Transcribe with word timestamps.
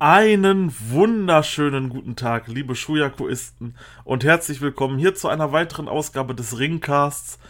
Einen 0.00 0.72
wunderschönen 0.90 1.88
guten 1.88 2.14
Tag, 2.14 2.46
liebe 2.46 2.76
Schuyakuisten, 2.76 3.74
und 4.04 4.22
herzlich 4.22 4.60
willkommen 4.60 4.96
hier 4.96 5.16
zu 5.16 5.26
einer 5.26 5.50
weiteren 5.50 5.88
Ausgabe 5.88 6.36
des 6.36 6.56
Ringcasts. 6.56 7.40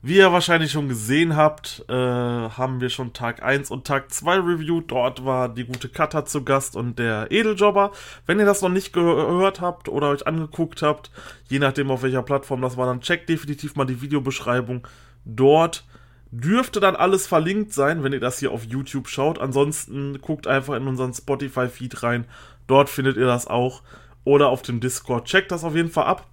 Wie 0.00 0.16
ihr 0.16 0.32
wahrscheinlich 0.32 0.72
schon 0.72 0.88
gesehen 0.88 1.36
habt, 1.36 1.84
äh, 1.90 1.92
haben 1.92 2.80
wir 2.80 2.88
schon 2.88 3.12
Tag 3.12 3.42
1 3.42 3.70
und 3.70 3.86
Tag 3.86 4.10
2 4.10 4.36
reviewed. 4.36 4.90
Dort 4.90 5.26
war 5.26 5.50
die 5.50 5.64
gute 5.64 5.90
Kata 5.90 6.24
zu 6.24 6.42
Gast 6.44 6.76
und 6.76 6.98
der 6.98 7.30
Edeljobber. 7.30 7.92
Wenn 8.24 8.38
ihr 8.38 8.46
das 8.46 8.62
noch 8.62 8.70
nicht 8.70 8.94
gehört 8.94 9.60
habt 9.60 9.90
oder 9.90 10.08
euch 10.08 10.26
angeguckt 10.26 10.80
habt, 10.80 11.10
je 11.50 11.58
nachdem 11.58 11.90
auf 11.90 12.02
welcher 12.02 12.22
Plattform 12.22 12.62
das 12.62 12.78
war, 12.78 12.86
dann 12.86 13.02
checkt 13.02 13.28
definitiv 13.28 13.76
mal 13.76 13.84
die 13.84 14.00
Videobeschreibung. 14.00 14.88
Dort 15.26 15.84
Dürfte 16.32 16.80
dann 16.80 16.96
alles 16.96 17.26
verlinkt 17.26 17.74
sein, 17.74 18.02
wenn 18.02 18.14
ihr 18.14 18.20
das 18.20 18.38
hier 18.38 18.52
auf 18.52 18.64
YouTube 18.64 19.06
schaut. 19.08 19.38
Ansonsten 19.38 20.18
guckt 20.22 20.46
einfach 20.46 20.74
in 20.74 20.88
unseren 20.88 21.12
Spotify-Feed 21.12 22.02
rein. 22.02 22.24
Dort 22.66 22.88
findet 22.88 23.18
ihr 23.18 23.26
das 23.26 23.46
auch. 23.46 23.82
Oder 24.24 24.48
auf 24.48 24.62
dem 24.62 24.80
Discord. 24.80 25.26
Checkt 25.26 25.52
das 25.52 25.62
auf 25.62 25.74
jeden 25.76 25.90
Fall 25.90 26.06
ab. 26.06 26.26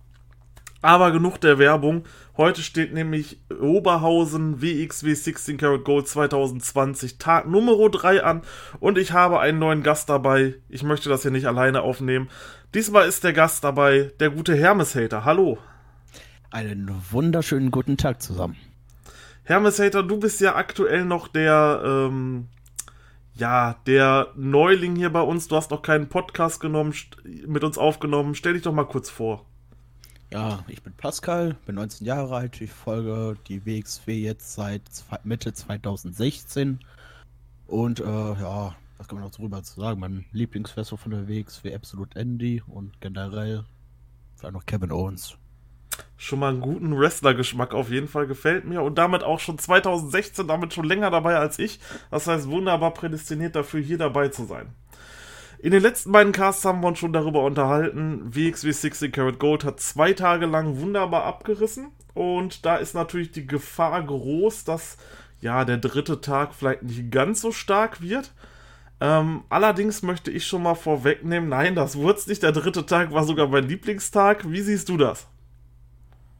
Aber 0.81 1.11
genug 1.11 1.41
der 1.41 1.59
Werbung. 1.59 2.05
Heute 2.37 2.61
steht 2.61 2.93
nämlich 2.93 3.41
Oberhausen 3.59 4.61
WXW 4.61 5.13
16 5.13 5.57
Karat 5.57 5.83
Gold 5.83 6.07
2020 6.07 7.17
Tag 7.17 7.49
Nummer 7.49 7.89
3 7.89 8.23
an 8.23 8.43
und 8.79 8.97
ich 8.97 9.11
habe 9.11 9.41
einen 9.41 9.59
neuen 9.59 9.83
Gast 9.83 10.07
dabei. 10.07 10.55
Ich 10.69 10.83
möchte 10.83 11.09
das 11.09 11.23
hier 11.23 11.31
nicht 11.31 11.47
alleine 11.47 11.81
aufnehmen. 11.81 12.29
Diesmal 12.73 13.09
ist 13.09 13.25
der 13.25 13.33
Gast 13.33 13.65
dabei, 13.65 14.13
der 14.21 14.29
gute 14.29 14.55
Hermes 14.55 14.95
Hater. 14.95 15.25
Hallo. 15.25 15.57
Einen 16.49 16.89
wunderschönen 17.11 17.71
guten 17.71 17.97
Tag 17.97 18.21
zusammen. 18.21 18.55
Hermes 19.49 19.79
Hater, 19.79 20.03
du 20.03 20.19
bist 20.19 20.41
ja 20.41 20.55
aktuell 20.55 21.05
noch 21.05 21.27
der, 21.27 21.81
ähm, 21.83 22.49
ja, 23.33 23.77
der 23.87 24.31
Neuling 24.35 24.95
hier 24.95 25.11
bei 25.11 25.21
uns. 25.21 25.47
Du 25.47 25.55
hast 25.55 25.71
noch 25.71 25.81
keinen 25.81 26.07
Podcast 26.07 26.59
genommen, 26.59 26.93
mit 27.47 27.63
uns 27.63 27.79
aufgenommen. 27.79 28.35
Stell 28.35 28.53
dich 28.53 28.61
doch 28.61 28.73
mal 28.73 28.83
kurz 28.83 29.09
vor. 29.09 29.47
Ja, 30.31 30.63
ich 30.67 30.83
bin 30.83 30.93
Pascal, 30.93 31.55
bin 31.65 31.73
19 31.73 32.05
Jahre 32.05 32.35
alt. 32.35 32.61
Ich 32.61 32.69
folge 32.69 33.37
die 33.47 33.65
WXW 33.65 34.21
jetzt 34.21 34.53
seit 34.53 34.83
Mitte 35.23 35.51
2016. 35.51 36.77
Und 37.65 38.01
äh, 38.01 38.03
ja, 38.03 38.75
was 38.99 39.07
kann 39.07 39.17
man 39.17 39.27
noch 39.27 39.35
drüber 39.35 39.63
zu 39.63 39.81
sagen? 39.81 39.99
Mein 39.99 40.25
Lieblingsfest 40.31 40.91
von 40.95 41.11
der 41.11 41.27
WXW 41.27 41.73
Absolute 41.73 42.19
Andy 42.19 42.61
und 42.67 43.01
generell 43.01 43.65
vielleicht 44.35 44.53
noch 44.53 44.67
Kevin 44.67 44.91
Owens 44.91 45.39
schon 46.17 46.39
mal 46.39 46.49
einen 46.49 46.61
guten 46.61 46.97
Wrestler-Geschmack 46.97 47.73
auf 47.73 47.89
jeden 47.89 48.07
Fall 48.07 48.27
gefällt 48.27 48.65
mir 48.65 48.81
und 48.81 48.97
damit 48.97 49.23
auch 49.23 49.39
schon 49.39 49.57
2016, 49.57 50.47
damit 50.47 50.73
schon 50.73 50.85
länger 50.85 51.11
dabei 51.11 51.37
als 51.37 51.59
ich. 51.59 51.79
Das 52.11 52.27
heißt, 52.27 52.49
wunderbar 52.49 52.93
prädestiniert 52.93 53.55
dafür, 53.55 53.81
hier 53.81 53.97
dabei 53.97 54.29
zu 54.29 54.45
sein. 54.45 54.73
In 55.61 55.71
den 55.71 55.81
letzten 55.81 56.13
beiden 56.13 56.31
Casts 56.31 56.63
haben 56.63 56.81
wir 56.81 56.87
uns 56.87 56.99
schon 56.99 57.11
darüber 57.11 57.43
unterhalten. 57.43 58.33
WXW 58.33 58.71
60 58.71 59.11
Karat 59.11 59.39
Gold 59.39 59.65
hat 59.65 59.81
zwei 59.81 60.13
Tage 60.13 60.45
lang 60.45 60.79
wunderbar 60.79 61.23
abgerissen 61.23 61.91
und 62.13 62.65
da 62.65 62.77
ist 62.77 62.95
natürlich 62.95 63.31
die 63.31 63.45
Gefahr 63.45 64.01
groß, 64.01 64.63
dass 64.63 64.97
ja 65.41 65.65
der 65.65 65.77
dritte 65.77 66.21
Tag 66.21 66.53
vielleicht 66.53 66.83
nicht 66.83 67.11
ganz 67.11 67.41
so 67.41 67.51
stark 67.51 68.01
wird. 68.01 68.31
Ähm, 69.01 69.43
allerdings 69.49 70.01
möchte 70.01 70.31
ich 70.31 70.45
schon 70.45 70.63
mal 70.63 70.75
vorwegnehmen, 70.75 71.49
nein, 71.49 71.75
das 71.75 71.97
wurde 71.97 72.21
nicht. 72.27 72.43
Der 72.43 72.51
dritte 72.51 72.85
Tag 72.85 73.13
war 73.13 73.23
sogar 73.23 73.47
mein 73.47 73.67
Lieblingstag. 73.67 74.49
Wie 74.49 74.61
siehst 74.61 74.89
du 74.89 74.97
das? 74.97 75.27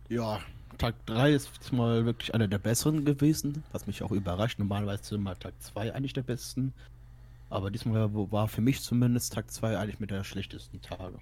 Ja, 0.09 0.39
Tag 0.79 0.95
3 1.05 1.33
ist 1.33 1.71
mal 1.71 2.05
wirklich 2.05 2.33
einer 2.33 2.47
der 2.47 2.57
besseren 2.57 3.05
gewesen, 3.05 3.63
was 3.71 3.85
mich 3.85 4.01
auch 4.01 4.11
überrascht. 4.11 4.57
Normalerweise 4.57 5.01
ist 5.01 5.11
immer 5.11 5.37
Tag 5.37 5.53
2 5.59 5.93
eigentlich 5.93 6.13
der 6.13 6.23
besten. 6.23 6.73
Aber 7.51 7.69
diesmal 7.69 8.09
war 8.13 8.47
für 8.47 8.61
mich 8.61 8.81
zumindest 8.81 9.33
Tag 9.33 9.51
2 9.51 9.77
eigentlich 9.77 9.99
mit 9.99 10.09
der 10.09 10.23
schlechtesten 10.23 10.81
Tage. 10.81 11.19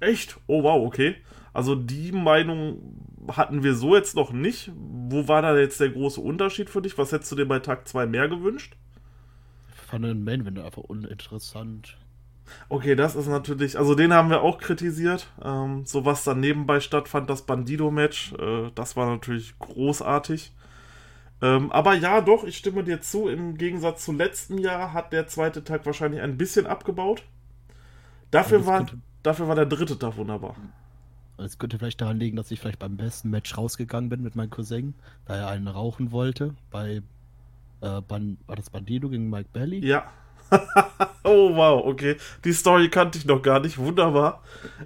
Echt? 0.00 0.38
Oh 0.46 0.62
wow, 0.62 0.86
okay. 0.86 1.16
Also 1.54 1.74
die 1.74 2.12
Meinung 2.12 3.00
hatten 3.28 3.62
wir 3.62 3.74
so 3.74 3.96
jetzt 3.96 4.14
noch 4.14 4.30
nicht. 4.30 4.70
Wo 4.74 5.26
war 5.26 5.40
da 5.40 5.56
jetzt 5.56 5.80
der 5.80 5.88
große 5.90 6.20
Unterschied 6.20 6.68
für 6.68 6.82
dich? 6.82 6.98
Was 6.98 7.12
hättest 7.12 7.32
du 7.32 7.36
dir 7.36 7.46
bei 7.46 7.60
Tag 7.60 7.88
2 7.88 8.06
mehr 8.06 8.28
gewünscht? 8.28 8.76
Ich 9.74 9.80
fand 9.80 10.04
den 10.04 10.22
Main 10.22 10.42
Event 10.42 10.58
einfach 10.58 10.82
uninteressant. 10.82 11.96
Okay, 12.68 12.94
das 12.94 13.16
ist 13.16 13.28
natürlich, 13.28 13.78
also 13.78 13.94
den 13.94 14.12
haben 14.12 14.30
wir 14.30 14.42
auch 14.42 14.58
kritisiert. 14.58 15.28
Ähm, 15.42 15.84
so 15.84 16.04
was 16.04 16.24
dann 16.24 16.40
nebenbei 16.40 16.80
stattfand, 16.80 17.30
das 17.30 17.42
Bandido-Match, 17.42 18.34
äh, 18.34 18.70
das 18.74 18.96
war 18.96 19.06
natürlich 19.06 19.58
großartig. 19.58 20.52
Ähm, 21.42 21.70
aber 21.70 21.94
ja, 21.94 22.20
doch, 22.20 22.44
ich 22.44 22.56
stimme 22.56 22.82
dir 22.82 23.00
zu. 23.00 23.28
Im 23.28 23.56
Gegensatz 23.56 24.04
zu 24.04 24.12
letztem 24.12 24.58
Jahr 24.58 24.92
hat 24.92 25.12
der 25.12 25.26
zweite 25.26 25.64
Tag 25.64 25.84
wahrscheinlich 25.84 26.22
ein 26.22 26.38
bisschen 26.38 26.66
abgebaut. 26.66 27.22
Dafür, 28.30 28.66
war, 28.66 28.78
könnte, 28.78 28.98
dafür 29.22 29.48
war 29.48 29.54
der 29.54 29.66
dritte 29.66 29.98
Tag 29.98 30.16
wunderbar. 30.16 30.56
Es 31.38 31.58
könnte 31.58 31.78
vielleicht 31.78 32.00
daran 32.00 32.18
liegen, 32.18 32.36
dass 32.36 32.50
ich 32.50 32.60
vielleicht 32.60 32.78
beim 32.78 32.96
besten 32.96 33.28
Match 33.30 33.56
rausgegangen 33.56 34.08
bin 34.08 34.22
mit 34.22 34.36
meinem 34.36 34.50
Cousin, 34.50 34.94
da 35.26 35.36
er 35.36 35.48
einen 35.48 35.68
rauchen 35.68 36.10
wollte. 36.10 36.54
Bei 36.70 37.02
äh, 37.82 38.00
Ban 38.00 38.38
war 38.46 38.56
das 38.56 38.70
Bandido 38.70 39.10
gegen 39.10 39.28
Mike 39.28 39.50
Bailey? 39.52 39.84
Ja. 39.84 40.06
oh 41.24 41.54
wow, 41.54 41.84
okay. 41.84 42.16
Die 42.44 42.52
Story 42.52 42.88
kannte 42.88 43.18
ich 43.18 43.24
noch 43.24 43.42
gar 43.42 43.60
nicht. 43.60 43.78
Wunderbar. 43.78 44.42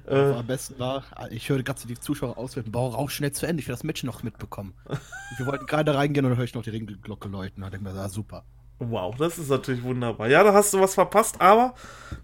Äh, 0.06 0.32
am 0.32 0.46
besten 0.46 0.78
war, 0.78 1.04
ich 1.30 1.48
höre 1.48 1.62
gerade 1.62 1.80
die 1.86 1.98
Zuschauer 1.98 2.38
auswerten, 2.38 2.72
bau 2.72 2.94
auch 2.94 3.10
schnell 3.10 3.32
zu 3.32 3.46
Ende, 3.46 3.60
ich 3.60 3.68
will 3.68 3.74
das 3.74 3.84
Match 3.84 4.02
noch 4.04 4.22
mitbekommen. 4.22 4.74
wir 5.38 5.46
wollten 5.46 5.66
gerade 5.66 5.94
reingehen 5.94 6.24
und 6.24 6.32
dann 6.32 6.38
höre 6.38 6.44
ich 6.44 6.54
noch 6.54 6.62
die 6.62 6.70
Ringglocke 6.70 7.28
läuten. 7.28 7.62
Da 7.62 7.70
denke 7.70 7.88
ich 7.88 7.94
mir, 7.94 8.00
ja, 8.00 8.08
super. 8.08 8.44
Wow, 8.78 9.14
das 9.16 9.38
ist 9.38 9.50
natürlich 9.50 9.82
wunderbar. 9.82 10.28
Ja, 10.28 10.42
da 10.42 10.54
hast 10.54 10.72
du 10.72 10.80
was 10.80 10.94
verpasst, 10.94 11.40
aber 11.40 11.74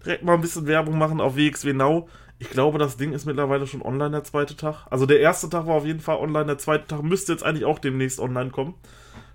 direkt 0.03 0.23
mal 0.23 0.33
ein 0.33 0.41
bisschen 0.41 0.65
Werbung 0.65 0.97
machen 0.97 1.21
auf 1.21 1.35
WXW 1.35 1.73
Now. 1.73 2.09
Ich 2.39 2.49
glaube, 2.49 2.79
das 2.79 2.97
Ding 2.97 3.13
ist 3.13 3.25
mittlerweile 3.25 3.67
schon 3.67 3.81
online, 3.81 4.11
der 4.11 4.23
zweite 4.23 4.55
Tag. 4.55 4.87
Also 4.89 5.05
der 5.05 5.19
erste 5.19 5.49
Tag 5.49 5.67
war 5.67 5.75
auf 5.75 5.85
jeden 5.85 5.99
Fall 5.99 6.17
online, 6.17 6.45
der 6.45 6.57
zweite 6.57 6.87
Tag 6.87 7.03
müsste 7.03 7.31
jetzt 7.31 7.43
eigentlich 7.43 7.65
auch 7.65 7.79
demnächst 7.79 8.19
online 8.19 8.49
kommen. 8.49 8.75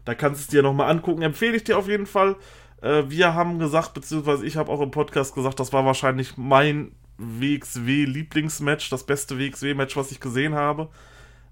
Da 0.04 0.14
kannst 0.14 0.40
du 0.40 0.42
es 0.42 0.48
dir 0.48 0.62
nochmal 0.62 0.90
angucken. 0.90 1.22
Empfehle 1.22 1.56
ich 1.56 1.64
dir 1.64 1.78
auf 1.78 1.88
jeden 1.88 2.06
Fall. 2.06 2.36
Äh, 2.82 3.08
wir 3.08 3.34
haben 3.34 3.58
gesagt, 3.58 3.94
beziehungsweise 3.94 4.44
ich 4.44 4.56
habe 4.56 4.70
auch 4.70 4.80
im 4.80 4.90
Podcast 4.90 5.34
gesagt, 5.34 5.58
das 5.60 5.72
war 5.72 5.86
wahrscheinlich 5.86 6.36
mein 6.36 6.92
WXW-Lieblingsmatch, 7.18 8.90
das 8.90 9.04
beste 9.04 9.38
WXW-Match, 9.38 9.96
was 9.96 10.10
ich 10.10 10.20
gesehen 10.20 10.54
habe. 10.54 10.88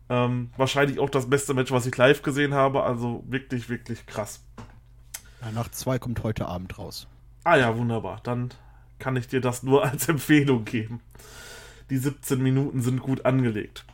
Ähm, 0.08 0.50
wahrscheinlich 0.56 0.98
auch 0.98 1.08
das 1.08 1.30
beste 1.30 1.54
Match, 1.54 1.70
was 1.70 1.86
ich 1.86 1.96
live 1.96 2.22
gesehen 2.22 2.52
habe. 2.52 2.82
Also 2.82 3.24
wirklich, 3.28 3.68
wirklich 3.68 4.04
krass. 4.06 4.42
Ja, 5.40 5.52
nach 5.52 5.70
zwei 5.70 5.98
kommt 5.98 6.22
heute 6.24 6.46
Abend 6.46 6.76
raus. 6.78 7.06
Ah 7.44 7.56
ja, 7.56 7.76
wunderbar. 7.76 8.20
Dann 8.24 8.50
kann 8.98 9.16
ich 9.16 9.28
dir 9.28 9.40
das 9.40 9.62
nur 9.62 9.84
als 9.88 10.08
Empfehlung 10.08 10.64
geben. 10.64 11.00
Die 11.90 11.96
17 11.96 12.42
Minuten 12.42 12.82
sind 12.82 13.00
gut 13.00 13.24
angelegt. 13.24 13.84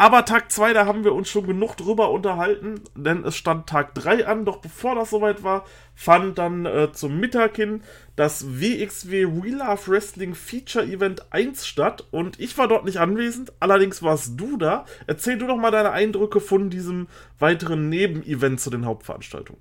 Aber 0.00 0.24
Tag 0.24 0.52
2, 0.52 0.74
da 0.74 0.86
haben 0.86 1.02
wir 1.02 1.12
uns 1.12 1.28
schon 1.28 1.44
genug 1.44 1.74
drüber 1.74 2.12
unterhalten, 2.12 2.82
denn 2.94 3.24
es 3.24 3.34
stand 3.34 3.68
Tag 3.68 3.96
3 3.96 4.28
an. 4.28 4.44
Doch 4.44 4.58
bevor 4.58 4.94
das 4.94 5.10
soweit 5.10 5.42
war, 5.42 5.64
fand 5.96 6.38
dann 6.38 6.66
äh, 6.66 6.92
zum 6.92 7.18
Mittag 7.18 7.56
hin 7.56 7.82
das 8.14 8.60
WXW 8.60 9.26
We 9.26 9.48
Love 9.48 9.88
Wrestling 9.88 10.36
Feature 10.36 10.86
Event 10.86 11.32
1 11.32 11.66
statt. 11.66 12.06
Und 12.12 12.38
ich 12.38 12.56
war 12.56 12.68
dort 12.68 12.84
nicht 12.84 13.00
anwesend, 13.00 13.52
allerdings 13.58 14.00
warst 14.00 14.38
du 14.38 14.56
da. 14.56 14.84
Erzähl 15.08 15.36
du 15.36 15.48
doch 15.48 15.56
mal 15.56 15.72
deine 15.72 15.90
Eindrücke 15.90 16.38
von 16.38 16.70
diesem 16.70 17.08
weiteren 17.40 17.88
Nebenevent 17.88 18.60
zu 18.60 18.70
den 18.70 18.86
Hauptveranstaltungen. 18.86 19.60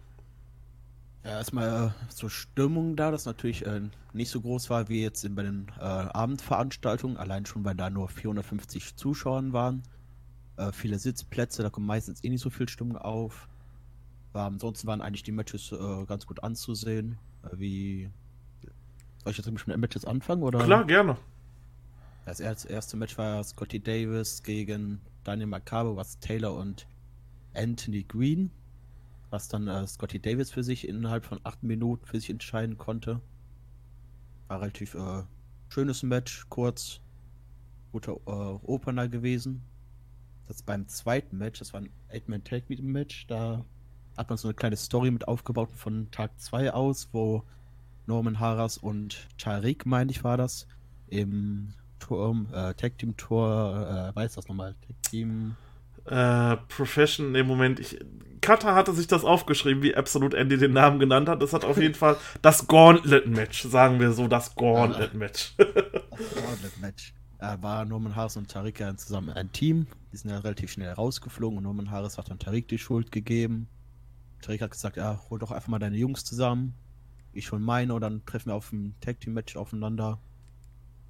Ja, 1.23 1.31
erstmal 1.31 1.87
äh, 1.87 2.13
zur 2.13 2.29
Stimmung 2.29 2.95
da, 2.95 3.09
das 3.09 3.25
natürlich 3.25 3.65
äh, 3.65 3.81
nicht 4.13 4.29
so 4.29 4.41
groß 4.41 4.69
war 4.69 4.87
wie 4.87 5.01
jetzt 5.01 5.27
bei 5.35 5.41
den 5.41 5.65
äh, 5.79 5.81
Abendveranstaltungen, 5.81 7.17
allein 7.17 7.47
schon, 7.47 7.65
weil 7.65 7.73
da 7.73 7.89
nur 7.89 8.07
450 8.07 8.97
Zuschauer 8.97 9.41
waren 9.51 9.81
äh, 10.57 10.71
viele 10.71 10.99
Sitzplätze, 10.99 11.63
da 11.63 11.69
kommt 11.69 11.87
meistens 11.87 12.23
eh 12.23 12.29
nicht 12.29 12.41
so 12.41 12.49
viel 12.49 12.67
Stimmung 12.67 12.97
auf. 12.97 13.47
Aber 14.33 14.43
ansonsten 14.43 14.87
waren 14.87 15.01
eigentlich 15.01 15.23
die 15.23 15.31
Matches 15.31 15.71
äh, 15.71 16.05
ganz 16.05 16.25
gut 16.25 16.43
anzusehen. 16.43 17.17
Äh, 17.43 17.49
wie. 17.57 18.09
Soll 19.23 19.31
ich 19.31 19.37
jetzt 19.37 19.49
mit 19.49 19.67
den 19.67 19.79
Matches 19.79 20.05
anfangen? 20.05 20.43
Oder? 20.43 20.63
Klar, 20.63 20.85
gerne. 20.85 21.17
Das 22.25 22.39
erste 22.39 22.97
Match 22.97 23.17
war 23.17 23.43
Scotty 23.43 23.79
Davis 23.79 24.43
gegen 24.43 24.99
Daniel 25.23 25.47
Macabre, 25.47 25.95
was 25.95 26.19
Taylor 26.19 26.55
und 26.55 26.85
Anthony 27.53 28.03
Green, 28.03 28.51
was 29.29 29.47
dann 29.47 29.67
äh, 29.67 29.87
Scotty 29.87 30.19
Davis 30.19 30.51
für 30.51 30.63
sich 30.63 30.87
innerhalb 30.87 31.23
von 31.23 31.39
acht 31.43 31.63
Minuten 31.63 32.05
für 32.05 32.19
sich 32.19 32.29
entscheiden 32.29 32.77
konnte. 32.77 33.21
War 34.49 34.61
relativ 34.61 34.95
äh, 34.95 35.23
schönes 35.69 36.03
Match, 36.03 36.45
kurz, 36.49 36.99
guter 37.91 38.13
äh, 38.25 38.65
Opener 38.65 39.07
gewesen 39.07 39.61
das 40.47 40.61
beim 40.63 40.87
zweiten 40.87 41.37
Match, 41.37 41.59
das 41.59 41.73
war 41.73 41.81
ein 41.81 41.89
Eight-Man-Tag-Match, 42.09 43.27
da 43.27 43.65
hat 44.17 44.29
man 44.29 44.37
so 44.37 44.47
eine 44.47 44.55
kleine 44.55 44.77
Story 44.77 45.11
mit 45.11 45.27
aufgebaut 45.27 45.69
von 45.75 46.09
Tag 46.11 46.39
2 46.39 46.73
aus, 46.73 47.09
wo 47.11 47.43
Norman 48.07 48.39
Harras 48.39 48.77
und 48.77 49.27
Tariq, 49.37 49.85
meine 49.85 50.09
ich, 50.11 50.23
war 50.23 50.37
das, 50.37 50.67
im 51.07 51.73
Turm, 51.99 52.47
äh, 52.53 52.73
Tag 52.73 52.97
Team 52.97 53.15
Tor, 53.17 54.11
äh, 54.13 54.15
weiß 54.15 54.35
das 54.35 54.47
nochmal, 54.47 54.75
Tag 54.87 55.03
Team. 55.03 55.55
äh, 56.05 56.55
Profession 56.69 57.35
im 57.35 57.47
Moment. 57.47 57.79
Ich, 57.79 57.99
Kata 58.39 58.75
hatte 58.75 58.93
sich 58.93 59.07
das 59.07 59.25
aufgeschrieben, 59.25 59.83
wie 59.83 59.95
Absolute 59.95 60.37
Andy 60.37 60.57
den 60.57 60.71
Namen 60.71 60.99
genannt 60.99 61.27
hat. 61.27 61.41
Das 61.41 61.53
hat 61.53 61.65
auf 61.65 61.77
jeden 61.77 61.95
Fall 61.95 62.17
das 62.41 62.67
Gauntlet-Match, 62.67 63.63
sagen 63.63 63.99
wir 63.99 64.13
so, 64.13 64.27
das 64.27 64.55
Gauntlet-Match. 64.55 65.55
das 65.57 65.67
Gauntlet-Match. 66.35 67.13
Äh, 67.39 67.57
war 67.61 67.85
Norman 67.85 68.15
Harris 68.15 68.35
und 68.35 68.49
Tariq 68.49 68.79
ja 68.79 68.95
zusammen 68.95 69.29
ein 69.29 69.51
Team. 69.51 69.87
Die 70.11 70.17
sind 70.17 70.31
ja 70.31 70.39
relativ 70.39 70.71
schnell 70.71 70.91
rausgeflogen 70.91 71.57
und 71.57 71.63
Norman 71.63 71.91
Harris 71.91 72.17
hat 72.17 72.29
dann 72.29 72.39
Tariq 72.39 72.67
die 72.67 72.79
Schuld 72.79 73.11
gegeben. 73.11 73.67
Tariq 74.41 74.61
hat 74.61 74.71
gesagt, 74.71 74.97
ja, 74.97 75.21
hol 75.29 75.37
doch 75.37 75.51
einfach 75.51 75.67
mal 75.67 75.79
deine 75.79 75.97
Jungs 75.97 76.23
zusammen. 76.23 76.73
Ich 77.33 77.51
hol 77.51 77.59
meine 77.59 77.93
und 77.93 78.01
dann 78.01 78.25
treffen 78.25 78.49
wir 78.49 78.55
auf 78.55 78.71
ein 78.71 78.95
Tag 79.01 79.19
Team 79.19 79.33
Match 79.33 79.55
aufeinander. 79.55 80.19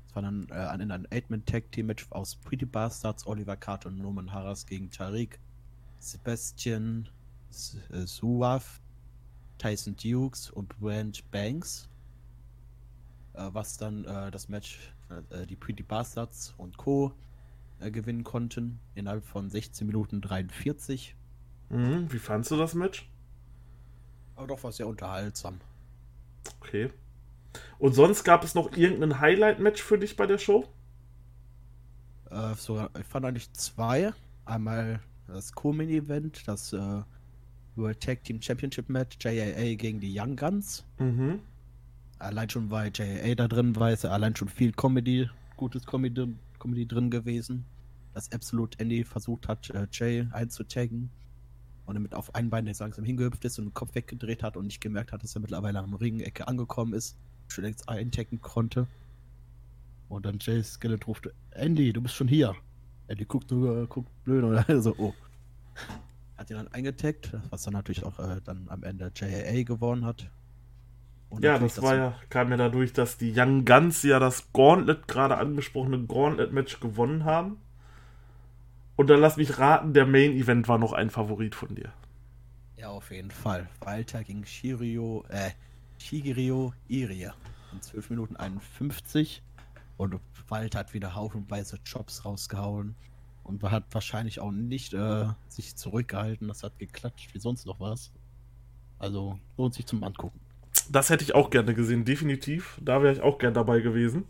Es 0.09 0.15
war 0.15 0.21
dann 0.21 0.47
äh, 0.49 0.55
ein, 0.55 0.91
ein 0.91 1.07
Eight-Man 1.09 1.45
Tag 1.45 1.71
Team 1.71 1.85
Match 1.85 2.07
aus 2.09 2.35
Pretty 2.35 2.65
Bastards, 2.65 3.25
Oliver 3.25 3.55
Carter 3.55 3.87
und 3.87 3.99
Norman 3.99 4.33
Harris 4.33 4.65
gegen 4.65 4.89
Tariq, 4.89 5.39
Sebastian 5.99 7.07
äh, 7.91 8.05
Suave, 8.05 8.65
Tyson 9.57 9.95
Dukes 9.95 10.49
und 10.51 10.77
Brand 10.79 11.23
Banks. 11.31 11.87
Äh, 13.37 13.53
was 13.53 13.77
dann 13.77 14.05
äh, 14.05 14.31
das 14.31 14.49
Match 14.49 14.79
äh, 15.29 15.45
die 15.45 15.55
Pretty 15.55 15.83
Bastards 15.83 16.53
und 16.57 16.77
Co. 16.77 17.13
Gewinnen 17.79 18.23
konnten. 18.23 18.79
Innerhalb 18.95 19.23
von 19.23 19.51
16 19.51 19.85
Minuten 19.85 20.19
43. 20.19 21.15
Mhm, 21.69 22.11
wie 22.11 22.17
fandst 22.17 22.49
du 22.49 22.55
das 22.55 22.73
Match? 22.73 23.07
Aber 24.35 24.47
doch 24.47 24.63
war 24.63 24.71
sehr 24.71 24.87
unterhaltsam. 24.87 25.59
Okay. 26.59 26.89
Und 27.77 27.93
sonst 27.93 28.23
gab 28.23 28.43
es 28.43 28.55
noch 28.55 28.75
irgendein 28.75 29.19
Highlight-Match 29.19 29.83
für 29.83 29.99
dich 29.99 30.15
bei 30.15 30.25
der 30.25 30.39
Show? 30.39 30.67
Äh, 32.31 32.55
sogar, 32.55 32.89
ich 32.99 33.05
fand 33.05 33.25
eigentlich 33.25 33.53
zwei. 33.53 34.11
Einmal 34.45 34.99
das 35.27 35.51
Co-Main-Event, 35.51 36.47
das 36.47 36.73
äh, 36.73 37.03
World 37.75 38.01
Tag 38.01 38.23
Team 38.23 38.41
Championship 38.41 38.89
Match, 38.89 39.17
JAA 39.21 39.75
gegen 39.75 39.99
die 39.99 40.19
Young 40.19 40.35
Guns. 40.35 40.83
Mhm. 40.97 41.41
Allein 42.19 42.49
schon, 42.49 42.71
weil 42.71 42.91
JAA 42.93 43.35
da 43.35 43.47
drin 43.47 43.75
war, 43.75 43.91
ist 43.91 44.03
ja 44.03 44.09
allein 44.09 44.35
schon 44.35 44.47
viel 44.47 44.71
Comedy, 44.71 45.29
gutes 45.55 45.85
Comedy, 45.85 46.33
Comedy 46.59 46.87
drin 46.87 47.11
gewesen. 47.11 47.65
Dass 48.13 48.31
Absolute 48.31 48.79
Andy 48.79 49.03
versucht 49.03 49.47
hat, 49.47 49.69
äh, 49.69 49.87
Jay 49.91 50.27
einzutaggen 50.31 51.11
und 51.85 51.95
damit 51.95 52.15
auf 52.15 52.33
ein 52.33 52.49
Bein 52.49 52.65
jetzt 52.65 52.79
langsam 52.79 53.05
hingehüpft 53.05 53.45
ist 53.45 53.59
und 53.59 53.65
den 53.65 53.73
Kopf 53.73 53.93
weggedreht 53.93 54.41
hat 54.41 54.57
und 54.57 54.65
nicht 54.65 54.81
gemerkt 54.81 55.11
hat, 55.11 55.23
dass 55.23 55.35
er 55.35 55.41
mittlerweile 55.41 55.79
am 55.79 55.93
Ringecke 55.93 56.47
angekommen 56.47 56.93
ist, 56.93 57.15
schon 57.47 57.63
längst 57.63 57.87
eintaggen 57.87 58.41
konnte. 58.41 58.87
Und 60.09 60.25
dann 60.25 60.39
Jay 60.39 60.63
Skillet 60.63 61.05
ruft, 61.05 61.29
Andy, 61.51 61.93
du 61.93 62.01
bist 62.01 62.15
schon 62.15 62.27
hier. 62.27 62.55
Andy 63.07 63.25
guckt 63.25 63.51
nur, 63.51 63.87
guckt 63.87 64.09
blöd 64.23 64.43
und 64.43 64.81
so, 64.83 64.95
oh. 64.97 65.13
Hat 66.37 66.49
ihn 66.49 66.57
dann 66.57 66.67
eingetaggt, 66.69 67.33
was 67.49 67.63
dann 67.63 67.73
natürlich 67.73 68.03
auch 68.03 68.19
äh, 68.19 68.41
dann 68.43 68.67
am 68.69 68.83
Ende 68.83 69.11
JAA 69.15 69.63
gewonnen 69.63 70.05
hat. 70.05 70.29
Und 71.29 71.43
ja, 71.43 71.59
das 71.59 71.81
war 71.81 71.95
ja, 71.95 72.15
kam 72.29 72.51
ja 72.51 72.57
dadurch, 72.57 72.93
dass 72.93 73.17
die 73.17 73.33
Young 73.35 73.65
Guns 73.65 74.03
ja 74.03 74.19
das 74.19 74.51
Gauntlet, 74.53 75.07
gerade 75.07 75.37
angesprochene 75.37 76.05
Gauntlet-Match 76.05 76.79
gewonnen 76.79 77.25
haben. 77.25 77.57
Und 78.95 79.09
dann 79.09 79.19
lass 79.19 79.37
mich 79.37 79.59
raten, 79.59 79.93
der 79.93 80.05
Main 80.05 80.31
Event 80.31 80.67
war 80.67 80.77
noch 80.77 80.93
ein 80.93 81.09
Favorit 81.09 81.53
von 81.53 81.75
dir. 81.75 81.91
Ja, 82.77 82.89
auf 82.89 83.11
jeden 83.11 83.31
Fall. 83.31 83.67
Walter 83.81 84.23
gegen 84.23 84.45
Shirio, 84.45 85.25
äh, 85.29 85.51
Shigerio 85.99 86.73
Irie. 86.87 87.31
In 87.73 87.81
12 87.81 88.09
Minuten 88.09 88.35
51. 88.37 89.43
Und 89.97 90.19
Walter 90.47 90.79
hat 90.79 90.93
wieder 90.93 91.13
haufenweise 91.13 91.77
Jobs 91.85 92.23
rausgehauen. 92.23 92.95
Und 93.43 93.63
hat 93.63 93.85
wahrscheinlich 93.91 94.39
auch 94.39 94.51
nicht 94.51 94.93
äh, 94.93 95.27
sich 95.47 95.75
zurückgehalten. 95.75 96.47
Das 96.47 96.63
hat 96.63 96.79
geklatscht 96.79 97.33
wie 97.33 97.39
sonst 97.39 97.65
noch 97.65 97.79
was. 97.79 98.11
Also 98.99 99.39
lohnt 99.57 99.73
sich 99.73 99.85
zum 99.85 100.03
Angucken. 100.03 100.39
Das 100.91 101.09
hätte 101.09 101.23
ich 101.23 101.35
auch 101.35 101.49
gerne 101.49 101.73
gesehen, 101.73 102.05
definitiv. 102.05 102.77
Da 102.81 103.01
wäre 103.01 103.13
ich 103.13 103.21
auch 103.21 103.37
gerne 103.37 103.53
dabei 103.53 103.79
gewesen. 103.79 104.25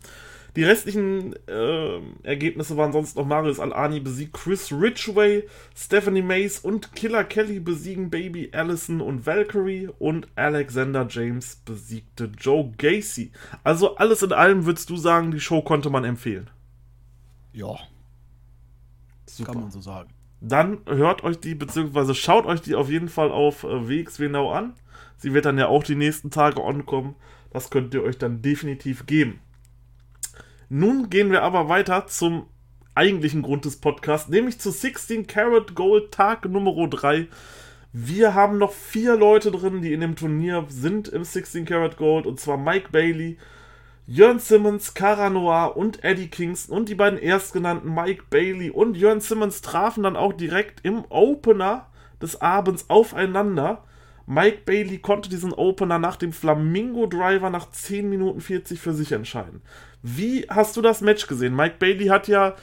Die 0.58 0.64
restlichen 0.64 1.36
äh, 1.48 2.00
Ergebnisse 2.24 2.78
waren 2.78 2.92
sonst 2.92 3.16
noch 3.16 3.28
Marius 3.28 3.60
Al-Ani 3.60 4.00
besiegt 4.00 4.34
Chris 4.34 4.72
Ridgway, 4.72 5.48
Stephanie 5.76 6.24
Mace 6.24 6.58
und 6.58 6.96
Killer 6.96 7.24
Kelly 7.26 7.60
besiegen 7.60 8.10
Baby 8.10 8.50
Allison 8.54 9.00
und 9.02 9.28
Valkyrie 9.28 9.90
und 10.00 10.28
Alexander 10.36 11.06
James 11.08 11.58
besiegte 11.58 12.32
Joe 12.40 12.72
Gacy. 12.76 13.32
Also 13.64 13.98
alles 13.98 14.24
in 14.24 14.32
allem 14.32 14.66
würdest 14.66 14.90
du 14.90 14.98
sagen, 14.98 15.30
die 15.30 15.40
Show 15.40 15.62
konnte 15.62 15.92
man 15.92 16.04
empfehlen. 16.04 16.50
Ja. 17.54 17.78
Super. 19.28 19.52
Kann 19.52 19.62
man 19.62 19.72
so 19.72 19.82
sagen. 19.82 20.10
Dann 20.40 20.80
hört 20.86 21.24
euch 21.24 21.40
die, 21.40 21.56
beziehungsweise 21.56 22.14
schaut 22.14 22.46
euch 22.46 22.62
die 22.62 22.76
auf 22.76 22.90
jeden 22.90 23.10
Fall 23.10 23.32
auf 23.32 23.64
äh, 23.64 23.90
WXW 23.90 24.30
Now 24.30 24.52
an. 24.52 24.74
Sie 25.18 25.34
wird 25.34 25.46
dann 25.46 25.58
ja 25.58 25.68
auch 25.68 25.84
die 25.84 25.96
nächsten 25.96 26.30
Tage 26.30 26.64
onkommen. 26.64 27.16
Das 27.52 27.70
könnt 27.70 27.94
ihr 27.94 28.04
euch 28.04 28.18
dann 28.18 28.42
definitiv 28.42 29.06
geben. 29.08 29.40
Nun 30.70 31.10
gehen 31.10 31.32
wir 31.32 31.44
aber 31.44 31.70
weiter 31.70 32.08
zum 32.08 32.46
eigentlichen 32.94 33.42
Grund 33.42 33.66
des 33.66 33.78
Podcasts, 33.78 34.30
nämlich 34.30 34.60
zu 34.60 34.72
16 34.72 35.28
Karat 35.28 35.76
Gold 35.76 36.12
Tag 36.12 36.46
Nummer 36.46 36.88
3. 36.88 37.28
Wir 37.94 38.34
haben 38.34 38.58
noch 38.58 38.74
vier 38.74 39.16
Leute 39.16 39.52
drin, 39.52 39.82
die 39.82 39.94
in 39.94 40.02
dem 40.02 40.16
Turnier 40.16 40.66
sind 40.70 41.08
im 41.08 41.24
16 41.24 41.66
Karat 41.66 41.98
Gold, 41.98 42.26
und 42.26 42.40
zwar 42.40 42.58
Mike 42.58 42.90
Bailey, 42.92 43.38
Jörn 44.10 44.40
Simmons, 44.40 44.94
Cara 44.94 45.30
Noir 45.30 45.76
und 45.76 46.02
Eddie 46.02 46.30
Kingston 46.30 46.78
und 46.78 46.88
die 46.88 46.96
beiden 46.96 47.20
erstgenannten 47.20 47.94
Mike 47.94 48.24
Bailey 48.30 48.72
und 48.72 48.96
Jörn 48.96 49.20
Simmons 49.20 49.62
trafen 49.62 50.04
dann 50.04 50.16
auch 50.16 50.32
direkt 50.32 50.80
im 50.86 51.04
Opener 51.10 51.88
des 52.22 52.40
Abends 52.40 52.90
aufeinander. 52.90 53.84
Mike 54.26 54.60
Bailey 54.66 55.00
konnte 55.00 55.30
diesen 55.30 55.52
Opener 55.52 56.00
nach 56.00 56.16
dem 56.16 56.32
Flamingo 56.32 57.06
Driver 57.06 57.50
nach 57.50 57.70
10 57.70 58.10
Minuten 58.10 58.40
40 58.40 58.80
für 58.80 58.94
sich 58.94 59.12
entscheiden. 59.12 59.62
Wie 60.02 60.46
hast 60.48 60.78
du 60.78 60.82
das 60.82 61.02
Match 61.02 61.28
gesehen? 61.28 61.54
Mike 61.54 61.76
Bailey 61.78 62.08
hat 62.08 62.30
ja 62.30 62.56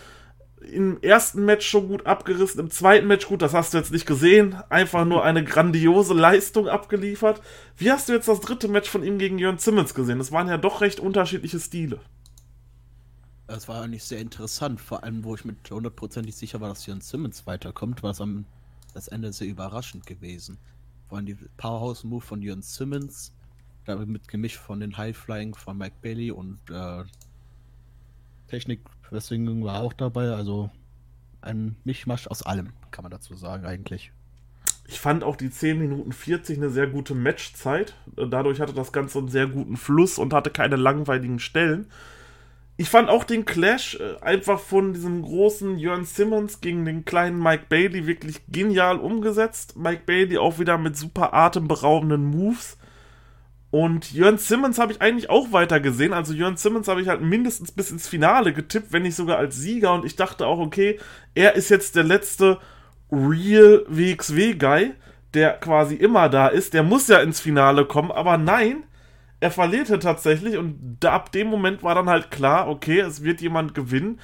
im 0.73 1.01
ersten 1.03 1.45
Match 1.45 1.67
schon 1.67 1.89
gut 1.89 2.07
abgerissen, 2.07 2.61
im 2.61 2.71
zweiten 2.71 3.07
Match 3.07 3.27
gut, 3.27 3.43
das 3.43 3.55
hast 3.55 3.75
du 3.75 3.79
jetzt 3.79 3.93
nicht 3.93 4.07
gesehen, 4.07 4.57
einfach 4.71 5.05
nur 5.05 5.25
eine 5.25 5.45
grandiose 5.45 6.15
Leistung 6.15 6.69
abgeliefert. 6.69 7.41
Wie 7.77 7.91
hast 7.91 8.09
du 8.09 8.13
jetzt 8.13 8.29
das 8.29 8.41
dritte 8.41 8.69
Match 8.69 8.89
von 8.89 9.03
ihm 9.03 9.19
gegen 9.19 9.39
Jörn 9.39 9.59
Simmons 9.59 9.95
gesehen? 9.95 10.19
Das 10.19 10.33
waren 10.33 10.49
ja 10.49 10.59
doch 10.59 10.81
recht 10.81 11.01
unterschiedliche 11.01 11.61
Stile. 11.61 12.01
Es 13.47 13.69
war 13.69 13.83
eigentlich 13.83 14.05
sehr 14.05 14.21
interessant, 14.21 14.81
vor 14.81 15.05
allem 15.05 15.25
wo 15.25 15.35
ich 15.35 15.45
mit 15.45 15.71
hundertprozentig 15.71 16.35
sicher 16.35 16.61
war, 16.61 16.71
dass 16.71 16.87
Jörn 16.87 17.01
Simmons 17.01 17.47
weiterkommt, 17.47 18.03
war 18.03 18.11
es 18.11 18.21
am 18.21 18.47
das 18.95 19.09
Ende 19.09 19.33
sehr 19.33 19.49
überraschend 19.49 20.07
gewesen 20.07 20.59
vor 21.09 21.19
allem 21.19 21.27
die 21.27 21.37
Powerhouse-Move 21.57 22.25
von 22.25 22.43
Jörn 22.43 22.63
Simmons, 22.63 23.33
damit 23.85 24.27
gemischt 24.29 24.57
von 24.57 24.81
den 24.81 24.97
High-Flying 24.97 25.55
von 25.55 25.79
Mike 25.79 25.97
Bailey 26.03 26.31
und 26.31 26.59
äh, 26.71 27.05
Technik 28.49 28.81
Wrestling 29.11 29.65
war 29.65 29.81
auch 29.83 29.93
dabei, 29.93 30.31
also 30.31 30.71
ein 31.41 31.77
Mischmasch 31.85 32.27
aus 32.27 32.43
allem, 32.43 32.71
kann 32.91 33.03
man 33.03 33.13
dazu 33.13 33.35
sagen 33.35 33.67
eigentlich. 33.67 34.13
Ich 34.87 35.01
fand 35.01 35.25
auch 35.25 35.37
die 35.37 35.51
10 35.51 35.79
Minuten 35.79 36.13
40 36.13 36.59
eine 36.59 36.71
sehr 36.71 36.87
gute 36.87 37.15
Matchzeit. 37.15 37.95
Dadurch 38.17 38.61
hatte 38.61 38.75
das 38.75 38.93
Ganze 38.93 39.19
einen 39.19 39.29
sehr 39.29 39.47
guten 39.47 39.77
Fluss 39.77 40.19
und 40.19 40.35
hatte 40.35 40.51
keine 40.51 40.77
langweiligen 40.77 41.39
Stellen. 41.39 41.87
Ich 42.77 42.91
fand 42.91 43.09
auch 43.09 43.25
den 43.25 43.45
Clash 43.45 43.95
äh, 43.95 44.21
einfach 44.21 44.59
von 44.59 44.93
diesem 44.93 45.23
großen 45.23 45.79
Jörn 45.79 46.05
Simmons 46.05 46.61
gegen 46.61 46.85
den 46.85 47.05
kleinen 47.05 47.41
Mike 47.41 47.67
Bailey 47.69 48.07
wirklich 48.07 48.41
genial 48.49 48.99
umgesetzt. 48.99 49.77
Mike 49.77 50.03
Bailey 50.07 50.39
auch 50.39 50.59
wieder 50.59 50.77
mit 50.77 50.97
super 50.97 51.33
atemberaubenden 51.33 52.25
Moves. 52.25 52.77
Und 53.75 54.13
Jörn 54.13 54.39
Simmons 54.39 54.79
habe 54.79 54.93
ich 54.93 55.03
eigentlich 55.03 55.31
auch 55.31 55.51
weiter 55.51 55.81
gesehen. 55.81 56.13
Also 56.13 56.33
Jörn 56.33 56.57
Simmons 56.57 56.87
habe 56.87 57.03
ich 57.03 57.09
halt 57.09 57.23
mindestens 57.23 57.73
bis 57.73 57.91
ins 57.91 58.07
Finale 58.07 58.53
getippt, 58.53 58.93
wenn 58.93 59.03
nicht 59.03 59.17
sogar 59.17 59.37
als 59.37 59.57
Sieger. 59.57 59.93
Und 59.95 60.05
ich 60.05 60.15
dachte 60.15 60.47
auch, 60.47 60.61
okay, 60.61 61.01
er 61.35 61.57
ist 61.57 61.71
jetzt 61.71 61.97
der 61.97 62.05
letzte 62.05 62.61
Real 63.11 63.85
WXW-Guy, 63.89 64.93
der 65.35 65.55
quasi 65.55 65.97
immer 65.97 66.29
da 66.29 66.47
ist. 66.47 66.73
Der 66.73 66.85
muss 66.85 67.09
ja 67.09 67.19
ins 67.19 67.41
Finale 67.41 67.85
kommen. 67.85 68.13
Aber 68.13 68.39
nein, 68.39 68.85
er 69.41 69.51
verlierte 69.51 69.99
tatsächlich 69.99 70.57
und 70.57 71.05
ab 71.05 71.33
dem 71.33 71.49
Moment 71.49 71.83
war 71.83 71.97
dann 71.97 72.09
halt 72.09 72.31
klar, 72.31 72.69
okay, 72.69 73.01
es 73.01 73.25
wird 73.25 73.41
jemand 73.41 73.75
gewinnen, 73.75 74.21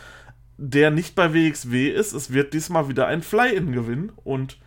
der 0.59 0.92
nicht 0.92 1.16
bei 1.16 1.35
WXW 1.35 1.88
ist. 1.88 2.12
Es 2.12 2.33
wird 2.33 2.54
diesmal 2.54 2.88
wieder 2.88 3.09
ein 3.09 3.21
Fly-In 3.21 3.73
gewinnen 3.73 4.12
und 4.23 4.59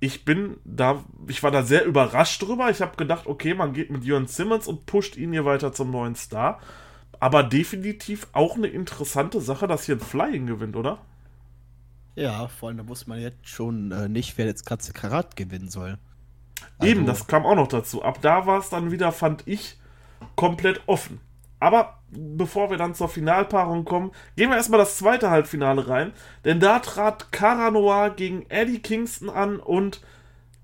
ich 0.00 0.24
bin 0.24 0.58
da, 0.64 1.04
ich 1.28 1.42
war 1.42 1.50
da 1.50 1.62
sehr 1.62 1.84
überrascht 1.84 2.42
drüber. 2.42 2.70
Ich 2.70 2.80
habe 2.80 2.96
gedacht, 2.96 3.26
okay, 3.26 3.54
man 3.54 3.72
geht 3.72 3.90
mit 3.90 4.04
Jörn 4.04 4.26
Simmons 4.26 4.66
und 4.66 4.86
pusht 4.86 5.16
ihn 5.16 5.32
hier 5.32 5.44
weiter 5.44 5.72
zum 5.72 5.90
neuen 5.90 6.14
Star. 6.14 6.60
Aber 7.20 7.42
definitiv 7.42 8.26
auch 8.32 8.56
eine 8.56 8.66
interessante 8.66 9.40
Sache, 9.40 9.66
dass 9.66 9.84
hier 9.84 9.96
ein 9.96 10.00
Fly-In 10.00 10.46
gewinnt, 10.46 10.76
oder? 10.76 10.98
Ja, 12.16 12.48
vor 12.48 12.68
allem 12.68 12.78
da 12.78 12.88
wusste 12.88 13.08
man 13.08 13.20
jetzt 13.20 13.48
schon 13.48 13.92
äh, 13.92 14.08
nicht, 14.08 14.36
wer 14.36 14.46
jetzt 14.46 14.66
Katze 14.66 14.92
Karat 14.92 15.36
gewinnen 15.36 15.68
soll. 15.68 15.98
Also, 16.78 16.90
Eben, 16.90 17.06
das 17.06 17.26
kam 17.26 17.46
auch 17.46 17.56
noch 17.56 17.68
dazu. 17.68 18.02
Ab 18.02 18.18
da 18.20 18.46
war 18.46 18.60
es 18.60 18.68
dann 18.68 18.90
wieder, 18.90 19.10
fand 19.10 19.46
ich, 19.46 19.78
komplett 20.36 20.82
offen. 20.86 21.20
Aber 21.60 22.02
bevor 22.16 22.70
wir 22.70 22.76
dann 22.76 22.94
zur 22.94 23.08
Finalpaarung 23.08 23.84
kommen, 23.84 24.12
gehen 24.36 24.50
wir 24.50 24.56
erstmal 24.56 24.78
das 24.78 24.96
zweite 24.96 25.30
Halbfinale 25.30 25.88
rein. 25.88 26.12
Denn 26.44 26.60
da 26.60 26.78
trat 26.78 27.32
Cara 27.32 27.70
Noir 27.70 28.10
gegen 28.10 28.48
Eddie 28.48 28.80
Kingston 28.80 29.30
an 29.30 29.58
und 29.58 30.00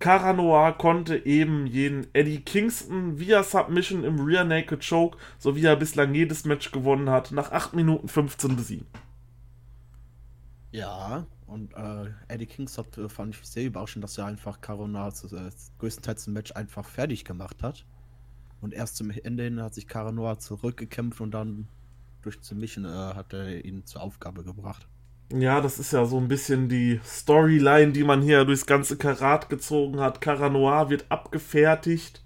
Cara 0.00 0.32
Noir 0.32 0.72
konnte 0.72 1.26
eben 1.26 1.66
jeden 1.66 2.06
Eddie 2.14 2.40
Kingston 2.40 3.18
via 3.18 3.42
Submission 3.42 4.02
im 4.02 4.20
Rear 4.20 4.44
Naked 4.44 4.86
Choke, 4.86 5.18
so 5.38 5.56
wie 5.56 5.64
er 5.64 5.76
bislang 5.76 6.14
jedes 6.14 6.46
Match 6.46 6.72
gewonnen 6.72 7.10
hat, 7.10 7.32
nach 7.32 7.52
8 7.52 7.74
Minuten 7.74 8.08
15 8.08 8.56
besiegen. 8.56 8.86
Ja, 10.72 11.26
und 11.46 11.74
äh, 11.74 12.06
Eddie 12.28 12.46
Kingston 12.46 12.86
äh, 12.96 13.08
fand 13.08 13.34
ich 13.34 13.46
sehr 13.46 13.66
überraschend, 13.66 14.02
dass 14.02 14.16
er 14.16 14.24
einfach 14.24 14.60
Cara 14.62 14.86
Noir 14.86 15.12
äh, 15.32 15.50
größtenteils 15.78 16.28
im 16.28 16.32
Match 16.32 16.52
einfach 16.52 16.86
fertig 16.86 17.24
gemacht 17.24 17.62
hat. 17.62 17.84
Und 18.60 18.74
erst 18.74 18.96
zum 18.96 19.10
Ende 19.10 19.44
hin 19.44 19.62
hat 19.62 19.74
sich 19.74 19.86
Cara 19.86 20.12
Noir 20.12 20.38
zurückgekämpft 20.38 21.20
und 21.20 21.32
dann 21.32 21.68
durch 22.22 22.38
Submission 22.40 22.84
äh, 22.84 22.88
hat 22.88 23.32
er 23.32 23.64
ihn 23.64 23.86
zur 23.86 24.02
Aufgabe 24.02 24.44
gebracht. 24.44 24.86
Ja, 25.32 25.60
das 25.60 25.78
ist 25.78 25.92
ja 25.92 26.04
so 26.04 26.18
ein 26.18 26.28
bisschen 26.28 26.68
die 26.68 27.00
Storyline, 27.04 27.92
die 27.92 28.02
man 28.02 28.20
hier 28.20 28.44
durchs 28.44 28.66
ganze 28.66 28.96
Karat 28.96 29.48
gezogen 29.48 30.00
hat. 30.00 30.20
Cara 30.20 30.48
Noir 30.48 30.90
wird 30.90 31.06
abgefertigt 31.08 32.24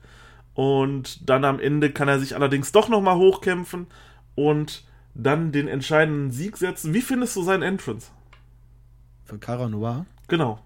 und 0.55 1.29
dann 1.29 1.45
am 1.45 1.61
Ende 1.61 1.91
kann 1.91 2.09
er 2.09 2.19
sich 2.19 2.35
allerdings 2.35 2.73
doch 2.73 2.89
nochmal 2.89 3.17
hochkämpfen 3.17 3.89
und 4.35 4.85
dann 5.15 5.53
den 5.53 5.69
entscheidenden 5.69 6.31
Sieg 6.31 6.57
setzen. 6.57 6.95
Wie 6.95 7.03
findest 7.03 7.37
du 7.37 7.43
seinen 7.43 7.63
Entrance? 7.63 8.11
Von 9.25 9.39
Cara 9.39 9.69
Noir? 9.69 10.07
Genau. 10.29 10.64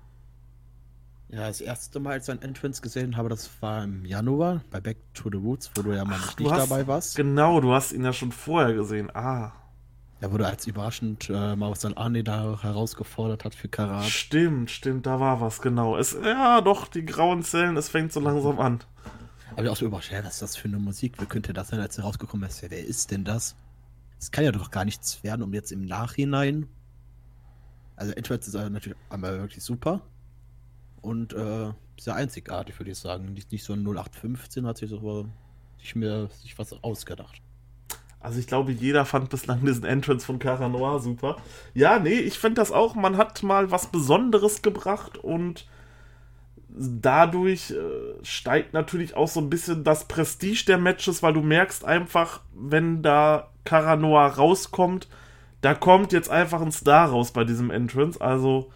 Ja, 1.31 1.47
das 1.47 1.61
erste 1.61 2.01
Mal, 2.01 2.13
als 2.13 2.23
ich 2.23 2.27
sein 2.27 2.43
Entrance 2.43 2.81
gesehen 2.81 3.17
habe, 3.17 3.29
das 3.29 3.51
war 3.61 3.85
im 3.85 4.07
Januar 4.07 4.63
bei 4.71 4.81
Back 4.81 4.97
to 5.13 5.29
the 5.31 5.41
Woods, 5.41 5.71
wo 5.75 5.83
du 5.83 5.93
ja 5.93 6.05
mal 6.05 6.19
Ach, 6.19 6.39
nicht 6.39 6.51
hast, 6.51 6.71
dabei 6.71 6.87
warst. 6.87 7.17
Genau, 7.17 7.61
du 7.61 7.73
hast 7.73 7.93
ihn 7.93 8.03
ja 8.03 8.15
schon 8.15 8.33
vorher 8.33 8.73
gesehen. 8.73 9.15
Ah. 9.15 9.53
Ja, 10.23 10.33
wo 10.33 10.39
du 10.39 10.47
als 10.47 10.67
überraschend 10.67 11.29
äh, 11.29 11.55
mal 11.55 11.71
was 11.71 11.81
da 11.81 12.59
herausgefordert 12.63 13.45
hat 13.45 13.55
für 13.55 13.69
Karat. 13.69 14.07
Stimmt, 14.07 14.71
stimmt, 14.71 15.07
da 15.07 15.21
war 15.21 15.41
was, 15.41 15.61
genau. 15.61 15.99
Es, 15.99 16.17
ja, 16.25 16.63
doch, 16.63 16.89
die 16.89 17.05
grauen 17.05 17.43
Zellen, 17.43 17.77
es 17.77 17.91
fängt 17.91 18.13
so 18.13 18.21
langsam 18.21 18.59
an. 18.59 18.81
Aber 19.53 19.65
ich 19.65 19.69
auch 19.69 19.77
so 19.77 19.85
überrascht, 19.85 20.11
ja, 20.11 20.25
was 20.25 20.35
ist 20.35 20.43
das 20.43 20.57
für 20.57 20.69
eine 20.69 20.79
Musik? 20.79 21.15
Wer 21.19 21.27
könnte 21.27 21.53
das 21.53 21.69
sein, 21.69 21.81
als 21.81 21.99
er 21.99 22.05
rausgekommen 22.05 22.49
ist? 22.49 22.63
Ja, 22.63 22.71
wer 22.71 22.85
ist 22.85 23.11
denn 23.11 23.25
das? 23.25 23.55
Es 24.19 24.31
kann 24.31 24.45
ja 24.45 24.51
doch 24.51 24.71
gar 24.71 24.87
nichts 24.87 25.23
werden, 25.23 25.43
um 25.43 25.53
jetzt 25.53 25.73
im 25.73 25.85
Nachhinein. 25.85 26.69
Also, 27.97 28.13
Entrance 28.15 28.49
ist 28.49 28.55
natürlich 28.55 28.99
einmal 29.11 29.39
wirklich 29.39 29.63
super 29.63 30.01
und 31.01 31.33
äh, 31.33 31.73
sehr 31.99 32.15
einzigartig, 32.15 32.79
würde 32.79 32.91
ich 32.91 32.99
sagen. 32.99 33.33
Nicht, 33.33 33.53
nicht 33.53 33.65
so 33.65 33.73
ein 33.73 33.81
0815 33.81 34.67
hat 34.67 34.79
sich 34.79 34.91
so 34.91 35.27
sich 35.79 35.95
mir 35.95 36.29
sich 36.43 36.59
was 36.59 36.73
ausgedacht. 36.83 37.41
Also 38.21 38.41
ich 38.41 38.47
glaube, 38.47 38.73
jeder 38.73 39.05
fand 39.05 39.31
bislang 39.31 39.65
diesen 39.65 39.85
Entrance 39.85 40.27
von 40.27 40.39
Cara 40.39 40.69
Noir 40.69 41.01
super. 41.01 41.37
Ja, 41.73 41.99
nee, 41.99 42.19
ich 42.19 42.39
finde 42.39 42.61
das 42.61 42.73
auch. 42.73 42.95
Man 42.95 43.17
hat 43.17 43.43
mal 43.43 43.71
was 43.71 43.87
Besonderes 43.89 44.63
gebracht 44.63 45.19
und 45.19 45.67
dadurch 46.69 47.71
äh, 47.71 48.25
steigt 48.25 48.75
natürlich 48.75 49.15
auch 49.15 49.29
so 49.29 49.41
ein 49.41 49.51
bisschen 49.51 49.85
das 49.85 50.07
Prestige 50.07 50.65
der 50.67 50.79
Matches, 50.79 51.23
weil 51.23 51.33
du 51.33 51.43
merkst 51.43 51.85
einfach, 51.85 52.41
wenn 52.55 53.03
da 53.03 53.51
Cara 53.65 53.97
Noir 53.97 54.27
rauskommt, 54.27 55.09
da 55.61 55.75
kommt 55.75 56.13
jetzt 56.13 56.31
einfach 56.31 56.61
ein 56.61 56.73
Star 56.73 57.11
raus 57.11 57.33
bei 57.33 57.45
diesem 57.45 57.71
Entrance. 57.71 58.21
Also 58.21 58.71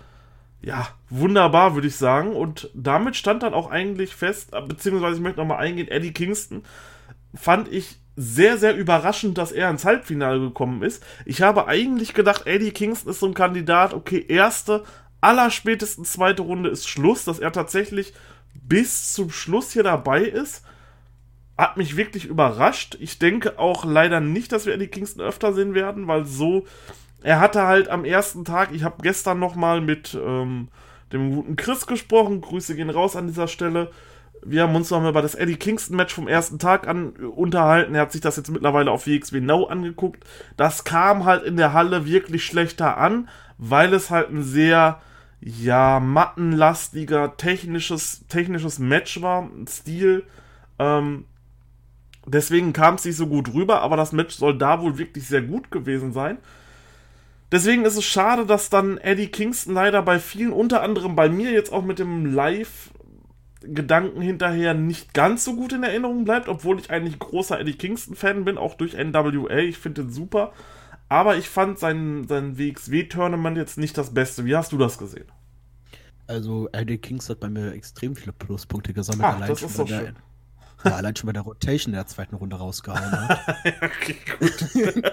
ja, 0.62 0.88
wunderbar, 1.10 1.74
würde 1.74 1.88
ich 1.88 1.96
sagen. 1.96 2.34
Und 2.34 2.70
damit 2.72 3.16
stand 3.16 3.42
dann 3.42 3.54
auch 3.54 3.70
eigentlich 3.70 4.14
fest, 4.14 4.52
beziehungsweise 4.68 5.16
ich 5.16 5.22
möchte 5.22 5.40
nochmal 5.40 5.58
eingehen, 5.58 5.88
Eddie 5.88 6.12
Kingston 6.12 6.62
fand 7.34 7.68
ich 7.68 7.98
sehr, 8.14 8.58
sehr 8.58 8.76
überraschend, 8.76 9.38
dass 9.38 9.52
er 9.52 9.70
ins 9.70 9.84
Halbfinale 9.84 10.38
gekommen 10.38 10.82
ist. 10.82 11.04
Ich 11.24 11.42
habe 11.42 11.66
eigentlich 11.66 12.14
gedacht, 12.14 12.46
Eddie 12.46 12.70
Kingston 12.70 13.10
ist 13.10 13.20
so 13.20 13.26
ein 13.26 13.34
Kandidat, 13.34 13.94
okay, 13.94 14.24
erste, 14.28 14.84
allerspätestens 15.20 16.12
zweite 16.12 16.42
Runde 16.42 16.68
ist 16.70 16.88
Schluss, 16.88 17.24
dass 17.24 17.38
er 17.38 17.52
tatsächlich 17.52 18.12
bis 18.54 19.14
zum 19.14 19.30
Schluss 19.30 19.72
hier 19.72 19.82
dabei 19.82 20.22
ist. 20.22 20.64
Hat 21.56 21.76
mich 21.76 21.96
wirklich 21.96 22.26
überrascht. 22.26 22.96
Ich 23.00 23.18
denke 23.18 23.58
auch 23.58 23.84
leider 23.84 24.20
nicht, 24.20 24.52
dass 24.52 24.66
wir 24.66 24.74
Eddie 24.74 24.88
Kingston 24.88 25.22
öfter 25.22 25.52
sehen 25.52 25.74
werden, 25.74 26.06
weil 26.06 26.26
so 26.26 26.66
er 27.22 27.40
hatte 27.40 27.66
halt 27.66 27.88
am 27.88 28.04
ersten 28.04 28.44
Tag, 28.44 28.72
ich 28.72 28.84
habe 28.84 29.02
gestern 29.02 29.38
nochmal 29.38 29.80
mit 29.80 30.14
ähm, 30.14 30.68
dem 31.12 31.34
guten 31.34 31.56
Chris 31.56 31.86
gesprochen, 31.86 32.40
Grüße 32.40 32.74
gehen 32.74 32.90
raus 32.90 33.16
an 33.16 33.26
dieser 33.26 33.48
Stelle. 33.48 33.90
Wir 34.44 34.62
haben 34.62 34.74
uns 34.74 34.90
nochmal 34.90 35.10
über 35.10 35.22
das 35.22 35.36
Eddie 35.36 35.56
Kingston 35.56 35.96
Match 35.96 36.12
vom 36.12 36.26
ersten 36.26 36.58
Tag 36.58 36.88
an 36.88 37.10
unterhalten. 37.10 37.94
Er 37.94 38.02
hat 38.02 38.12
sich 38.12 38.20
das 38.20 38.36
jetzt 38.36 38.50
mittlerweile 38.50 38.90
auf 38.90 39.06
WXW 39.06 39.40
Now 39.40 39.66
angeguckt. 39.66 40.24
Das 40.56 40.82
kam 40.82 41.24
halt 41.24 41.44
in 41.44 41.56
der 41.56 41.72
Halle 41.72 42.06
wirklich 42.06 42.44
schlechter 42.44 42.96
an, 42.96 43.28
weil 43.58 43.94
es 43.94 44.10
halt 44.10 44.30
ein 44.30 44.42
sehr, 44.42 45.00
ja, 45.40 46.00
mattenlastiger, 46.00 47.36
technisches, 47.36 48.26
technisches 48.26 48.80
Match 48.80 49.22
war, 49.22 49.48
Stil. 49.68 50.24
Ähm, 50.80 51.26
deswegen 52.26 52.72
kam 52.72 52.96
es 52.96 53.04
nicht 53.04 53.16
so 53.16 53.28
gut 53.28 53.54
rüber, 53.54 53.80
aber 53.82 53.96
das 53.96 54.10
Match 54.10 54.34
soll 54.34 54.58
da 54.58 54.80
wohl 54.80 54.98
wirklich 54.98 55.28
sehr 55.28 55.42
gut 55.42 55.70
gewesen 55.70 56.12
sein. 56.12 56.38
Deswegen 57.52 57.84
ist 57.84 57.98
es 57.98 58.04
schade, 58.04 58.46
dass 58.46 58.70
dann 58.70 58.96
Eddie 58.96 59.28
Kingston 59.28 59.74
leider 59.74 60.00
bei 60.00 60.18
vielen, 60.18 60.54
unter 60.54 60.82
anderem 60.82 61.14
bei 61.14 61.28
mir 61.28 61.52
jetzt 61.52 61.70
auch 61.70 61.84
mit 61.84 61.98
dem 61.98 62.24
Live-Gedanken 62.24 64.22
hinterher 64.22 64.72
nicht 64.72 65.12
ganz 65.12 65.44
so 65.44 65.54
gut 65.54 65.74
in 65.74 65.82
Erinnerung 65.82 66.24
bleibt, 66.24 66.48
obwohl 66.48 66.80
ich 66.80 66.90
eigentlich 66.90 67.18
großer 67.18 67.60
Eddie 67.60 67.74
Kingston-Fan 67.74 68.46
bin, 68.46 68.56
auch 68.56 68.74
durch 68.74 68.94
NWA. 68.94 69.58
Ich 69.58 69.76
finde 69.76 70.04
den 70.04 70.12
super. 70.12 70.54
Aber 71.10 71.36
ich 71.36 71.50
fand 71.50 71.78
sein, 71.78 72.26
sein 72.26 72.56
WXW-Tournament 72.56 73.58
jetzt 73.58 73.76
nicht 73.76 73.98
das 73.98 74.14
Beste. 74.14 74.46
Wie 74.46 74.56
hast 74.56 74.72
du 74.72 74.78
das 74.78 74.96
gesehen? 74.96 75.26
Also, 76.26 76.70
Eddie 76.72 76.96
Kingston 76.96 77.34
hat 77.34 77.40
bei 77.40 77.50
mir 77.50 77.72
extrem 77.72 78.16
viele 78.16 78.32
Pluspunkte 78.32 78.94
gesammelt. 78.94 79.28
Ach, 79.30 79.46
das 79.46 79.62
ist 79.62 79.78
doch 79.78 79.84
der, 79.84 79.98
schön. 79.98 80.16
Ja, 80.84 80.96
allein 80.96 81.14
schon 81.14 81.26
bei 81.26 81.34
der 81.34 81.42
Rotation 81.42 81.92
der 81.92 82.06
zweiten 82.06 82.34
Runde 82.34 82.56
rausgehauen 82.56 83.28
hat. 83.28 83.40
okay, 83.82 84.16
gut. 84.38 85.12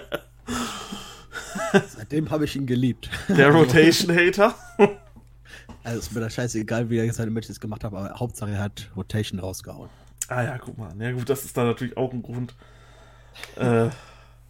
Seitdem 1.88 2.30
habe 2.30 2.44
ich 2.44 2.56
ihn 2.56 2.66
geliebt. 2.66 3.10
Der 3.28 3.50
Rotation-Hater? 3.50 4.54
Also 5.82 6.00
ist 6.00 6.14
mir 6.14 6.20
da 6.20 6.28
scheißegal, 6.28 6.90
wie 6.90 6.98
er 6.98 7.10
seine 7.10 7.30
Matches 7.30 7.58
gemacht 7.58 7.84
hat, 7.84 7.94
aber 7.94 8.14
Hauptsache 8.18 8.50
er 8.50 8.60
hat 8.60 8.90
Rotation 8.96 9.40
rausgehauen. 9.40 9.88
Ah 10.28 10.42
ja, 10.42 10.58
guck 10.58 10.76
mal. 10.76 10.92
Ja 10.98 11.12
gut, 11.12 11.28
das 11.30 11.44
ist 11.44 11.56
dann 11.56 11.66
natürlich 11.66 11.96
auch 11.96 12.12
ein 12.12 12.22
Grund. 12.22 12.54
Äh, 13.56 13.88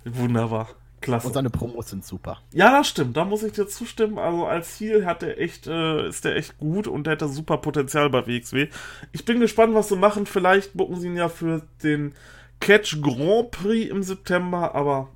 wunderbar. 0.04 0.70
Klasse. 1.00 1.28
Und 1.28 1.32
seine 1.32 1.48
Promos 1.48 1.88
sind 1.88 2.04
super. 2.04 2.38
Ja, 2.52 2.76
das 2.76 2.88
stimmt. 2.88 3.16
Da 3.16 3.24
muss 3.24 3.42
ich 3.42 3.52
dir 3.52 3.66
zustimmen. 3.66 4.18
Also 4.18 4.46
als 4.46 4.76
Ziel 4.76 5.06
hat 5.06 5.22
er 5.22 5.38
echt, 5.38 5.66
äh, 5.66 6.08
ist 6.08 6.26
er 6.26 6.36
echt 6.36 6.58
gut 6.58 6.86
und 6.86 7.04
der 7.04 7.14
hätte 7.14 7.28
super 7.28 7.56
Potenzial 7.56 8.10
bei 8.10 8.26
WXW. 8.26 8.68
Ich 9.12 9.24
bin 9.24 9.40
gespannt, 9.40 9.74
was 9.74 9.88
sie 9.88 9.96
machen. 9.96 10.26
Vielleicht 10.26 10.74
bucken 10.74 11.00
sie 11.00 11.06
ihn 11.06 11.16
ja 11.16 11.28
für 11.28 11.62
den 11.82 12.12
Catch 12.60 13.00
Grand 13.00 13.50
Prix 13.52 13.90
im 13.90 14.02
September, 14.02 14.74
aber 14.74 15.08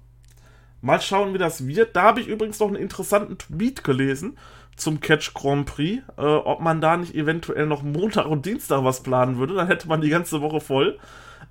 Mal 0.85 1.01
schauen, 1.01 1.33
wie 1.33 1.39
das 1.39 1.67
wird. 1.67 1.97
Da 1.97 2.03
habe 2.03 2.21
ich 2.21 2.29
übrigens 2.29 2.61
noch 2.61 2.69
einen 2.69 2.77
interessanten 2.77 3.39
Tweet 3.39 3.83
gelesen 3.85 4.37
zum 4.77 5.01
Catch 5.01 5.33
Grand 5.33 5.65
Prix, 5.65 6.03
äh, 6.19 6.21
ob 6.21 6.61
man 6.61 6.83
da 6.83 6.99
nicht 6.99 7.15
eventuell 7.15 7.67
noch 7.67 7.83
Montag 7.83 8.27
und 8.27 8.45
Dienstag 8.45 8.85
was 8.85 9.03
planen 9.03 9.39
würde. 9.39 9.55
Dann 9.55 9.67
hätte 9.67 9.89
man 9.89 10.03
die 10.03 10.11
ganze 10.11 10.43
Woche 10.43 10.61
voll. 10.61 10.99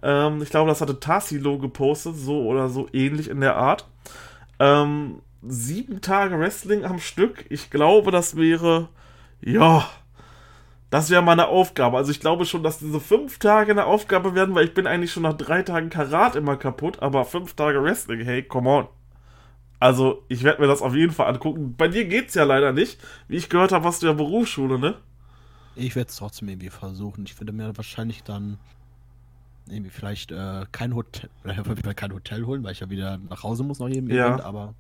Ähm, 0.04 0.44
ich 0.44 0.52
glaube, 0.52 0.70
das 0.70 0.82
hatte 0.82 1.00
Tassilo 1.00 1.58
gepostet, 1.58 2.16
so 2.16 2.46
oder 2.46 2.70
so 2.70 2.88
ähnlich 2.94 3.28
in 3.28 3.42
der 3.42 3.56
Art. 3.56 3.88
Ähm, 4.60 5.24
sieben 5.42 6.02
Tage 6.02 6.40
Wrestling 6.40 6.86
am 6.86 7.00
Stück. 7.00 7.46
Ich 7.50 7.72
glaube, 7.72 8.12
das 8.12 8.36
wäre, 8.36 8.90
ja, 9.42 9.90
das 10.92 11.10
wäre 11.10 11.24
meine 11.24 11.48
Aufgabe. 11.48 11.98
Also 11.98 12.12
ich 12.12 12.20
glaube 12.20 12.46
schon, 12.46 12.62
dass 12.62 12.78
diese 12.78 13.00
fünf 13.00 13.40
Tage 13.40 13.72
eine 13.72 13.86
Aufgabe 13.86 14.36
werden, 14.36 14.54
weil 14.54 14.66
ich 14.66 14.76
bin 14.76 14.86
eigentlich 14.86 15.12
schon 15.12 15.24
nach 15.24 15.34
drei 15.34 15.64
Tagen 15.64 15.90
Karat 15.90 16.36
immer 16.36 16.56
kaputt, 16.56 17.02
aber 17.02 17.26
fünf 17.26 17.56
Tage 17.56 17.84
Wrestling, 17.84 18.22
hey, 18.22 18.44
come 18.44 18.70
on. 18.70 18.88
Also, 19.84 20.24
ich 20.30 20.44
werde 20.44 20.62
mir 20.62 20.70
das 20.70 20.82
auf 20.82 20.96
jeden 20.96 21.12
Fall 21.12 21.28
angucken. 21.28 21.76
Bei 21.78 21.90
dir 21.90 22.06
geht's 22.06 22.36
ja 22.36 22.46
leider 22.46 22.72
nicht. 22.72 23.02
Wie 23.28 23.36
ich 23.36 23.50
gehört 23.50 23.74
habe, 23.74 23.86
hast 23.86 24.02
du 24.02 24.08
ja 24.08 24.14
Berufsschule, 24.14 24.80
ne? 24.80 24.96
Ich 25.76 25.98
werde 25.98 26.10
es 26.10 26.16
trotzdem 26.16 26.48
irgendwie 26.48 26.70
versuchen. 26.70 27.26
Ich 27.26 27.38
würde 27.38 27.52
mir 27.52 27.76
wahrscheinlich 27.76 28.24
dann 28.24 28.60
irgendwie 29.68 29.90
vielleicht 29.90 30.32
äh, 30.32 30.66
kein 30.72 30.96
Hotel, 30.96 31.30
äh, 31.44 31.94
kein 31.96 32.14
Hotel 32.14 32.46
holen, 32.46 32.64
weil 32.64 32.72
ich 32.72 32.80
ja 32.80 32.90
wieder 32.90 33.18
nach 33.30 33.44
Hause 33.44 33.66
muss 33.66 33.80
nach 33.80 33.90
jedem 33.90 34.10
ja. 34.10 34.28
Event, 34.28 34.42
aber. 34.46 34.74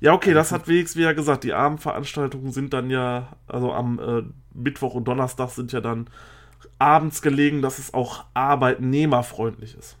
Ja, 0.00 0.14
okay, 0.14 0.32
das 0.32 0.52
hat 0.52 0.68
WXW 0.68 1.02
ja 1.02 1.12
gesagt. 1.12 1.44
Die 1.44 1.52
Abendveranstaltungen 1.52 2.50
sind 2.50 2.72
dann 2.72 2.88
ja, 2.88 3.36
also 3.46 3.74
am 3.74 3.98
äh, 3.98 4.22
Mittwoch 4.54 4.94
und 4.94 5.06
Donnerstag 5.06 5.50
sind 5.50 5.70
ja 5.72 5.82
dann 5.82 6.08
abends 6.78 7.20
gelegen, 7.20 7.60
dass 7.60 7.78
es 7.78 7.92
auch 7.92 8.24
arbeitnehmerfreundlich 8.32 9.76
ist. 9.76 9.98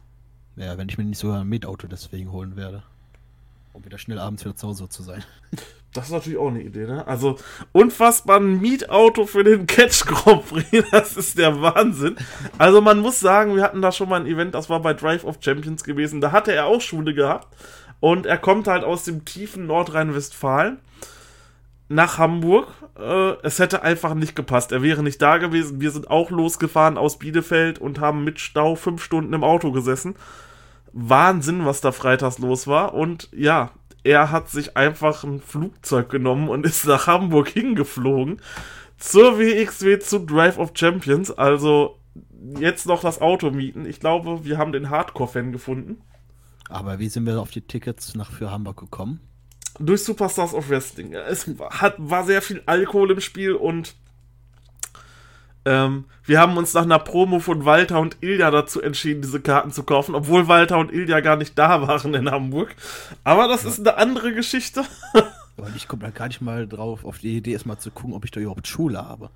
Ja, 0.56 0.78
wenn 0.78 0.88
ich 0.88 0.96
mir 0.96 1.04
nicht 1.04 1.18
sogar 1.18 1.42
ein 1.42 1.46
Mietauto 1.46 1.88
deswegen 1.88 2.32
holen 2.32 2.56
werde. 2.56 2.84
Um 3.74 3.84
wieder 3.84 3.98
schnell 3.98 4.18
abends 4.18 4.44
wieder 4.44 4.54
zu 4.54 4.68
Hause 4.68 4.88
zu 4.88 5.02
sein. 5.02 5.22
Das 5.92 6.06
ist 6.06 6.12
natürlich 6.12 6.38
auch 6.38 6.48
eine 6.48 6.62
Idee, 6.62 6.86
ne? 6.86 7.06
Also, 7.06 7.38
unfassbar 7.72 8.38
ein 8.38 8.60
Mietauto 8.60 9.26
für 9.26 9.44
den 9.44 9.66
Catch 9.66 10.06
Grand 10.06 10.48
Prix, 10.48 10.88
das 10.90 11.16
ist 11.16 11.38
der 11.38 11.60
Wahnsinn. 11.60 12.16
Also, 12.56 12.80
man 12.80 13.00
muss 13.00 13.20
sagen, 13.20 13.54
wir 13.54 13.62
hatten 13.62 13.82
da 13.82 13.92
schon 13.92 14.08
mal 14.08 14.20
ein 14.20 14.26
Event, 14.26 14.54
das 14.54 14.70
war 14.70 14.80
bei 14.80 14.94
Drive 14.94 15.24
of 15.24 15.38
Champions 15.40 15.84
gewesen, 15.84 16.20
da 16.20 16.32
hatte 16.32 16.52
er 16.52 16.66
auch 16.66 16.80
Schule 16.80 17.14
gehabt. 17.14 17.56
Und 18.00 18.26
er 18.26 18.38
kommt 18.38 18.66
halt 18.66 18.84
aus 18.84 19.04
dem 19.04 19.24
tiefen 19.24 19.66
Nordrhein-Westfalen 19.66 20.78
nach 21.88 22.18
Hamburg. 22.18 22.68
Äh, 22.98 23.34
es 23.42 23.58
hätte 23.58 23.82
einfach 23.82 24.14
nicht 24.14 24.36
gepasst. 24.36 24.72
Er 24.72 24.82
wäre 24.82 25.02
nicht 25.02 25.20
da 25.22 25.38
gewesen. 25.38 25.80
Wir 25.80 25.90
sind 25.90 26.10
auch 26.10 26.30
losgefahren 26.30 26.98
aus 26.98 27.18
Bielefeld 27.18 27.78
und 27.78 28.00
haben 28.00 28.24
mit 28.24 28.40
Stau 28.40 28.74
fünf 28.74 29.02
Stunden 29.02 29.32
im 29.32 29.44
Auto 29.44 29.72
gesessen. 29.72 30.16
Wahnsinn, 30.94 31.66
was 31.66 31.80
da 31.80 31.92
freitags 31.92 32.38
los 32.38 32.66
war. 32.66 32.94
Und 32.94 33.28
ja, 33.32 33.72
er 34.04 34.30
hat 34.30 34.48
sich 34.48 34.76
einfach 34.76 35.24
ein 35.24 35.40
Flugzeug 35.40 36.08
genommen 36.08 36.48
und 36.48 36.64
ist 36.66 36.86
nach 36.86 37.06
Hamburg 37.06 37.48
hingeflogen. 37.48 38.40
Zur 38.96 39.38
WXW 39.38 39.98
zu 39.98 40.20
Drive 40.20 40.56
of 40.56 40.72
Champions. 40.74 41.30
Also 41.30 41.98
jetzt 42.58 42.86
noch 42.86 43.00
das 43.00 43.20
Auto 43.20 43.50
mieten. 43.50 43.86
Ich 43.86 44.00
glaube, 44.00 44.44
wir 44.44 44.56
haben 44.56 44.72
den 44.72 44.88
Hardcore-Fan 44.88 45.52
gefunden. 45.52 46.00
Aber 46.68 46.98
wie 46.98 47.08
sind 47.08 47.26
wir 47.26 47.40
auf 47.40 47.50
die 47.50 47.60
Tickets 47.60 48.14
nach 48.14 48.30
für 48.30 48.50
Hamburg 48.50 48.78
gekommen? 48.78 49.20
Durch 49.80 50.04
Superstars 50.04 50.54
of 50.54 50.70
Wrestling. 50.70 51.12
Es 51.14 51.50
hat, 51.70 51.96
war 51.98 52.24
sehr 52.24 52.40
viel 52.40 52.62
Alkohol 52.66 53.10
im 53.10 53.20
Spiel 53.20 53.54
und 53.54 53.96
ähm, 55.64 56.04
wir 56.24 56.40
haben 56.40 56.56
uns 56.56 56.74
nach 56.74 56.82
einer 56.82 56.98
Promo 56.98 57.38
von 57.38 57.64
Walter 57.64 58.00
und 58.00 58.18
Ilja 58.20 58.50
dazu 58.50 58.80
entschieden, 58.80 59.22
diese 59.22 59.40
Karten 59.40 59.70
zu 59.70 59.82
kaufen, 59.82 60.14
obwohl 60.14 60.48
Walter 60.48 60.78
und 60.78 60.92
Ilja 60.92 61.20
gar 61.20 61.36
nicht 61.36 61.58
da 61.58 61.86
waren 61.86 62.14
in 62.14 62.30
Hamburg. 62.30 62.74
Aber 63.24 63.48
das 63.48 63.62
ja. 63.64 63.70
ist 63.70 63.80
eine 63.80 63.96
andere 63.96 64.32
Geschichte. 64.32 64.84
Aber 65.56 65.70
ich 65.76 65.86
komme 65.86 66.02
da 66.02 66.10
gar 66.10 66.28
nicht 66.28 66.40
mal 66.40 66.66
drauf, 66.66 67.04
auf 67.04 67.18
die 67.18 67.36
Idee 67.36 67.52
erstmal 67.52 67.78
zu 67.78 67.90
gucken, 67.90 68.14
ob 68.14 68.24
ich 68.24 68.30
da 68.30 68.40
überhaupt 68.40 68.66
Schule 68.66 68.98
habe. 68.98 69.30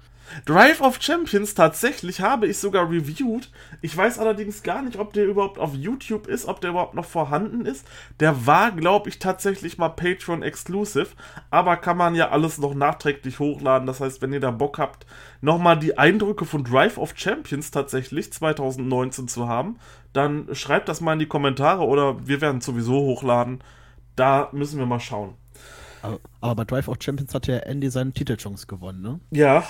Drive 0.45 0.81
of 0.81 1.01
Champions 1.01 1.55
tatsächlich 1.55 2.21
habe 2.21 2.47
ich 2.47 2.59
sogar 2.59 2.91
reviewed. 2.91 3.51
Ich 3.81 3.97
weiß 3.97 4.19
allerdings 4.19 4.63
gar 4.63 4.83
nicht, 4.83 4.99
ob 4.99 5.13
der 5.13 5.27
überhaupt 5.27 5.59
auf 5.59 5.75
YouTube 5.75 6.27
ist, 6.27 6.47
ob 6.47 6.61
der 6.61 6.71
überhaupt 6.71 6.95
noch 6.95 7.05
vorhanden 7.05 7.65
ist. 7.65 7.87
Der 8.21 8.47
war, 8.47 8.73
glaube 8.73 9.09
ich, 9.09 9.19
tatsächlich 9.19 9.79
mal 9.79 9.89
Patreon 9.89 10.43
Exclusive, 10.43 11.09
aber 11.51 11.77
kann 11.77 11.97
man 11.97 12.15
ja 12.15 12.29
alles 12.29 12.59
noch 12.59 12.75
nachträglich 12.75 13.39
hochladen. 13.39 13.87
Das 13.87 14.01
heißt, 14.01 14.21
wenn 14.21 14.33
ihr 14.33 14.41
da 14.41 14.51
Bock 14.51 14.79
habt, 14.79 15.07
nochmal 15.41 15.79
die 15.79 15.97
Eindrücke 15.97 16.45
von 16.45 16.65
Drive 16.65 16.99
of 16.99 17.15
Champions 17.17 17.71
tatsächlich 17.71 18.33
2019 18.33 19.29
zu 19.29 19.49
haben, 19.49 19.79
dann 20.13 20.55
schreibt 20.55 20.89
das 20.89 21.01
mal 21.01 21.15
in 21.15 21.21
die 21.21 21.27
Kommentare 21.27 21.85
oder 21.85 22.27
wir 22.27 22.41
werden 22.41 22.61
sowieso 22.61 22.95
hochladen. 22.95 23.61
Da 24.15 24.49
müssen 24.53 24.79
wir 24.79 24.87
mal 24.87 25.01
schauen. 25.01 25.35
Aber, 26.03 26.21
aber 26.41 26.55
bei 26.57 26.65
Drive 26.65 26.89
of 26.89 26.99
Champions 27.01 27.35
hat 27.35 27.47
ja 27.47 27.57
Andy 27.59 27.91
seinen 27.91 28.15
Titelchance 28.15 28.67
gewonnen, 28.67 29.03
ne? 29.03 29.21
Ja, 29.31 29.65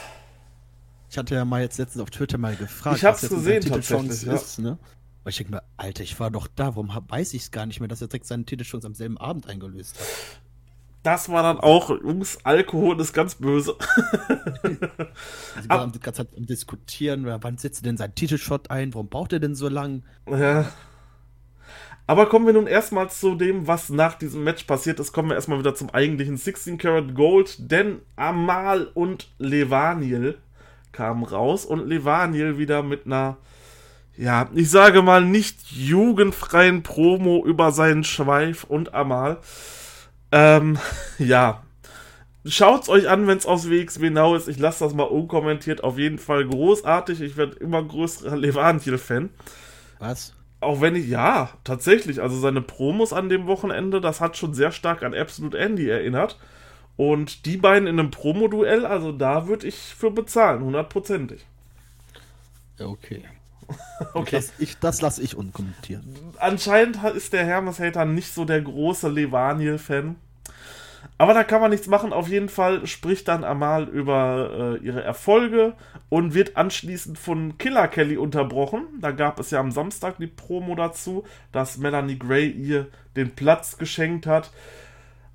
ich 1.10 1.16
hatte 1.16 1.34
ja 1.34 1.44
mal 1.44 1.62
jetzt 1.62 1.78
letztens 1.78 2.02
auf 2.02 2.10
Twitter 2.10 2.38
mal 2.38 2.54
gefragt, 2.54 2.98
ich 2.98 3.04
hab's 3.04 3.22
was 3.22 3.30
jetzt 3.30 3.38
gesehen, 3.38 3.62
tatsächlich, 3.62 4.22
ja. 4.22 4.34
ist, 4.34 4.58
ne? 4.58 4.78
Weil 5.24 5.30
ich 5.30 5.38
denke 5.38 5.52
mir, 5.52 5.62
Alter, 5.76 6.02
ich 6.02 6.18
war 6.20 6.30
doch 6.30 6.46
da, 6.54 6.76
warum 6.76 6.90
weiß 7.08 7.34
ich 7.34 7.42
es 7.42 7.50
gar 7.50 7.66
nicht 7.66 7.80
mehr, 7.80 7.88
dass 7.88 8.00
er 8.00 8.08
direkt 8.08 8.26
seinen 8.26 8.46
Titel 8.46 8.64
schon 8.64 8.84
am 8.84 8.94
selben 8.94 9.18
Abend 9.18 9.46
eingelöst 9.48 9.98
hat. 9.98 10.06
Das 11.02 11.28
war 11.28 11.42
dann 11.42 11.60
auch, 11.60 11.90
Jungs, 11.90 12.38
Alkohol 12.44 13.00
ist 13.00 13.12
ganz 13.12 13.36
böse. 13.36 13.76
also 14.28 15.68
wir 15.68 15.80
haben 15.80 15.92
die 15.92 16.00
ganze 16.00 16.26
Zeit 16.26 16.36
am 16.36 16.44
Diskutieren, 16.44 17.24
wann 17.24 17.56
setzt 17.56 17.82
er 17.82 17.84
denn 17.84 17.96
seinen 17.96 18.14
Titelshot 18.14 18.70
ein, 18.70 18.92
warum 18.92 19.08
braucht 19.08 19.32
er 19.32 19.40
denn 19.40 19.54
so 19.54 19.68
lang? 19.68 20.02
Ja. 20.28 20.70
Aber 22.08 22.24
kommen 22.24 22.46
wir 22.46 22.54
nun 22.54 22.66
erstmal 22.66 23.10
zu 23.10 23.34
dem, 23.34 23.66
was 23.66 23.90
nach 23.90 24.14
diesem 24.14 24.42
Match 24.42 24.64
passiert 24.64 24.98
ist. 24.98 25.12
Kommen 25.12 25.28
wir 25.28 25.34
erstmal 25.34 25.58
wieder 25.58 25.74
zum 25.74 25.90
eigentlichen 25.90 26.38
16 26.38 26.78
Karat 26.78 27.14
Gold, 27.14 27.70
denn 27.70 28.00
Amal 28.16 28.90
und 28.94 29.28
Levaniel 29.36 30.38
kam 30.90 31.22
raus 31.22 31.66
und 31.66 31.86
Levaniel 31.86 32.56
wieder 32.56 32.82
mit 32.82 33.04
einer, 33.04 33.36
ja, 34.16 34.48
ich 34.54 34.70
sage 34.70 35.02
mal, 35.02 35.22
nicht 35.22 35.70
jugendfreien 35.70 36.82
Promo 36.82 37.44
über 37.44 37.72
seinen 37.72 38.04
Schweif 38.04 38.64
und 38.64 38.94
Amal. 38.94 39.36
Ähm, 40.32 40.78
ja. 41.18 41.62
Schaut's 42.46 42.88
euch 42.88 43.10
an, 43.10 43.26
wenn 43.26 43.36
es 43.36 43.44
aus 43.44 43.68
WXW 43.68 44.08
Now 44.08 44.34
ist. 44.34 44.48
Ich 44.48 44.58
lasse 44.58 44.82
das 44.82 44.94
mal 44.94 45.02
unkommentiert. 45.02 45.84
Auf 45.84 45.98
jeden 45.98 46.16
Fall 46.16 46.46
großartig. 46.46 47.20
Ich 47.20 47.36
werde 47.36 47.56
immer 47.56 47.82
größerer 47.82 48.34
Levaniel-Fan. 48.34 49.28
Was? 49.98 50.32
Auch 50.60 50.80
wenn 50.80 50.96
ich, 50.96 51.08
ja, 51.08 51.50
tatsächlich, 51.62 52.20
also 52.20 52.38
seine 52.38 52.60
Promos 52.60 53.12
an 53.12 53.28
dem 53.28 53.46
Wochenende, 53.46 54.00
das 54.00 54.20
hat 54.20 54.36
schon 54.36 54.54
sehr 54.54 54.72
stark 54.72 55.02
an 55.02 55.14
Absolute 55.14 55.58
Andy 55.58 55.88
erinnert. 55.88 56.38
Und 56.96 57.46
die 57.46 57.56
beiden 57.56 57.86
in 57.86 58.00
einem 58.00 58.10
Promo-Duell, 58.10 58.84
also 58.84 59.12
da 59.12 59.46
würde 59.46 59.68
ich 59.68 59.76
für 59.76 60.10
bezahlen, 60.10 60.64
hundertprozentig. 60.64 61.46
Okay. 62.80 63.22
okay. 64.14 64.36
Das, 64.36 64.52
das 64.80 65.00
lasse 65.00 65.22
ich 65.22 65.36
unkommentieren. 65.36 66.16
Anscheinend 66.38 67.02
ist 67.04 67.32
der 67.32 67.44
Hermes 67.44 67.78
Hater 67.78 68.04
nicht 68.04 68.32
so 68.34 68.44
der 68.44 68.60
große 68.60 69.08
Levaniel-Fan. 69.08 70.16
Aber 71.16 71.34
da 71.34 71.44
kann 71.44 71.60
man 71.60 71.70
nichts 71.70 71.88
machen. 71.88 72.12
Auf 72.12 72.28
jeden 72.28 72.48
Fall 72.48 72.86
spricht 72.86 73.28
dann 73.28 73.44
Amal 73.44 73.88
über 73.88 74.78
äh, 74.80 74.84
ihre 74.84 75.02
Erfolge 75.02 75.74
und 76.08 76.34
wird 76.34 76.56
anschließend 76.56 77.18
von 77.18 77.58
Killer 77.58 77.88
Kelly 77.88 78.16
unterbrochen. 78.16 78.86
Da 79.00 79.10
gab 79.10 79.40
es 79.40 79.50
ja 79.50 79.60
am 79.60 79.72
Samstag 79.72 80.18
die 80.18 80.26
Promo 80.26 80.74
dazu, 80.74 81.24
dass 81.52 81.78
Melanie 81.78 82.18
Gray 82.18 82.48
ihr 82.48 82.86
den 83.16 83.34
Platz 83.34 83.78
geschenkt 83.78 84.26
hat. 84.26 84.50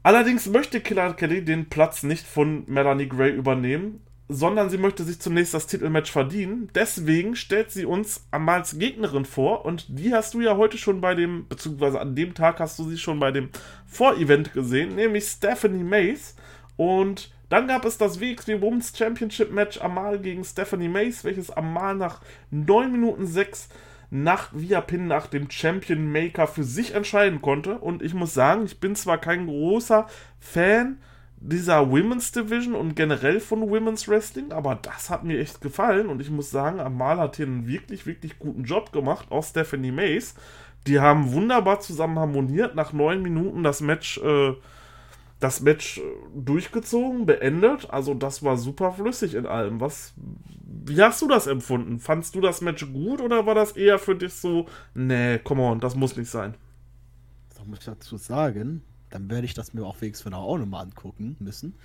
Allerdings 0.04 0.48
möchte 0.48 0.82
Killer 0.82 1.14
Kelly 1.14 1.46
den 1.46 1.70
Platz 1.70 2.04
nicht 2.04 2.26
von 2.26 2.64
Melanie 2.68 3.08
Gray 3.08 3.32
übernehmen, 3.32 4.02
sondern 4.30 4.70
sie 4.70 4.78
möchte 4.78 5.04
sich 5.04 5.20
zunächst 5.20 5.54
das 5.54 5.68
Titelmatch 5.68 6.12
verdienen. 6.12 6.70
Deswegen 6.74 7.36
stellt 7.36 7.72
sie 7.72 7.86
uns 7.86 8.26
Amals 8.32 8.78
Gegnerin 8.80 9.26
vor 9.26 9.66
und 9.66 9.86
die 9.90 10.14
hast 10.14 10.34
du 10.34 10.42
ja 10.42 10.56
heute 10.56 10.78
schon 10.78 11.02
bei 11.02 11.14
dem, 11.14 11.48
beziehungsweise 11.48 12.00
an 12.00 12.16
dem 12.16 12.34
Tag 12.34 12.60
hast 12.60 12.80
du 12.80 12.90
sie 12.90 12.98
schon 12.98 13.20
bei 13.20 13.32
dem 13.32 13.50
Vorevent 13.86 14.54
gesehen, 14.54 14.96
nämlich 14.96 15.26
Stephanie 15.26 15.84
Mays. 15.84 16.36
Und 16.78 17.32
dann 17.50 17.68
gab 17.68 17.86
es 17.86 17.98
das 17.98 18.20
WXW 18.20 18.62
Women's 18.62 18.98
Championship 18.98 19.52
Match 19.52 19.80
Amal 19.80 20.20
gegen 20.20 20.44
Stephanie 20.44 20.88
Mays, 20.88 21.24
welches 21.24 21.52
Amal 21.52 21.96
nach 21.96 22.22
9 22.50 22.92
Minuten 22.92 23.28
6 23.28 23.70
nach 24.10 24.50
via 24.54 24.80
Pin 24.80 25.08
nach 25.08 25.28
dem 25.28 25.50
Champion 25.50 26.12
Maker 26.12 26.48
für 26.48 26.64
sich 26.64 26.94
entscheiden 26.94 27.42
konnte. 27.42 27.78
Und 27.80 28.02
ich 28.02 28.14
muss 28.14 28.34
sagen, 28.34 28.66
ich 28.66 28.80
bin 28.80 28.96
zwar 28.96 29.18
kein 29.18 29.48
großer 29.48 30.08
Fan 30.40 31.00
dieser 31.46 31.92
Women's 31.92 32.32
Division 32.32 32.74
und 32.74 32.96
generell 32.96 33.42
von 33.42 33.70
Women's 33.70 34.08
Wrestling, 34.08 34.54
aber 34.54 34.76
das 34.76 35.10
hat 35.10 35.26
mir 35.26 35.40
echt 35.40 35.60
gefallen 35.60 36.08
und 36.08 36.22
ich 36.22 36.30
muss 36.30 36.50
sagen, 36.50 36.80
Amal 36.80 37.18
hat 37.18 37.36
hier 37.36 37.46
einen 37.46 37.68
wirklich, 37.68 38.06
wirklich 38.06 38.40
guten 38.40 38.64
Job 38.64 38.94
gemacht, 38.94 39.28
auch 39.30 39.44
Stephanie 39.44 39.92
Mays. 39.92 40.36
Die 40.88 41.00
haben 41.00 41.34
wunderbar 41.34 41.82
zusammen 41.82 42.18
harmoniert, 42.18 42.76
nach 42.76 42.94
neun 42.94 43.22
Minuten 43.22 43.64
das 43.64 43.82
Match 43.82 44.18
äh, 44.20 44.54
das 45.44 45.60
Match 45.60 45.98
äh, 45.98 46.02
durchgezogen, 46.34 47.26
beendet. 47.26 47.90
Also 47.90 48.14
das 48.14 48.44
war 48.44 48.58
super 48.58 48.94
flüssig 48.94 49.36
in 49.36 49.46
allem. 49.46 49.82
Was, 49.82 50.14
wie 50.66 51.02
hast 51.02 51.22
du 51.22 51.28
das 51.28 51.48
empfunden? 51.48 52.00
Fandst 52.00 52.36
du 52.36 52.42
das 52.42 52.62
Match 52.62 52.92
gut 52.94 53.20
oder 53.20 53.46
war 53.46 53.56
das 53.56 53.74
eher 53.74 54.00
für 54.00 54.16
dich 54.16 54.34
so, 54.34 54.68
nee, 54.94 55.40
come 55.40 55.62
on, 55.62 55.82
das 55.82 55.96
muss 55.96 56.16
nicht 56.16 56.30
sein? 56.30 56.56
Was 57.58 57.68
muss 57.68 57.80
ich 57.80 57.86
dazu 57.86 58.16
sagen? 58.16 58.84
Dann 59.14 59.30
werde 59.30 59.46
ich 59.46 59.54
das 59.54 59.76
mir 59.76 59.86
auch 59.86 60.02
wenigstens 60.02 60.34
auch 60.34 60.58
nochmal 60.58 60.86
angucken 60.86 61.36
müssen. 61.40 61.76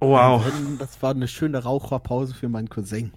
Oh, 0.00 0.10
wow. 0.10 0.44
Das 0.80 1.00
war 1.00 1.12
eine 1.12 1.28
schöne 1.28 1.62
Raucherpause 1.62 2.34
für 2.34 2.48
meinen 2.48 2.68
Cousin. 2.68 3.12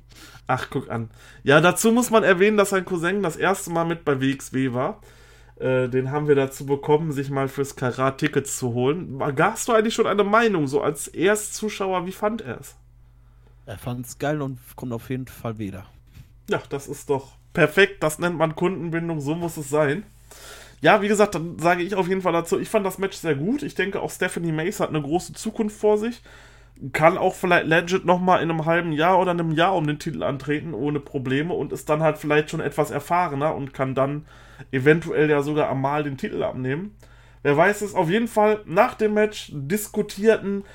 Ach, 0.46 0.68
guck 0.70 0.92
an. 0.92 1.10
Ja, 1.44 1.60
dazu 1.60 1.92
muss 1.92 2.12
man 2.12 2.24
erwähnen, 2.24 2.58
dass 2.58 2.70
sein 2.70 2.86
Cousin 2.86 3.24
das 3.24 3.36
erste 3.36 3.72
Mal 3.72 3.86
mit 3.86 4.06
bei 4.06 4.22
WXW 4.22 4.74
war. 4.74 5.02
Äh, 5.56 5.90
den 5.90 6.12
haben 6.12 6.28
wir 6.28 6.36
dazu 6.36 6.68
bekommen, 6.68 7.12
sich 7.12 7.32
mal 7.32 7.48
fürs 7.48 7.76
Karat 7.76 8.20
Tickets 8.20 8.60
zu 8.60 8.74
holen. 8.74 9.20
Hast 9.20 9.68
du 9.68 9.72
eigentlich 9.72 9.96
schon 9.96 10.06
eine 10.06 10.24
Meinung, 10.24 10.68
so 10.68 10.82
als 10.82 11.08
Erstzuschauer, 11.08 12.06
wie 12.06 12.12
fand 12.12 12.42
er 12.42 12.60
es? 12.60 12.76
Er 13.66 13.80
fand 13.80 14.06
es 14.06 14.20
geil 14.20 14.44
und 14.44 14.60
kommt 14.76 14.94
auf 14.94 15.10
jeden 15.10 15.26
Fall 15.26 15.58
wieder. 15.58 15.88
Ja, 16.52 16.62
das 16.70 16.88
ist 16.88 17.10
doch 17.10 17.32
perfekt. 17.54 18.04
Das 18.04 18.20
nennt 18.20 18.38
man 18.38 18.56
Kundenbindung, 18.56 19.22
so 19.22 19.34
muss 19.34 19.58
es 19.58 19.70
sein. 19.70 20.04
Ja, 20.84 21.02
wie 21.02 21.08
gesagt, 21.08 21.34
dann 21.34 21.58
sage 21.60 21.82
ich 21.82 21.96
auf 21.96 22.10
jeden 22.10 22.22
Fall 22.22 22.34
dazu, 22.34 22.60
ich 22.60 22.68
fand 22.68 22.86
das 22.86 22.98
Match 22.98 23.16
sehr 23.16 23.36
gut. 23.36 23.64
Ich 23.64 23.74
denke 23.74 24.02
auch 24.02 24.12
Stephanie 24.12 24.52
Mace 24.52 24.82
hat 24.82 24.90
eine 24.90 25.02
große 25.02 25.32
Zukunft 25.32 25.80
vor 25.80 25.98
sich. 25.98 26.22
Kann 26.92 27.18
auch 27.18 27.36
vielleicht 27.36 27.68
legit 27.68 28.04
nochmal 28.04 28.44
in 28.44 28.52
einem 28.52 28.66
halben 28.66 28.92
Jahr 28.92 29.18
oder 29.18 29.32
einem 29.32 29.54
Jahr 29.54 29.78
um 29.78 29.88
den 29.88 29.98
Titel 29.98 30.24
antreten, 30.24 30.74
ohne 30.74 31.00
Probleme 31.00 31.54
und 31.54 31.72
ist 31.72 31.88
dann 31.88 32.04
halt 32.04 32.18
vielleicht 32.18 32.50
schon 32.50 32.60
etwas 32.60 32.92
erfahrener 32.92 33.56
und 33.56 33.74
kann 33.74 33.96
dann 33.96 34.26
eventuell 34.74 35.30
ja 35.30 35.42
sogar 35.42 35.70
Amal 35.70 36.04
den 36.04 36.18
Titel 36.18 36.44
abnehmen. 36.44 36.98
Wer 37.44 37.56
weiß 37.56 37.82
es, 37.82 37.96
auf 37.96 38.10
jeden 38.10 38.28
Fall 38.28 38.60
nach 38.66 38.96
dem 38.96 39.14
Match 39.14 39.52
diskutierten 39.54 40.66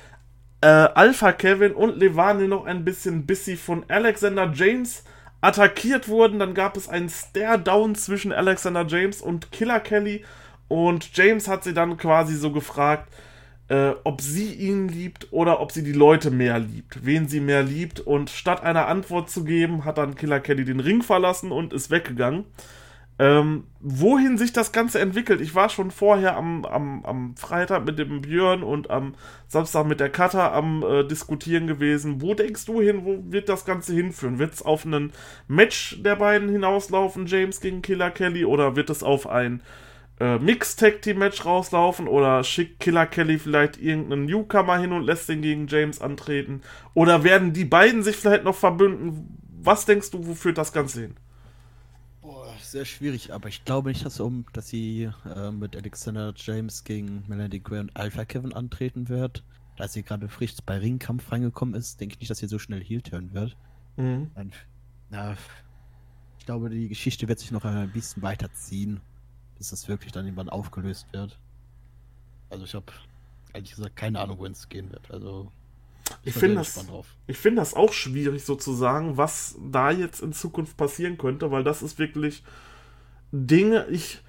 äh, 0.62 0.68
Alpha 0.68 1.32
Kevin 1.32 1.72
und 1.72 1.98
Levani 1.98 2.48
noch 2.48 2.64
ein 2.64 2.82
bisschen, 2.82 3.26
bis 3.26 3.44
sie 3.44 3.56
von 3.56 3.84
Alexander 3.88 4.50
James 4.54 5.04
attackiert 5.40 6.08
wurden. 6.08 6.38
Dann 6.38 6.54
gab 6.54 6.76
es 6.76 6.88
einen 6.88 7.08
Stare-Down 7.08 7.94
zwischen 7.94 8.32
Alexander 8.32 8.86
James 8.86 9.20
und 9.20 9.52
Killer 9.52 9.80
Kelly. 9.80 10.24
Und 10.68 11.16
James 11.16 11.48
hat 11.48 11.64
sie 11.64 11.74
dann 11.74 11.96
quasi 11.96 12.34
so 12.34 12.52
gefragt, 12.52 13.12
äh, 13.68 13.92
ob 14.04 14.20
sie 14.20 14.52
ihn 14.54 14.88
liebt 14.88 15.28
oder 15.30 15.60
ob 15.60 15.72
sie 15.72 15.82
die 15.82 15.92
Leute 15.92 16.30
mehr 16.30 16.58
liebt, 16.58 17.04
wen 17.04 17.28
sie 17.28 17.40
mehr 17.40 17.62
liebt. 17.62 18.00
Und 18.00 18.30
statt 18.30 18.62
einer 18.62 18.88
Antwort 18.88 19.30
zu 19.30 19.44
geben, 19.44 19.84
hat 19.84 19.98
dann 19.98 20.14
Killer 20.14 20.40
Kelly 20.40 20.64
den 20.64 20.80
Ring 20.80 21.02
verlassen 21.02 21.52
und 21.52 21.72
ist 21.72 21.90
weggegangen. 21.90 22.44
Ähm, 23.20 23.64
wohin 23.80 24.38
sich 24.38 24.52
das 24.52 24.70
Ganze 24.70 25.00
entwickelt, 25.00 25.40
ich 25.40 25.56
war 25.56 25.68
schon 25.70 25.90
vorher 25.90 26.36
am, 26.36 26.64
am, 26.64 27.04
am 27.04 27.36
Freitag 27.36 27.84
mit 27.84 27.98
dem 27.98 28.20
Björn 28.20 28.62
und 28.62 28.90
am 28.90 29.16
Samstag 29.48 29.86
mit 29.86 29.98
der 29.98 30.10
Kata 30.10 30.52
am 30.52 30.84
äh, 30.84 31.04
Diskutieren 31.04 31.66
gewesen. 31.66 32.22
Wo 32.22 32.34
denkst 32.34 32.64
du 32.66 32.80
hin, 32.80 33.04
wo 33.04 33.18
wird 33.32 33.48
das 33.48 33.64
Ganze 33.64 33.92
hinführen? 33.92 34.38
Wird 34.38 34.54
es 34.54 34.62
auf 34.62 34.84
ein 34.84 35.12
Match 35.48 36.00
der 36.02 36.14
beiden 36.14 36.48
hinauslaufen, 36.48 37.26
James 37.26 37.60
gegen 37.60 37.82
Killer 37.82 38.12
Kelly, 38.12 38.44
oder 38.44 38.76
wird 38.76 38.88
es 38.88 39.02
auf 39.02 39.26
ein 39.28 39.62
äh, 40.20 40.38
Mixed-Tag-Team-Match 40.38 41.44
rauslaufen 41.44 42.06
oder 42.06 42.44
schickt 42.44 42.78
Killer 42.78 43.06
Kelly 43.06 43.40
vielleicht 43.40 43.78
irgendeinen 43.78 44.26
Newcomer 44.26 44.78
hin 44.78 44.92
und 44.92 45.02
lässt 45.02 45.28
den 45.28 45.42
gegen 45.42 45.66
James 45.66 46.00
antreten? 46.00 46.62
Oder 46.94 47.24
werden 47.24 47.52
die 47.52 47.64
beiden 47.64 48.04
sich 48.04 48.14
vielleicht 48.14 48.44
noch 48.44 48.54
verbünden? 48.54 49.36
Was 49.60 49.86
denkst 49.86 50.12
du, 50.12 50.24
wo 50.24 50.34
führt 50.34 50.58
das 50.58 50.72
Ganze 50.72 51.00
hin? 51.00 51.16
Sehr 52.70 52.84
schwierig, 52.84 53.32
aber 53.32 53.48
ich 53.48 53.64
glaube 53.64 53.88
nicht, 53.90 54.04
dass, 54.04 54.20
um, 54.20 54.44
dass 54.52 54.68
sie 54.68 55.10
äh, 55.34 55.50
mit 55.50 55.76
Alexander 55.76 56.32
James 56.36 56.84
gegen 56.84 57.24
Melanie 57.26 57.60
Gray 57.60 57.80
und 57.80 57.96
Alpha 57.96 58.24
Kevin 58.24 58.52
antreten 58.52 59.08
wird. 59.08 59.44
Da 59.76 59.86
sie 59.86 60.02
gerade 60.02 60.28
frisch 60.28 60.54
bei 60.66 60.78
Ringkampf 60.78 61.30
reingekommen 61.30 61.74
ist, 61.74 62.00
denke 62.00 62.14
ich 62.14 62.20
nicht, 62.20 62.30
dass 62.30 62.38
sie 62.38 62.48
so 62.48 62.58
schnell 62.58 62.82
Heel 62.82 63.00
turn 63.00 63.32
wird. 63.32 63.56
Mhm. 63.96 64.30
Dann, 64.34 64.52
na, 65.10 65.36
ich 66.38 66.46
glaube, 66.46 66.70
die 66.70 66.88
Geschichte 66.88 67.28
wird 67.28 67.38
sich 67.38 67.50
noch 67.50 67.64
ein 67.64 67.92
bisschen 67.92 68.22
weiterziehen, 68.22 69.00
bis 69.56 69.70
das 69.70 69.88
wirklich 69.88 70.12
dann 70.12 70.24
irgendwann 70.24 70.48
aufgelöst 70.48 71.06
wird. 71.12 71.38
Also 72.50 72.64
ich 72.64 72.74
habe 72.74 72.86
ehrlich 73.52 73.70
gesagt 73.70 73.96
keine 73.96 74.20
Ahnung, 74.20 74.38
wohin 74.38 74.52
es 74.52 74.68
gehen 74.68 74.90
wird. 74.90 75.10
Also 75.10 75.52
ich 76.24 76.34
finde 76.34 76.56
das, 76.56 76.86
find 77.30 77.58
das 77.58 77.74
auch 77.74 77.92
schwierig 77.92 78.44
sozusagen, 78.44 79.16
was 79.16 79.56
da 79.60 79.90
jetzt 79.90 80.22
in 80.22 80.32
Zukunft 80.32 80.76
passieren 80.76 81.18
könnte, 81.18 81.50
weil 81.50 81.64
das 81.64 81.82
ist 81.82 81.98
wirklich 81.98 82.42
Dinge, 83.32 83.86
ich 83.90 84.20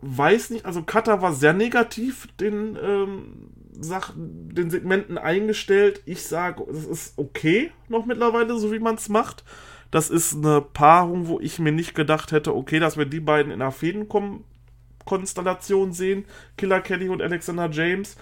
weiß 0.00 0.50
nicht, 0.50 0.64
also 0.64 0.82
Cutter 0.82 1.22
war 1.22 1.32
sehr 1.32 1.52
negativ 1.52 2.28
den, 2.38 2.76
ähm, 2.82 3.50
Sach 3.80 4.12
den 4.16 4.70
Segmenten 4.70 5.18
eingestellt. 5.18 6.02
Ich 6.04 6.24
sage, 6.24 6.64
es 6.68 6.84
ist 6.84 7.16
okay 7.16 7.70
noch 7.88 8.06
mittlerweile, 8.06 8.58
so 8.58 8.72
wie 8.72 8.80
man 8.80 8.96
es 8.96 9.08
macht. 9.08 9.44
Das 9.92 10.10
ist 10.10 10.34
eine 10.34 10.60
Paarung, 10.60 11.28
wo 11.28 11.38
ich 11.38 11.60
mir 11.60 11.70
nicht 11.70 11.94
gedacht 11.94 12.32
hätte, 12.32 12.56
okay, 12.56 12.80
dass 12.80 12.98
wir 12.98 13.06
die 13.06 13.20
beiden 13.20 13.52
in 13.52 13.62
einer 13.62 13.70
Fädenkonstellation 13.70 15.92
sehen, 15.92 16.24
Killer 16.56 16.80
Kelly 16.80 17.08
und 17.08 17.22
Alexander 17.22 17.70
James 17.70 18.16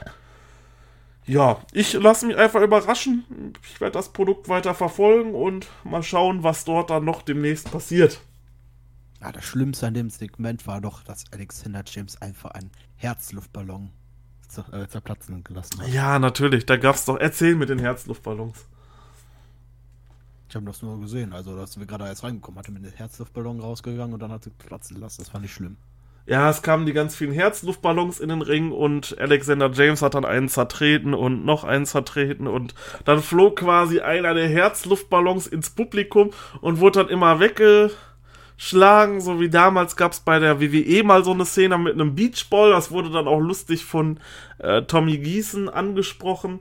ja, 1.27 1.61
ich 1.73 1.93
lasse 1.95 2.27
mich 2.27 2.37
einfach 2.37 2.63
überraschen. 2.63 3.53
Ich 3.65 3.81
werde 3.81 3.95
das 3.95 4.13
Produkt 4.13 4.49
weiter 4.49 4.75
verfolgen 4.75 5.35
und 5.35 5.67
mal 5.85 6.03
schauen, 6.03 6.43
was 6.43 6.65
dort 6.65 6.91
dann 6.91 7.05
noch 7.05 7.23
demnächst 7.23 7.71
passiert. 7.71 8.21
Ja, 9.21 9.33
das 9.33 9.45
Schlimmste 9.45 9.89
an 9.89 9.95
dem 9.95 10.11
Segment 10.11 10.67
war 10.67 10.81
doch, 10.81 11.03
dass 11.03 11.25
Alexander 11.33 11.83
James 11.85 12.21
einfach 12.23 12.53
einen 12.53 12.71
Herzluftballon 12.97 13.91
äh, 14.73 14.87
zerplatzen 14.87 15.43
gelassen 15.43 15.81
hat. 15.81 15.89
Ja, 15.89 16.19
natürlich. 16.19 16.65
Da 16.65 16.77
gab 16.77 16.95
es 16.95 17.05
doch 17.05 17.19
Erzählen 17.19 17.59
mit 17.59 17.71
den 17.71 17.79
Herzluftballons. 17.79 18.67
Ich 20.49 20.55
habe 20.55 20.67
das 20.67 20.81
nur 20.83 21.01
gesehen. 21.01 21.33
Also, 21.33 21.57
dass 21.57 21.79
wir 21.79 21.87
gerade 21.87 22.07
erst 22.07 22.23
reingekommen 22.23 22.59
hatte 22.59 22.71
mit 22.71 22.85
dem 22.85 22.93
Herzluftballon 22.93 23.61
rausgegangen 23.61 24.15
und 24.15 24.21
dann 24.21 24.31
hat 24.31 24.45
sie 24.45 24.51
platzen 24.51 25.01
lassen. 25.01 25.23
Das 25.23 25.31
fand 25.31 25.45
ich 25.45 25.53
schlimm. 25.53 25.77
Ja, 26.27 26.51
es 26.51 26.63
kamen 26.63 26.87
die 26.87 26.93
ganz 26.93 27.15
vielen 27.15 27.31
Herzluftballons 27.31 28.19
in 28.19 28.31
den 28.31 28.43
Ring 28.43 28.73
und 28.73 29.17
Alexander 29.17 29.71
James 29.73 30.03
hat 30.03 30.15
dann 30.15 30.25
einen 30.25 30.49
zertreten 30.49 31.15
und 31.15 31.45
noch 31.45 31.63
einen 31.63 31.87
zertreten 31.87 32.49
und 32.49 32.75
dann 33.05 33.23
flog 33.23 33.61
quasi 33.61 34.01
einer 34.01 34.35
der 34.35 34.49
Herzluftballons 34.49 35.47
ins 35.47 35.71
Publikum 35.71 36.31
und 36.61 36.81
wurde 36.81 37.05
dann 37.05 37.11
immer 37.11 37.39
weggeschlagen, 37.39 39.21
so 39.21 39.39
wie 39.41 39.49
damals 39.49 39.95
gab 39.95 40.11
es 40.11 40.19
bei 40.19 40.41
der 40.41 40.61
WWE 40.61 41.05
mal 41.05 41.23
so 41.23 41.31
eine 41.31 41.47
Szene 41.47 41.79
mit 41.79 41.95
einem 41.95 42.17
Beachball, 42.17 42.71
das 42.73 42.91
wurde 42.91 43.11
dann 43.11 43.29
auch 43.29 43.41
lustig 43.41 43.85
von 43.85 44.19
äh, 44.59 44.83
Tommy 44.83 45.19
Gießen 45.19 45.69
angesprochen 45.69 46.61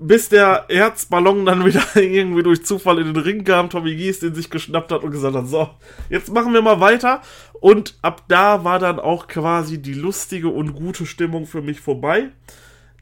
bis 0.00 0.28
der 0.28 0.66
Herzballon 0.68 1.44
dann 1.46 1.64
wieder 1.64 1.82
irgendwie 1.94 2.42
durch 2.42 2.64
Zufall 2.64 2.98
in 2.98 3.12
den 3.12 3.22
Ring 3.22 3.44
kam, 3.44 3.70
Tommy 3.70 3.94
Gies 3.96 4.20
den 4.20 4.34
sich 4.34 4.50
geschnappt 4.50 4.92
hat 4.92 5.02
und 5.02 5.10
gesagt 5.10 5.34
hat, 5.34 5.48
so, 5.48 5.70
jetzt 6.08 6.32
machen 6.32 6.52
wir 6.52 6.62
mal 6.62 6.80
weiter. 6.80 7.22
Und 7.60 7.98
ab 8.02 8.24
da 8.28 8.64
war 8.64 8.78
dann 8.78 9.00
auch 9.00 9.26
quasi 9.26 9.82
die 9.82 9.94
lustige 9.94 10.48
und 10.48 10.74
gute 10.74 11.06
Stimmung 11.06 11.46
für 11.46 11.62
mich 11.62 11.80
vorbei. 11.80 12.30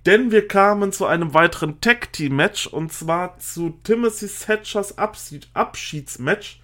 Denn 0.07 0.31
wir 0.31 0.47
kamen 0.47 0.93
zu 0.93 1.05
einem 1.05 1.35
weiteren 1.35 1.81
Tag-Team-Match 1.81 2.69
und 2.69 2.93
zwar 2.93 3.39
zu 3.39 3.79
Timothy 3.83 4.29
Thatchers 4.29 4.97
Abschiedsmatch. 4.99 6.61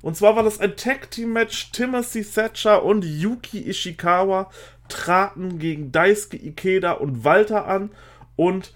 Und 0.00 0.16
zwar 0.16 0.34
war 0.34 0.42
das 0.42 0.60
ein 0.60 0.76
Tag-Team-Match. 0.76 1.72
Timothy 1.72 2.24
Thatcher 2.24 2.82
und 2.82 3.04
Yuki 3.04 3.68
Ishikawa 3.68 4.50
traten 4.88 5.58
gegen 5.58 5.92
Daisuke 5.92 6.36
Ikeda 6.36 6.92
und 6.92 7.24
Walter 7.24 7.66
an 7.66 7.90
und 8.36 8.72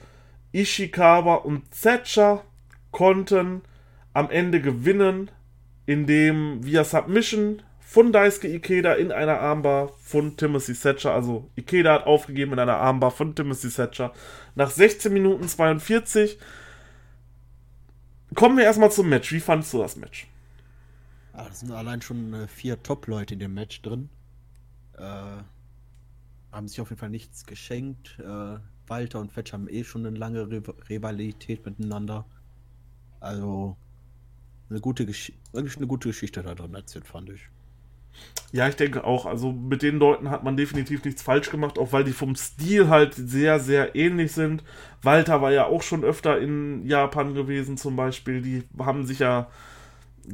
Ishikawa 0.52 1.36
und 1.36 1.70
Thatcher 1.70 2.44
konnten 2.90 3.62
am 4.12 4.30
Ende 4.30 4.60
gewinnen, 4.60 5.30
indem 5.86 6.64
via 6.64 6.84
Submission 6.84 7.62
von 7.80 8.12
Daisuke 8.12 8.48
Ikeda 8.48 8.94
in 8.94 9.10
einer 9.10 9.40
Armbar 9.40 9.88
von 10.00 10.36
Timothy 10.36 10.74
Thatcher, 10.74 11.12
also 11.12 11.50
Ikeda 11.56 11.94
hat 11.94 12.06
aufgegeben 12.06 12.52
in 12.52 12.60
einer 12.60 12.76
Armbar 12.76 13.10
von 13.10 13.34
Timothy 13.34 13.68
Thatcher, 13.68 14.12
nach 14.54 14.70
16 14.70 15.12
Minuten 15.12 15.48
42. 15.48 16.38
Kommen 18.34 18.56
wir 18.56 18.64
erstmal 18.64 18.92
zum 18.92 19.08
Match. 19.08 19.32
Wie 19.32 19.40
fandest 19.40 19.72
du 19.72 19.78
das 19.78 19.96
Match? 19.96 20.28
Ah, 21.32 21.44
da 21.44 21.52
sind 21.52 21.72
allein 21.72 22.00
schon 22.00 22.32
äh, 22.32 22.46
vier 22.46 22.80
Top-Leute 22.80 23.34
in 23.34 23.40
dem 23.40 23.54
Match 23.54 23.82
drin. 23.82 24.08
Äh, 24.96 25.42
haben 26.52 26.68
sich 26.68 26.80
auf 26.80 26.90
jeden 26.90 27.00
Fall 27.00 27.10
nichts 27.10 27.44
geschenkt. 27.44 28.18
Äh, 28.20 28.58
Walter 28.90 29.20
und 29.20 29.32
Fetch 29.32 29.52
haben 29.52 29.68
eh 29.68 29.84
schon 29.84 30.04
eine 30.04 30.16
lange 30.16 30.48
Rivalität 30.90 31.64
miteinander. 31.64 32.26
Also 33.20 33.76
eine 34.68 34.80
gute 34.80 35.06
Gesch 35.06 35.32
wirklich 35.52 35.76
eine 35.76 35.86
gute 35.86 36.08
Geschichte 36.08 36.42
da 36.42 36.54
drin 36.54 36.74
erzählt, 36.74 37.06
fand 37.06 37.30
ich. 37.30 37.48
Ja, 38.52 38.68
ich 38.68 38.76
denke 38.76 39.04
auch. 39.04 39.26
Also 39.26 39.52
mit 39.52 39.82
den 39.82 39.98
Leuten 39.98 40.30
hat 40.30 40.42
man 40.42 40.56
definitiv 40.56 41.04
nichts 41.04 41.22
falsch 41.22 41.50
gemacht, 41.50 41.78
auch 41.78 41.92
weil 41.92 42.04
die 42.04 42.12
vom 42.12 42.34
Stil 42.34 42.88
halt 42.88 43.14
sehr, 43.14 43.60
sehr 43.60 43.94
ähnlich 43.94 44.32
sind. 44.32 44.64
Walter 45.02 45.40
war 45.40 45.52
ja 45.52 45.66
auch 45.66 45.82
schon 45.82 46.04
öfter 46.04 46.38
in 46.38 46.84
Japan 46.86 47.34
gewesen 47.34 47.76
zum 47.76 47.96
Beispiel. 47.96 48.42
Die 48.42 48.64
haben 48.78 49.06
sich 49.06 49.20
ja, 49.20 49.48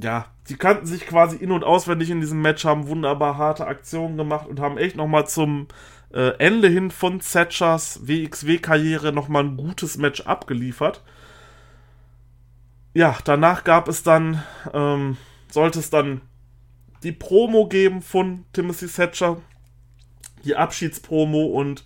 ja, 0.02 0.26
die 0.48 0.56
kannten 0.56 0.86
sich 0.86 1.06
quasi 1.06 1.36
in- 1.36 1.52
und 1.52 1.64
auswendig 1.64 2.10
in 2.10 2.20
diesem 2.20 2.40
Match, 2.40 2.64
haben 2.64 2.88
wunderbar 2.88 3.36
harte 3.36 3.66
Aktionen 3.66 4.16
gemacht 4.16 4.48
und 4.48 4.60
haben 4.60 4.78
echt 4.78 4.96
nochmal 4.96 5.26
zum 5.26 5.68
äh, 6.12 6.30
Ende 6.38 6.68
hin 6.68 6.90
von 6.90 7.20
Thatchers 7.20 8.06
WXW-Karriere 8.06 9.12
nochmal 9.12 9.44
ein 9.44 9.56
gutes 9.56 9.96
Match 9.98 10.22
abgeliefert. 10.22 11.02
Ja, 12.94 13.18
danach 13.24 13.64
gab 13.64 13.88
es 13.88 14.02
dann, 14.02 14.42
ähm, 14.72 15.16
sollte 15.50 15.78
es 15.78 15.90
dann 15.90 16.22
die 17.02 17.12
Promo 17.12 17.68
geben 17.68 18.02
von 18.02 18.46
Timothy 18.52 18.86
Thatcher, 18.86 19.36
die 20.44 20.56
Abschiedspromo 20.56 21.46
und 21.46 21.84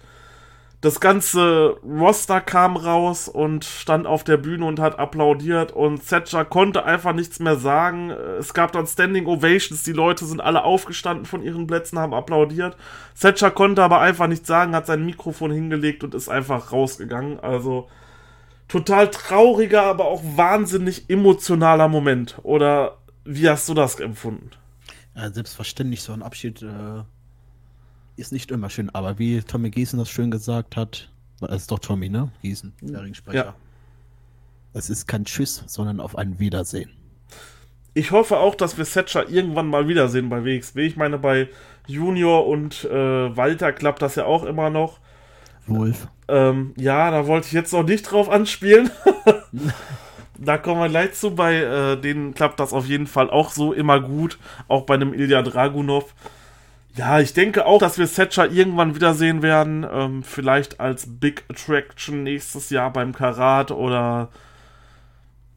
das 0.81 0.99
ganze 0.99 1.77
Roster 1.85 2.41
kam 2.41 2.77
raus 2.77 3.29
und 3.29 3.67
stand 3.67 4.07
auf 4.07 4.25
der 4.25 4.39
Bühne 4.39 4.65
und 4.65 4.81
hat 4.81 4.99
applaudiert 4.99 5.73
und 5.73 6.09
Thatcher 6.09 6.47
konnte 6.47 6.85
einfach 6.85 7.13
nichts 7.13 7.39
mehr 7.39 7.57
sagen. 7.57 8.09
Es 8.11 8.55
gab 8.55 8.73
dann 8.73 8.87
Standing 8.87 9.27
Ovations, 9.27 9.83
die 9.83 9.93
Leute 9.93 10.25
sind 10.25 10.41
alle 10.41 10.65
aufgestanden 10.65 11.27
von 11.27 11.43
ihren 11.43 11.67
Plätzen, 11.67 11.99
haben 11.99 12.15
applaudiert. 12.15 12.77
Thatcher 13.21 13.51
konnte 13.51 13.83
aber 13.83 14.01
einfach 14.01 14.27
nichts 14.27 14.49
sagen, 14.49 14.75
hat 14.75 14.87
sein 14.87 15.05
Mikrofon 15.05 15.51
hingelegt 15.51 16.03
und 16.03 16.15
ist 16.15 16.31
einfach 16.31 16.73
rausgegangen. 16.73 17.41
Also 17.41 17.89
total 18.67 19.11
trauriger, 19.11 19.83
aber 19.83 20.07
auch 20.07 20.23
wahnsinnig 20.25 21.11
emotionaler 21.11 21.89
Moment. 21.89 22.39
Oder 22.43 22.97
wie 23.27 23.51
hast 23.51 23.69
du 23.69 23.75
das 23.75 24.01
empfunden? 24.01 24.51
Ja, 25.15 25.31
selbstverständlich, 25.31 26.01
so 26.01 26.15
ein 26.15 26.23
Abschied 26.23 26.63
äh, 26.63 27.03
ist 28.17 28.33
nicht 28.33 28.51
immer 28.51 28.71
schön, 28.71 28.91
aber 28.91 29.19
wie 29.19 29.41
Tommy 29.43 29.71
Gießen 29.71 29.99
das 29.99 30.11
schön 30.11 30.31
gesagt 30.31 30.77
hat, 30.77 31.11
es 31.43 31.63
ist 31.63 31.71
doch 31.71 31.79
Tommy, 31.79 32.09
ne? 32.09 32.31
Gießen, 32.43 32.73
der 32.83 33.03
Ringsprecher. 33.03 33.45
Ja. 33.45 33.55
Es 34.73 34.91
ist 34.91 35.09
kein 35.09 35.25
Tschüss, 35.25 35.65
sondern 35.67 36.01
auf 36.01 36.17
ein 36.17 36.39
Wiedersehen. 36.39 36.91
Ich 37.95 38.13
hoffe 38.13 38.39
auch, 38.39 38.55
dass 38.55 38.79
wir 38.79 38.85
Thatcher 38.85 39.29
irgendwann 39.29 39.67
mal 39.67 39.89
wiedersehen 39.89 40.29
bei 40.29 40.45
WXW. 40.45 40.87
Ich 40.87 40.97
meine, 40.97 41.19
bei 41.19 41.49
Junior 41.87 42.47
und 42.47 42.85
äh, 42.85 43.37
Walter 43.37 43.73
klappt 43.73 44.03
das 44.03 44.15
ja 44.15 44.27
auch 44.27 44.45
immer 44.45 44.71
noch. 44.71 45.01
Wolf. 45.67 46.07
Ähm, 46.29 46.73
ja, 46.77 47.11
da 47.11 47.27
wollte 47.27 47.49
ich 47.49 47.53
jetzt 47.53 47.73
noch 47.73 47.83
nicht 47.83 48.03
drauf 48.03 48.29
anspielen. 48.29 48.91
da 50.39 50.57
kommen 50.57 50.81
wir 50.81 50.89
gleich 50.89 51.15
zu. 51.15 51.35
Bei 51.35 51.57
äh, 51.57 51.97
denen 51.97 52.35
klappt 52.35 52.61
das 52.61 52.73
auf 52.73 52.87
jeden 52.87 53.09
Fall 53.09 53.29
auch 53.29 53.51
so 53.51 53.73
immer 53.73 54.01
gut. 54.01 54.39
Auch 54.69 54.83
bei 54.83 54.95
einem 54.95 55.13
Ilya 55.13 55.43
Dragunov 55.43 56.15
Ja, 56.97 57.21
ich 57.21 57.33
denke 57.33 57.67
auch, 57.67 57.79
dass 57.79 57.99
wir 57.99 58.07
Setcher 58.07 58.51
irgendwann 58.51 58.95
wiedersehen 58.95 59.43
werden. 59.43 59.87
Ähm, 59.91 60.23
vielleicht 60.23 60.81
als 60.81 61.07
Big 61.21 61.45
Attraction 61.49 62.25
nächstes 62.25 62.71
Jahr 62.71 62.93
beim 62.93 63.15
Karat 63.15 63.71
oder 63.71 64.31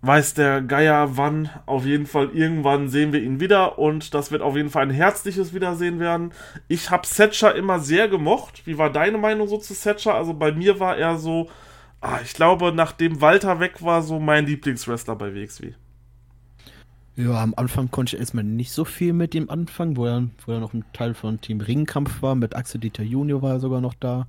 weiß 0.04 0.36
der 0.36 0.62
Geier 0.62 1.18
wann. 1.18 1.50
Auf 1.66 1.86
jeden 1.86 2.06
Fall 2.06 2.30
irgendwann 2.34 2.90
sehen 2.90 3.14
wir 3.14 3.22
ihn 3.22 3.40
wieder 3.40 3.80
und 3.80 4.14
das 4.14 4.32
wird 4.32 4.42
auf 4.42 4.56
jeden 4.56 4.70
Fall 4.70 4.84
ein 4.84 4.90
herzliches 4.92 5.54
Wiedersehen 5.54 6.00
werden. 6.00 6.34
Ich 6.68 6.92
habe 6.92 7.08
Setcher 7.08 7.56
immer 7.56 7.80
sehr 7.80 8.08
gemocht. 8.10 8.64
Wie 8.66 8.78
war 8.78 8.92
deine 8.92 9.18
Meinung 9.18 9.48
so 9.48 9.58
zu 9.58 9.74
Setcher? 9.74 10.14
Also 10.16 10.34
bei 10.34 10.52
mir 10.52 10.80
war 10.80 10.98
er 10.98 11.18
so, 11.18 11.50
ah, 12.02 12.20
ich 12.24 12.34
glaube, 12.34 12.74
nachdem 12.76 13.22
Walter 13.22 13.60
weg 13.60 13.82
war, 13.84 14.02
so 14.04 14.20
mein 14.20 14.46
Lieblingswrestler 14.46 15.16
bei 15.16 15.34
WXW. 15.34 15.74
Ja, 17.16 17.44
am 17.44 17.54
Anfang 17.56 17.92
konnte 17.92 18.16
ich 18.16 18.20
erstmal 18.20 18.44
nicht 18.44 18.72
so 18.72 18.86
viel 18.86 19.14
mit 19.14 19.36
ihm 19.36 19.50
anfangen, 19.50 19.98
wo 19.98 20.08
er, 20.08 20.30
wo 20.46 20.52
er 20.52 20.60
noch 20.60 20.74
ein 20.74 20.84
Teil 20.94 21.14
von 21.14 21.40
Team 21.40 21.62
Ringkampf 21.62 22.24
war. 22.24 22.34
Mit 22.34 22.56
Axel 22.56 22.82
Dieter 22.82 23.04
Junior 23.04 23.42
war 23.44 23.52
er 23.52 23.60
sogar 23.60 23.82
noch 23.82 23.94
da 23.94 24.28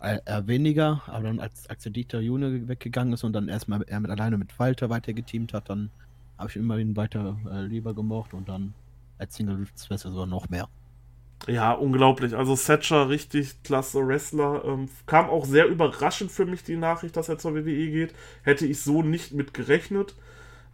eher 0.00 0.46
weniger, 0.46 1.02
aber 1.06 1.24
dann 1.24 1.40
als 1.40 1.68
Axel 1.70 1.90
Dieter 1.90 2.20
Junior 2.20 2.68
weggegangen 2.68 3.14
ist 3.14 3.24
und 3.24 3.32
dann 3.32 3.48
erstmal 3.48 3.82
er 3.82 4.00
mit 4.00 4.10
alleine 4.10 4.38
mit 4.38 4.56
Walter 4.58 4.90
weiter 4.90 5.12
geteamt 5.12 5.52
hat, 5.54 5.70
dann 5.70 5.90
habe 6.36 6.50
ich 6.50 6.56
immerhin 6.56 6.96
weiter 6.96 7.36
äh, 7.50 7.62
lieber 7.62 7.94
gemocht 7.94 8.34
und 8.34 8.48
dann 8.48 8.74
als 9.18 9.34
Single 9.34 9.66
Wrestler 9.88 9.98
sogar 9.98 10.26
noch 10.26 10.48
mehr. 10.50 10.68
Ja, 11.46 11.72
unglaublich. 11.72 12.36
Also 12.36 12.54
Setcher, 12.54 13.08
richtig 13.08 13.62
klasse 13.62 14.06
Wrestler. 14.06 14.64
Ähm, 14.64 14.88
kam 15.06 15.30
auch 15.30 15.46
sehr 15.46 15.66
überraschend 15.66 16.30
für 16.30 16.46
mich 16.46 16.62
die 16.64 16.76
Nachricht, 16.76 17.16
dass 17.16 17.28
er 17.28 17.38
zur 17.38 17.54
WWE 17.54 17.90
geht. 17.90 18.14
Hätte 18.42 18.66
ich 18.66 18.80
so 18.80 19.02
nicht 19.02 19.32
mit 19.32 19.54
gerechnet 19.54 20.14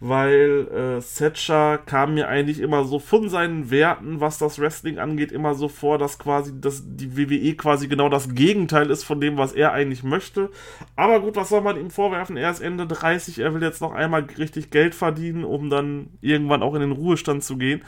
weil 0.01 0.69
äh, 0.69 1.01
Setcher 1.01 1.79
kam 1.79 2.15
mir 2.15 2.29
eigentlich 2.29 2.61
immer 2.61 2.85
so 2.85 2.99
von 2.99 3.29
seinen 3.29 3.71
Werten, 3.71 4.21
was 4.21 4.39
das 4.39 4.59
Wrestling 4.59 4.99
angeht, 4.99 5.33
immer 5.33 5.55
so 5.55 5.69
vor, 5.69 5.99
dass 5.99 6.19
quasi 6.19 6.53
dass 6.61 6.83
die 6.85 7.17
WWE 7.17 7.55
quasi 7.55 7.89
genau 7.89 8.09
das 8.09 8.35
Gegenteil 8.35 8.91
ist 8.91 9.05
von 9.05 9.21
dem, 9.21 9.37
was 9.37 9.53
er 9.53 9.73
eigentlich 9.73 10.03
möchte. 10.03 10.51
Aber 10.97 11.21
gut, 11.21 11.37
was 11.37 11.49
soll 11.49 11.63
man 11.63 11.79
ihm 11.79 11.91
vorwerfen? 11.91 12.37
Er 12.37 12.51
ist 12.51 12.61
Ende 12.61 12.87
30, 12.87 13.39
er 13.39 13.55
will 13.55 13.63
jetzt 13.63 13.81
noch 13.81 13.93
einmal 13.93 14.27
richtig 14.39 14.71
Geld 14.71 14.95
verdienen, 14.95 15.45
um 15.45 15.71
dann 15.71 16.11
irgendwann 16.21 16.63
auch 16.63 16.75
in 16.75 16.81
den 16.81 16.93
Ruhestand 16.93 17.43
zu 17.43 17.57
gehen. 17.57 17.83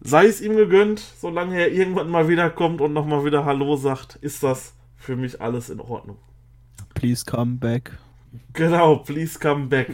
Sei 0.00 0.26
es 0.26 0.40
ihm 0.40 0.56
gegönnt, 0.56 1.00
solange 1.00 1.58
er 1.58 1.70
irgendwann 1.70 2.08
mal 2.08 2.28
wiederkommt 2.28 2.80
und 2.80 2.92
nochmal 2.92 3.24
wieder 3.24 3.44
Hallo 3.44 3.76
sagt, 3.76 4.16
ist 4.16 4.42
das 4.42 4.74
für 4.96 5.16
mich 5.16 5.40
alles 5.40 5.70
in 5.70 5.80
Ordnung. 5.80 6.16
Please 6.94 7.24
come 7.24 7.56
back. 7.56 7.98
Genau, 8.52 8.96
please 8.96 9.38
come 9.38 9.66
back. 9.66 9.90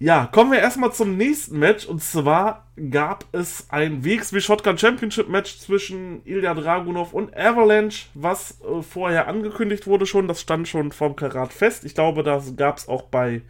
Ja, 0.00 0.26
kommen 0.26 0.52
wir 0.52 0.60
erstmal 0.60 0.92
zum 0.92 1.16
nächsten 1.16 1.58
Match. 1.58 1.84
Und 1.84 2.02
zwar 2.02 2.66
gab 2.90 3.24
es 3.32 3.66
ein 3.70 4.04
WXW 4.04 4.40
Shotgun 4.40 4.78
Championship 4.78 5.28
Match 5.28 5.58
zwischen 5.58 6.24
Ilya 6.24 6.54
Dragunov 6.54 7.12
und 7.12 7.36
Avalanche, 7.36 8.06
was 8.14 8.60
äh, 8.60 8.82
vorher 8.82 9.26
angekündigt 9.26 9.88
wurde 9.88 10.06
schon. 10.06 10.28
Das 10.28 10.40
stand 10.40 10.68
schon 10.68 10.92
vom 10.92 11.16
Karat 11.16 11.52
fest. 11.52 11.84
Ich 11.84 11.94
glaube, 11.94 12.22
das 12.22 12.54
gab 12.54 12.78
es 12.78 12.88
auch 12.88 13.02
bei 13.02 13.42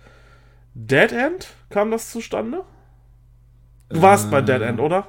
Dead 0.74 1.12
End. 1.12 1.48
Kam 1.68 1.90
das 1.90 2.10
zustande? 2.10 2.64
Du 3.90 4.00
warst 4.00 4.30
bei 4.30 4.40
Dead 4.40 4.62
End, 4.62 4.80
oder? 4.80 5.06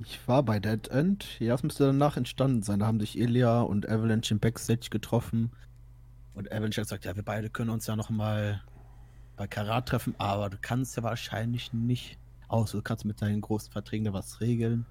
Ich 0.00 0.18
war 0.26 0.42
bei 0.42 0.58
Dead 0.58 0.88
End. 0.88 1.38
Ja, 1.38 1.52
das 1.54 1.62
müsste 1.62 1.86
danach 1.86 2.16
entstanden 2.16 2.62
sein. 2.62 2.80
Da 2.80 2.86
haben 2.86 2.98
sich 2.98 3.16
Ilya 3.16 3.60
und 3.60 3.88
Avalanche 3.88 4.34
im 4.34 4.40
Backstage 4.40 4.88
getroffen. 4.90 5.52
Und 6.34 6.50
Avalanche 6.50 6.80
hat 6.80 6.88
gesagt, 6.88 7.04
ja, 7.04 7.14
wir 7.14 7.22
beide 7.22 7.50
können 7.50 7.70
uns 7.70 7.86
ja 7.86 7.94
noch 7.94 8.10
mal 8.10 8.62
bei 9.36 9.46
Karat 9.46 9.88
treffen, 9.88 10.14
aber 10.18 10.50
du 10.50 10.58
kannst 10.60 10.96
ja 10.96 11.02
wahrscheinlich 11.02 11.72
nicht 11.72 12.18
aus. 12.48 12.72
Du 12.72 12.82
kannst 12.82 13.04
mit 13.04 13.22
deinen 13.22 13.40
großen 13.40 13.72
Verträgen 13.72 14.04
da 14.04 14.12
was 14.12 14.40
regeln. 14.40 14.86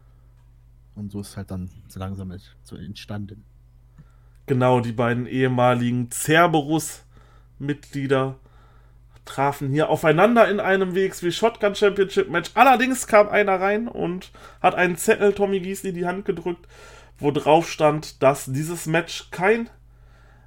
Und 0.95 1.11
so 1.11 1.21
ist 1.21 1.35
halt 1.35 1.51
dann 1.51 1.69
so 1.87 1.99
langsam 1.99 2.33
so 2.63 2.75
entstanden. 2.75 3.43
Genau, 4.45 4.79
die 4.79 4.91
beiden 4.91 5.25
ehemaligen 5.25 6.11
Cerberus-Mitglieder 6.11 8.35
trafen 9.25 9.71
hier 9.71 9.89
aufeinander 9.89 10.47
in 10.47 10.59
einem 10.59 10.95
WXW 10.95 11.31
Shotgun 11.31 11.73
Championship 11.73 12.29
Match. 12.29 12.51
Allerdings 12.53 13.07
kam 13.07 13.27
einer 13.27 13.59
rein 13.59 13.87
und 13.87 14.31
hat 14.61 14.75
einen 14.75 14.97
Zettel 14.97 15.33
Tommy 15.33 15.59
Giesli 15.59 15.93
die 15.93 16.05
Hand 16.05 16.25
gedrückt, 16.25 16.67
wo 17.17 17.31
drauf 17.31 17.67
stand, 17.67 18.21
dass 18.21 18.45
dieses 18.45 18.85
Match 18.85 19.31
kein 19.31 19.67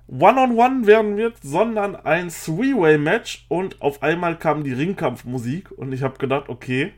One-on-One 0.09 0.87
werden 0.87 1.16
wird, 1.16 1.37
sondern 1.42 1.94
ein 1.94 2.31
Three-Way-Match 2.31 3.44
und 3.49 3.81
auf 3.83 4.03
einmal 4.03 4.38
kam 4.38 4.64
die 4.64 4.73
Ringkampfmusik 4.73 5.71
und 5.71 5.92
ich 5.92 6.03
habe 6.03 6.18
gedacht, 6.18 6.49
okay, 6.49 6.94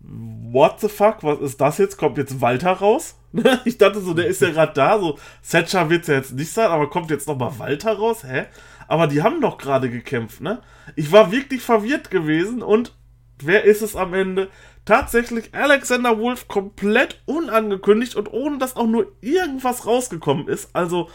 what 0.00 0.80
the 0.80 0.88
fuck, 0.88 1.22
was 1.22 1.40
ist 1.40 1.60
das 1.60 1.78
jetzt? 1.78 1.96
Kommt 1.96 2.18
jetzt 2.18 2.40
Walter 2.40 2.72
raus? 2.72 3.16
ich 3.64 3.78
dachte 3.78 4.00
so, 4.00 4.12
der 4.12 4.26
ist 4.26 4.42
ja 4.42 4.50
gerade 4.50 4.72
da, 4.74 4.98
so 4.98 5.18
Setcher 5.40 5.88
wird 5.88 6.08
ja 6.08 6.14
jetzt 6.14 6.32
nicht 6.32 6.52
sein, 6.52 6.70
aber 6.70 6.90
kommt 6.90 7.10
jetzt 7.10 7.28
nochmal 7.28 7.58
Walter 7.58 7.92
raus? 7.92 8.24
Hä? 8.24 8.46
Aber 8.88 9.06
die 9.06 9.22
haben 9.22 9.40
doch 9.40 9.56
gerade 9.56 9.88
gekämpft, 9.88 10.40
ne? 10.40 10.60
Ich 10.96 11.12
war 11.12 11.32
wirklich 11.32 11.62
verwirrt 11.62 12.10
gewesen 12.10 12.62
und 12.62 12.92
wer 13.38 13.64
ist 13.64 13.82
es 13.82 13.96
am 13.96 14.14
Ende? 14.14 14.48
Tatsächlich 14.84 15.54
Alexander 15.54 16.18
Wolf 16.18 16.48
komplett 16.48 17.22
unangekündigt 17.24 18.16
und 18.16 18.32
ohne 18.32 18.58
dass 18.58 18.76
auch 18.76 18.86
nur 18.86 19.12
irgendwas 19.20 19.86
rausgekommen 19.86 20.48
ist. 20.48 20.74
Also, 20.74 21.08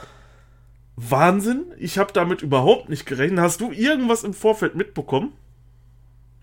Wahnsinn. 0.99 1.65
Ich 1.77 1.97
habe 1.97 2.11
damit 2.13 2.41
überhaupt 2.41 2.89
nicht 2.89 3.05
gerechnet. 3.05 3.39
Hast 3.39 3.61
du 3.61 3.71
irgendwas 3.71 4.23
im 4.23 4.33
Vorfeld 4.33 4.75
mitbekommen? 4.75 5.33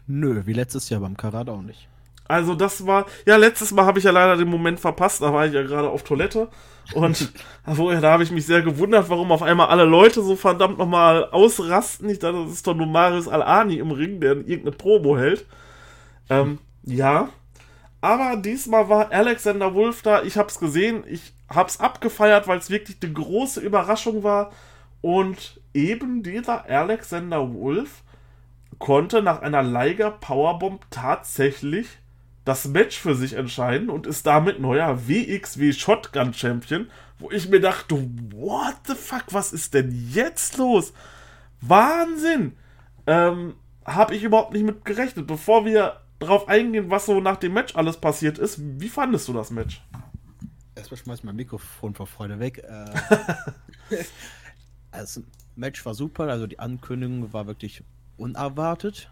Nö, 0.07 0.43
wie 0.47 0.53
letztes 0.53 0.89
Jahr 0.89 1.01
beim 1.01 1.17
Karat 1.17 1.49
auch 1.49 1.63
nicht. 1.63 1.89
Also 2.29 2.55
das 2.55 2.87
war, 2.87 3.07
ja, 3.25 3.37
letztes 3.37 3.71
Mal 3.73 3.85
habe 3.85 3.99
ich 3.99 4.05
ja 4.05 4.11
leider 4.11 4.37
den 4.37 4.49
Moment 4.49 4.81
verpasst, 4.81 5.23
da 5.23 5.33
war 5.33 5.47
ich 5.47 5.53
ja 5.53 5.63
gerade 5.63 5.89
auf 5.89 6.03
Toilette 6.03 6.49
und 6.95 7.33
da 7.67 8.13
habe 8.13 8.23
ich 8.23 8.33
mich 8.33 8.47
sehr 8.47 8.63
gewundert, 8.63 9.09
warum 9.09 9.31
auf 9.31 9.43
einmal 9.43 9.69
alle 9.69 9.85
Leute 9.85 10.23
so 10.23 10.35
verdammt 10.35 10.79
nochmal 10.79 11.27
ausrasten. 11.31 12.09
Ich 12.09 12.19
dachte, 12.19 12.43
das 12.45 12.53
ist 12.53 12.67
doch 12.67 12.75
nur 12.75 12.87
Marius 12.87 13.29
Al-Ani 13.29 13.77
im 13.77 13.93
Ring, 13.93 14.21
der 14.21 14.33
irgendeine 14.33 14.73
Promo 14.73 15.17
hält. 15.17 15.47
Ähm, 16.29 16.59
ja, 16.83 17.29
aber 18.07 18.37
diesmal 18.37 18.89
war 18.89 19.11
Alexander 19.11 19.75
Wolf 19.75 20.03
da, 20.03 20.23
ich 20.23 20.37
habe 20.37 20.49
es 20.49 20.61
gesehen, 20.61 21.03
ich 21.09 21.33
hab's 21.49 21.81
abgefeiert, 21.81 22.47
weil 22.47 22.59
es 22.59 22.71
wirklich 22.71 22.99
eine 23.03 23.13
große 23.13 23.61
Überraschung 23.61 24.23
war. 24.23 24.53
Und 25.01 25.61
eben 25.75 26.23
dieser 26.23 26.67
Alexander 26.67 27.53
Wolf 27.53 28.05
konnte 28.79 29.23
nach 29.23 29.43
einer 29.43 29.65
Liger 29.65 30.13
Powerbomb 30.13 30.87
tatsächlich 30.89 31.89
das 32.45 32.69
Match 32.69 32.97
für 32.97 33.17
sich 33.17 33.33
entscheiden 33.33 33.91
und 33.91 34.07
ist 34.07 34.25
damit 34.25 34.61
neuer 34.61 35.09
WXW 35.09 35.73
Shotgun 35.73 36.33
Champion, 36.33 36.89
wo 37.19 37.33
ich 37.33 37.49
mir 37.49 37.61
dachte, 37.61 37.97
what 38.33 38.77
the 38.87 38.95
fuck, 38.95 39.25
was 39.33 39.53
ist 39.53 39.75
denn 39.75 39.91
jetzt 40.13 40.59
los? 40.59 40.93
Wahnsinn! 41.61 42.57
Ähm, 43.09 43.55
hab 43.85 44.13
ich 44.13 44.23
überhaupt 44.23 44.53
nicht 44.53 44.65
mit 44.65 44.85
gerechnet. 44.85 45.27
Bevor 45.27 45.65
wir 45.65 46.03
drauf 46.19 46.49
eingehen, 46.49 46.91
was 46.91 47.07
so 47.07 47.21
nach 47.21 47.37
dem 47.37 47.53
Match 47.53 47.75
alles 47.77 47.99
passiert 47.99 48.39
ist, 48.39 48.61
wie 48.61 48.89
fandest 48.89 49.29
du 49.29 49.33
das 49.33 49.51
Match? 49.51 49.83
Erstmal 50.75 50.99
schmeiß 50.99 51.25
mein 51.25 51.37
Mikrofon 51.37 51.95
vor 51.95 52.07
Freude 52.07 52.39
weg. 52.39 52.59
Äh, 52.59 53.97
das 54.93 55.21
Match 55.55 55.85
war 55.85 55.95
super, 55.95 56.25
also 56.25 56.47
die 56.47 56.59
Ankündigung 56.59 57.33
war 57.33 57.47
wirklich 57.47 57.83
unerwartet. 58.17 59.11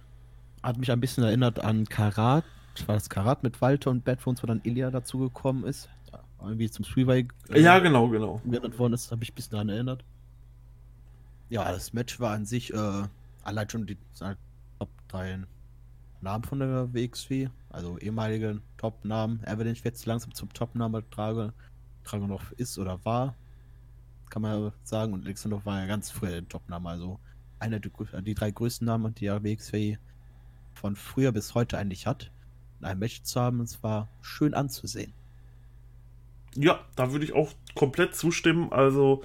Hat 0.62 0.78
mich 0.78 0.90
ein 0.90 1.00
bisschen 1.00 1.24
erinnert 1.24 1.60
an 1.60 1.86
Karat. 1.86 2.44
War 2.86 2.94
das 2.96 3.08
Karat 3.08 3.42
mit 3.42 3.60
Walter 3.60 3.90
und 3.90 4.04
Batwounds, 4.04 4.42
wo 4.42 4.46
dann 4.46 4.60
Ilya 4.64 4.90
dazugekommen 4.90 5.64
ist. 5.64 5.88
Irgendwie 6.40 6.70
zum 6.70 6.84
Freeway. 6.84 7.26
Äh, 7.50 7.60
ja, 7.60 7.78
genau, 7.78 8.08
genau. 8.08 8.40
Genannt 8.44 8.78
worden 8.78 8.92
ist, 8.92 9.10
habe 9.10 9.22
ich 9.22 9.32
ein 9.32 9.34
bisschen 9.34 9.52
daran 9.52 9.68
erinnert. 9.68 10.04
Ja, 11.48 11.70
das 11.70 11.92
Match 11.92 12.20
war 12.20 12.32
an 12.32 12.44
sich 12.44 12.72
äh, 12.72 13.02
allein 13.42 13.70
schon 13.70 13.86
die 13.86 13.96
Top 14.78 14.90
3 15.08 15.44
Namen 16.24 16.44
von 16.44 16.58
der 16.58 16.92
WXW, 16.92 17.48
also 17.70 17.98
ehemalige 17.98 18.60
Top-Namen. 18.76 19.40
Avalanche 19.46 19.84
wird 19.84 19.94
jetzt 19.94 20.06
langsam 20.06 20.34
zum 20.34 20.52
Top-Namen 20.52 21.04
trage, 21.10 21.52
noch 22.12 22.50
ist 22.52 22.78
oder 22.78 23.04
war, 23.04 23.34
kann 24.30 24.42
man 24.42 24.72
sagen. 24.82 25.12
Und 25.12 25.24
Alexander 25.24 25.64
war 25.64 25.80
ja 25.80 25.86
ganz 25.86 26.10
früher 26.10 26.30
der 26.30 26.48
Top-Name, 26.48 26.88
also 26.88 27.20
einer 27.58 27.78
der 27.78 27.92
die 28.22 28.34
drei 28.34 28.50
größten 28.50 28.86
Namen, 28.86 29.14
die 29.14 29.26
die 29.26 29.44
WXW 29.44 29.96
von 30.72 30.96
früher 30.96 31.32
bis 31.32 31.54
heute 31.54 31.78
eigentlich 31.78 32.06
hat. 32.06 32.30
In 32.80 32.86
einem 32.86 33.00
Match 33.00 33.22
zu 33.22 33.40
haben, 33.40 33.60
und 33.60 33.68
zwar 33.68 34.08
schön 34.20 34.54
anzusehen. 34.54 35.12
Ja, 36.56 36.80
da 36.96 37.12
würde 37.12 37.24
ich 37.24 37.32
auch 37.32 37.52
komplett 37.74 38.14
zustimmen. 38.14 38.72
Also, 38.72 39.22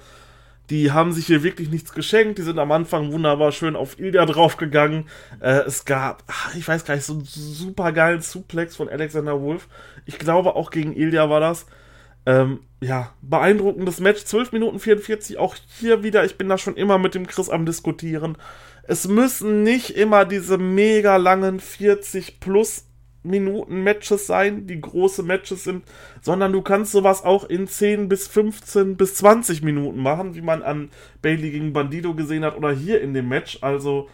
die 0.70 0.92
haben 0.92 1.12
sich 1.12 1.26
hier 1.26 1.42
wirklich 1.42 1.68
nichts 1.68 1.92
geschenkt. 1.92 2.38
Die 2.38 2.42
sind 2.42 2.58
am 2.58 2.70
Anfang 2.70 3.12
wunderbar 3.12 3.50
schön 3.50 3.74
auf 3.74 3.98
Ilya 3.98 4.24
draufgegangen. 4.24 5.08
Äh, 5.40 5.62
es 5.66 5.84
gab, 5.84 6.22
ach, 6.28 6.54
ich 6.54 6.66
weiß 6.66 6.84
gar 6.84 6.94
nicht, 6.94 7.04
so 7.04 7.14
einen 7.14 7.24
super 7.24 7.90
geilen 7.92 8.22
Suplex 8.22 8.76
von 8.76 8.88
Alexander 8.88 9.40
Wolf. 9.40 9.68
Ich 10.06 10.18
glaube, 10.18 10.54
auch 10.54 10.70
gegen 10.70 10.94
Ilya 10.94 11.28
war 11.28 11.40
das. 11.40 11.66
Ähm, 12.24 12.60
ja, 12.80 13.12
beeindruckendes 13.20 13.98
Match. 13.98 14.24
12 14.24 14.52
Minuten 14.52 14.78
44. 14.78 15.38
Auch 15.38 15.56
hier 15.80 16.04
wieder, 16.04 16.24
ich 16.24 16.38
bin 16.38 16.48
da 16.48 16.56
schon 16.56 16.76
immer 16.76 16.98
mit 16.98 17.16
dem 17.16 17.26
Chris 17.26 17.50
am 17.50 17.66
Diskutieren. 17.66 18.38
Es 18.84 19.08
müssen 19.08 19.64
nicht 19.64 19.96
immer 19.96 20.24
diese 20.24 20.56
mega 20.56 21.16
langen 21.16 21.58
40 21.58 22.38
plus 22.38 22.84
Minuten 23.22 23.82
Matches 23.82 24.26
sein, 24.26 24.66
die 24.66 24.80
große 24.80 25.22
Matches 25.22 25.64
sind, 25.64 25.84
sondern 26.22 26.52
du 26.52 26.62
kannst 26.62 26.92
sowas 26.92 27.24
auch 27.24 27.44
in 27.44 27.68
10 27.68 28.08
bis 28.08 28.28
15 28.28 28.96
bis 28.96 29.14
20 29.16 29.62
Minuten 29.62 30.02
machen, 30.02 30.34
wie 30.34 30.40
man 30.40 30.62
an 30.62 30.90
Bailey 31.20 31.50
gegen 31.50 31.72
Bandido 31.72 32.14
gesehen 32.14 32.44
hat 32.44 32.56
oder 32.56 32.72
hier 32.72 33.00
in 33.00 33.14
dem 33.14 33.28
Match. 33.28 33.58
Also 33.60 34.08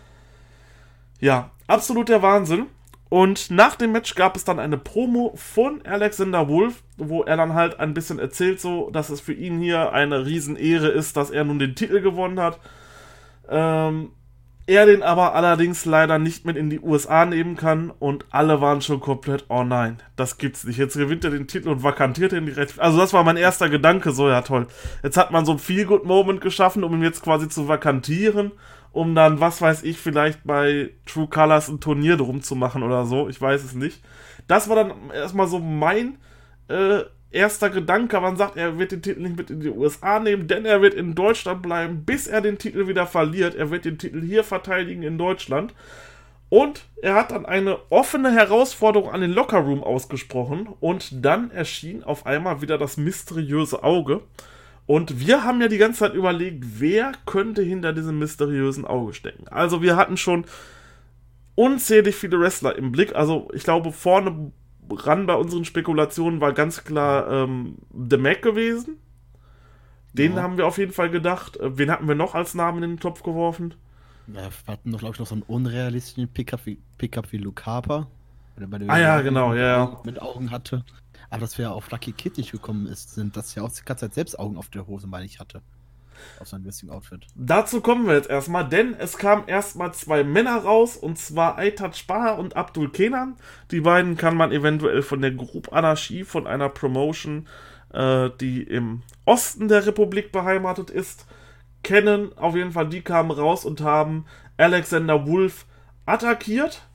ja, 1.21 1.51
absolut 1.67 2.09
der 2.09 2.23
Wahnsinn. 2.23 2.67
Und 3.09 3.53
nach 3.53 3.77
dem 3.77 3.93
Match 3.93 4.17
gab 4.17 4.35
es 4.35 4.45
dann 4.45 4.59
eine 4.59 4.79
Promo 4.79 5.33
von 5.37 5.87
Alexander 5.87 6.49
Wolf, 6.49 6.83
wo 6.97 7.23
er 7.23 7.37
dann 7.37 7.55
halt 7.55 7.79
ein 7.79 7.95
bisschen 7.95 8.19
erzählt, 8.19 8.61
so, 8.61 8.91
dass 8.91 9.11
es 9.11 9.21
für 9.21 9.33
ihn 9.33 9.61
hier 9.61 9.93
eine 9.93 10.27
Riesenehre 10.27 10.89
ist, 10.89 11.17
dass 11.17 11.31
er 11.31 11.45
nun 11.45 11.61
den 11.61 11.77
Titel 11.77 12.01
gewonnen 12.01 12.41
hat. 12.41 12.59
Ähm, 13.49 14.11
er 14.67 14.87
den 14.87 15.03
aber 15.03 15.35
allerdings 15.35 15.85
leider 15.85 16.19
nicht 16.19 16.45
mit 16.45 16.57
in 16.57 16.71
die 16.71 16.81
USA 16.81 17.25
nehmen 17.25 17.57
kann 17.57 17.91
und 17.91 18.25
alle 18.31 18.61
waren 18.61 18.83
schon 18.83 19.01
komplett, 19.01 19.45
oh 19.49 19.63
nein, 19.63 19.99
das 20.17 20.39
gibt's 20.39 20.65
nicht. 20.65 20.79
Jetzt 20.79 20.97
gewinnt 20.97 21.25
er 21.25 21.31
den 21.31 21.47
Titel 21.47 21.69
und 21.69 21.83
vakantiert 21.83 22.33
ihn 22.33 22.47
direkt. 22.47 22.79
Also 22.81 22.99
das 22.99 23.13
war 23.13 23.23
mein 23.23 23.37
erster 23.37 23.69
Gedanke, 23.69 24.13
so 24.13 24.29
ja 24.29 24.43
toll. 24.43 24.67
Jetzt 25.03 25.17
hat 25.17 25.31
man 25.31 25.45
so 25.45 25.53
ein 25.53 25.59
Feel-Good-Moment 25.59 26.41
geschaffen, 26.41 26.85
um 26.85 26.95
ihn 26.95 27.03
jetzt 27.03 27.23
quasi 27.23 27.49
zu 27.49 27.69
vakantieren 27.69 28.53
um 28.97 29.15
dann, 29.15 29.41
was 29.41 29.61
weiß 29.61 29.83
ich, 29.83 29.99
vielleicht 29.99 30.45
bei 30.45 30.91
True 31.05 31.29
Colors 31.29 31.69
ein 31.69 31.81
Turnier 31.81 32.17
drum 32.17 32.41
zu 32.41 32.57
machen 32.57 32.83
oder 32.83 33.05
so. 33.05 33.29
Ich 33.29 33.39
weiß 33.39 33.63
es 33.63 33.75
nicht. 33.75 34.03
Das 34.49 34.71
war 34.71 34.77
dann 34.77 35.11
erstmal 35.13 35.49
so 35.49 35.59
mein 35.59 36.17
äh, 36.69 37.01
erster 37.37 37.71
Gedanke. 37.71 38.21
Man 38.21 38.37
sagt, 38.37 38.57
er 38.57 38.79
wird 38.79 38.93
den 38.93 39.03
Titel 39.03 39.21
nicht 39.21 39.37
mit 39.37 39.51
in 39.51 39.61
die 39.61 39.71
USA 39.71 40.19
nehmen, 40.19 40.49
denn 40.49 40.65
er 40.65 40.83
wird 40.83 40.95
in 40.95 41.15
Deutschland 41.15 41.63
bleiben, 41.63 42.05
bis 42.05 42.27
er 42.27 42.41
den 42.41 42.59
Titel 42.59 42.89
wieder 42.89 43.07
verliert. 43.07 43.55
Er 43.55 43.71
wird 43.71 43.85
den 43.85 43.99
Titel 43.99 44.23
hier 44.23 44.43
verteidigen 44.43 45.03
in 45.03 45.19
Deutschland. 45.19 45.75
Und 46.49 46.87
er 47.03 47.15
hat 47.15 47.33
dann 47.33 47.45
eine 47.45 47.79
offene 47.91 48.33
Herausforderung 48.33 49.11
an 49.11 49.21
den 49.21 49.33
Lockerroom 49.33 49.85
ausgesprochen. 49.85 50.69
Und 50.81 51.25
dann 51.25 51.51
erschien 51.51 52.03
auf 52.03 52.27
einmal 52.27 52.63
wieder 52.63 52.79
das 52.79 52.97
mysteriöse 52.97 53.85
Auge. 53.85 54.23
Und 54.87 55.27
wir 55.27 55.45
haben 55.45 55.61
ja 55.61 55.69
die 55.69 55.79
ganze 55.79 56.01
Zeit 56.01 56.15
überlegt, 56.15 56.65
wer 56.79 57.13
könnte 57.27 57.63
hinter 57.63 57.93
diesem 57.93 58.19
mysteriösen 58.19 58.85
Auge 58.85 59.13
stecken. 59.13 59.49
Also 59.49 59.83
wir 59.83 59.97
hatten 59.97 60.17
schon 60.17 60.47
unzählig 61.57 62.15
viele 62.15 62.39
Wrestler 62.39 62.77
im 62.77 62.93
Blick. 62.93 63.15
Also 63.17 63.49
ich 63.53 63.65
glaube, 63.65 63.91
vorne 63.91 64.53
ran 64.91 65.27
bei 65.27 65.35
unseren 65.35 65.65
Spekulationen 65.65 66.41
war 66.41 66.53
ganz 66.53 66.85
klar 66.85 67.31
ähm, 67.31 67.77
The 67.93 68.17
Mac 68.17 68.43
gewesen. 68.43 68.99
Den 70.13 70.35
ja. 70.35 70.43
haben 70.43 70.57
wir 70.57 70.67
auf 70.67 70.79
jeden 70.79 70.93
Fall 70.93 71.11
gedacht. 71.11 71.57
Äh, 71.59 71.77
wen 71.79 71.91
hatten 71.91 72.09
wir 72.09 72.15
noch 72.15 72.35
als 72.35 72.55
Namen 72.55 72.83
in 72.83 72.91
den 72.93 73.01
Topf 73.01 73.23
geworfen? 73.23 73.75
Ja, 74.29 74.49
wir 74.65 74.73
hatten 74.73 74.91
noch, 74.91 74.99
glaube 74.99 75.15
ich, 75.15 75.21
noch 75.21 75.27
so 75.27 75.35
einen 75.35 75.43
unrealistischen 75.43 76.29
Pickup 76.29 76.67
wie, 76.67 76.79
Pickup 76.99 77.31
wie 77.33 77.39
Luke 77.39 77.65
Harper. 77.65 78.09
ah 78.89 78.99
ja, 78.99 79.21
genau, 79.21 79.55
ja. 79.55 80.01
Mit 80.05 80.21
Augen 80.21 80.51
hatte. 80.51 80.85
Aber 81.31 81.41
dass 81.41 81.59
wir 81.59 81.73
auf 81.73 81.91
Lucky 81.91 82.13
Kid 82.13 82.39
nicht 82.39 82.53
gekommen 82.53 82.87
ist, 82.87 83.15
sind, 83.15 83.37
dass 83.37 83.57
er 83.57 83.65
auch 83.65 83.71
die 83.71 83.85
ganze 83.85 84.07
Zeit 84.07 84.15
selbst 84.15 84.39
Augen 84.39 84.57
auf 84.57 84.69
der 84.69 84.87
Hose, 84.87 85.07
meine 85.07 85.27
ich, 85.27 85.39
hatte. 85.39 85.63
Auf 86.41 86.49
seinem 86.49 86.65
Wrestling-Outfit. 86.65 87.27
Dazu 87.35 87.81
kommen 87.81 88.07
wir 88.07 88.15
jetzt 88.15 88.31
erstmal, 88.31 88.69
denn 88.69 88.95
es 88.95 89.19
kamen 89.19 89.49
erstmal 89.49 89.93
zwei 89.95 90.25
Männer 90.25 90.57
raus, 90.57 90.97
und 90.97 91.19
zwar 91.19 91.59
Aitat 91.59 92.07
Bahar 92.07 92.39
und 92.39 92.57
Abdul 92.57 92.91
Kenan. 92.91 93.37
Die 93.71 93.81
beiden 93.81 94.17
kann 94.17 94.37
man 94.37 94.53
eventuell 94.53 95.03
von 95.03 95.21
der 95.21 95.33
Group 95.33 95.73
Anarchie, 95.73 96.25
von 96.25 96.47
einer 96.47 96.69
Promotion, 96.69 97.47
äh, 97.93 98.31
die 98.41 98.63
im 98.63 99.03
Osten 99.25 99.69
der 99.69 99.87
Republik 99.87 100.33
beheimatet 100.33 100.91
ist, 100.91 101.27
kennen. 101.83 102.37
Auf 102.37 102.55
jeden 102.57 102.73
Fall, 102.73 102.89
die 102.89 103.03
kamen 103.03 103.31
raus 103.31 103.65
und 103.65 103.81
haben 103.81 104.27
Alexander 104.57 105.27
Wolf 105.27 105.67
attackiert. 106.05 106.87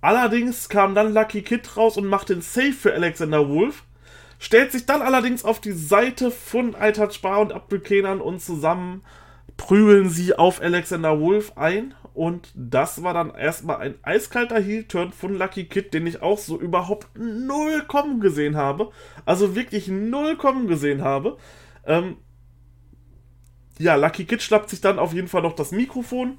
Allerdings 0.00 0.68
kam 0.68 0.94
dann 0.94 1.12
Lucky 1.12 1.42
Kid 1.42 1.76
raus 1.76 1.96
und 1.96 2.06
macht 2.06 2.30
den 2.30 2.40
Save 2.40 2.72
für 2.72 2.94
Alexander 2.94 3.48
Wolf. 3.48 3.84
Stellt 4.42 4.72
sich 4.72 4.86
dann 4.86 5.02
allerdings 5.02 5.44
auf 5.44 5.60
die 5.60 5.72
Seite 5.72 6.30
von 6.30 6.72
Bar 6.72 7.40
und 7.40 7.52
Abdul 7.52 8.06
und 8.22 8.40
zusammen 8.40 9.04
prügeln 9.58 10.08
sie 10.08 10.34
auf 10.34 10.62
Alexander 10.62 11.20
Wolf 11.20 11.52
ein. 11.56 11.94
Und 12.14 12.50
das 12.54 13.02
war 13.02 13.12
dann 13.12 13.34
erstmal 13.34 13.76
ein 13.76 13.94
eiskalter 14.02 14.58
Heel-Turn 14.58 15.12
von 15.12 15.36
Lucky 15.36 15.64
Kid, 15.64 15.92
den 15.92 16.06
ich 16.06 16.22
auch 16.22 16.38
so 16.38 16.58
überhaupt 16.58 17.08
null 17.18 17.84
kommen 17.86 18.20
gesehen 18.20 18.56
habe. 18.56 18.90
Also 19.26 19.54
wirklich 19.54 19.88
null 19.88 20.38
kommen 20.38 20.66
gesehen 20.66 21.04
habe. 21.04 21.36
Ähm 21.84 22.16
ja, 23.78 23.96
Lucky 23.96 24.24
Kid 24.24 24.40
schnappt 24.40 24.70
sich 24.70 24.80
dann 24.80 24.98
auf 24.98 25.12
jeden 25.12 25.28
Fall 25.28 25.42
noch 25.42 25.54
das 25.54 25.70
Mikrofon 25.70 26.38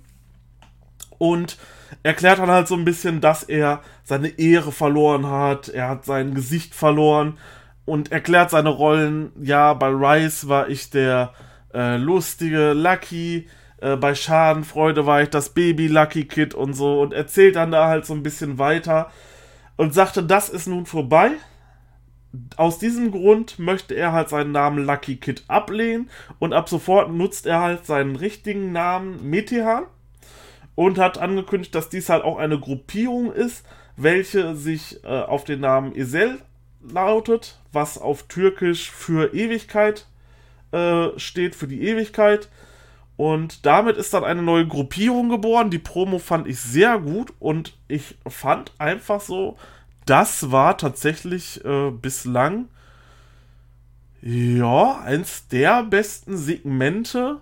und 1.20 1.60
erklärt 2.02 2.40
dann 2.40 2.50
halt 2.50 2.68
so 2.68 2.74
ein 2.74 2.86
bisschen, 2.86 3.22
dass 3.22 3.44
er 3.44 3.84
seine 4.04 4.40
Ehre 4.40 4.72
verloren 4.72 5.28
hat, 5.28 5.70
er 5.70 5.88
hat 5.88 6.04
sein 6.04 6.34
Gesicht 6.34 6.74
verloren 6.74 7.38
und 7.86 8.12
erklärt 8.12 8.50
seine 8.50 8.70
Rollen. 8.70 9.32
Ja, 9.41 9.74
bei 9.74 9.88
Rice 9.88 10.48
war 10.48 10.70
ich 10.70 10.89
der 10.89 11.34
äh, 11.74 11.98
lustige 11.98 12.74
Lucky, 12.74 13.48
äh, 13.82 13.96
bei 13.96 14.15
Schadenfreude 14.15 15.06
war 15.06 15.22
ich 15.22 15.30
das 15.30 15.50
Baby 15.50 15.88
Lucky 15.88 16.26
Kid 16.26 16.54
und 16.54 16.74
so 16.74 17.02
und 17.02 17.13
erzählt 17.13 17.56
dann 17.56 17.72
da 17.72 17.88
halt 17.88 18.06
so 18.06 18.13
ein 18.13 18.24
bisschen 18.24 18.58
weiter 18.58 19.12
und 19.78 19.94
sagte, 19.94 20.24
das 20.24 20.50
ist 20.50 20.67
nun 20.67 20.86
vorbei. 20.86 21.32
Aus 22.56 22.80
diesem 22.80 23.12
Grund 23.12 23.60
möchte 23.60 23.94
er 23.94 24.13
halt 24.13 24.30
seinen 24.30 24.54
Namen 24.54 24.86
Lucky 24.86 25.17
Kid 25.17 25.44
ablehnen 25.48 26.10
und 26.39 26.54
ab 26.54 26.70
sofort 26.70 27.12
nutzt 27.12 27.46
er 27.46 27.60
halt 27.60 27.86
seinen 27.86 28.15
richtigen 28.15 28.72
Namen 28.72 29.30
Metehan 29.30 29.84
und 30.76 30.98
hat 30.98 31.17
angekündigt, 31.17 31.76
dass 31.76 31.89
dies 31.89 32.08
halt 32.10 32.24
auch 32.24 32.38
eine 32.38 32.58
Gruppierung 32.60 33.34
ist, 33.34 33.65
welche 33.98 34.56
sich 34.56 35.04
äh, 35.04 35.08
auf 35.08 35.44
den 35.44 35.60
Namen 35.60 35.94
Esel 35.96 36.39
lautet, 36.84 37.60
was 37.72 37.98
auf 37.98 38.24
Türkisch 38.24 38.91
für 38.91 39.34
Ewigkeit 39.34 40.08
äh, 40.72 41.08
steht, 41.17 41.56
für 41.56 41.67
die 41.67 41.82
Ewigkeit. 41.84 42.50
Und 43.17 43.65
damit 43.65 43.98
ist 43.98 44.13
dann 44.13 44.24
eine 44.24 44.41
neue 44.41 44.67
Gruppierung 44.67 45.30
geboren. 45.30 45.70
Die 45.70 45.80
Promo 45.80 46.17
fand 46.17 46.48
ich 46.48 46.60
sehr 46.60 47.00
gut 47.00 47.34
und 47.39 47.78
ich 47.88 48.15
fand 48.28 48.74
einfach 48.80 49.22
so, 49.22 49.58
das 50.06 50.52
war 50.52 50.78
tatsächlich 50.78 51.63
äh, 51.63 51.91
bislang 51.91 52.67
ja 54.22 55.00
eins 55.02 55.48
der 55.48 55.84
besten 55.84 56.38
Segmente 56.38 57.41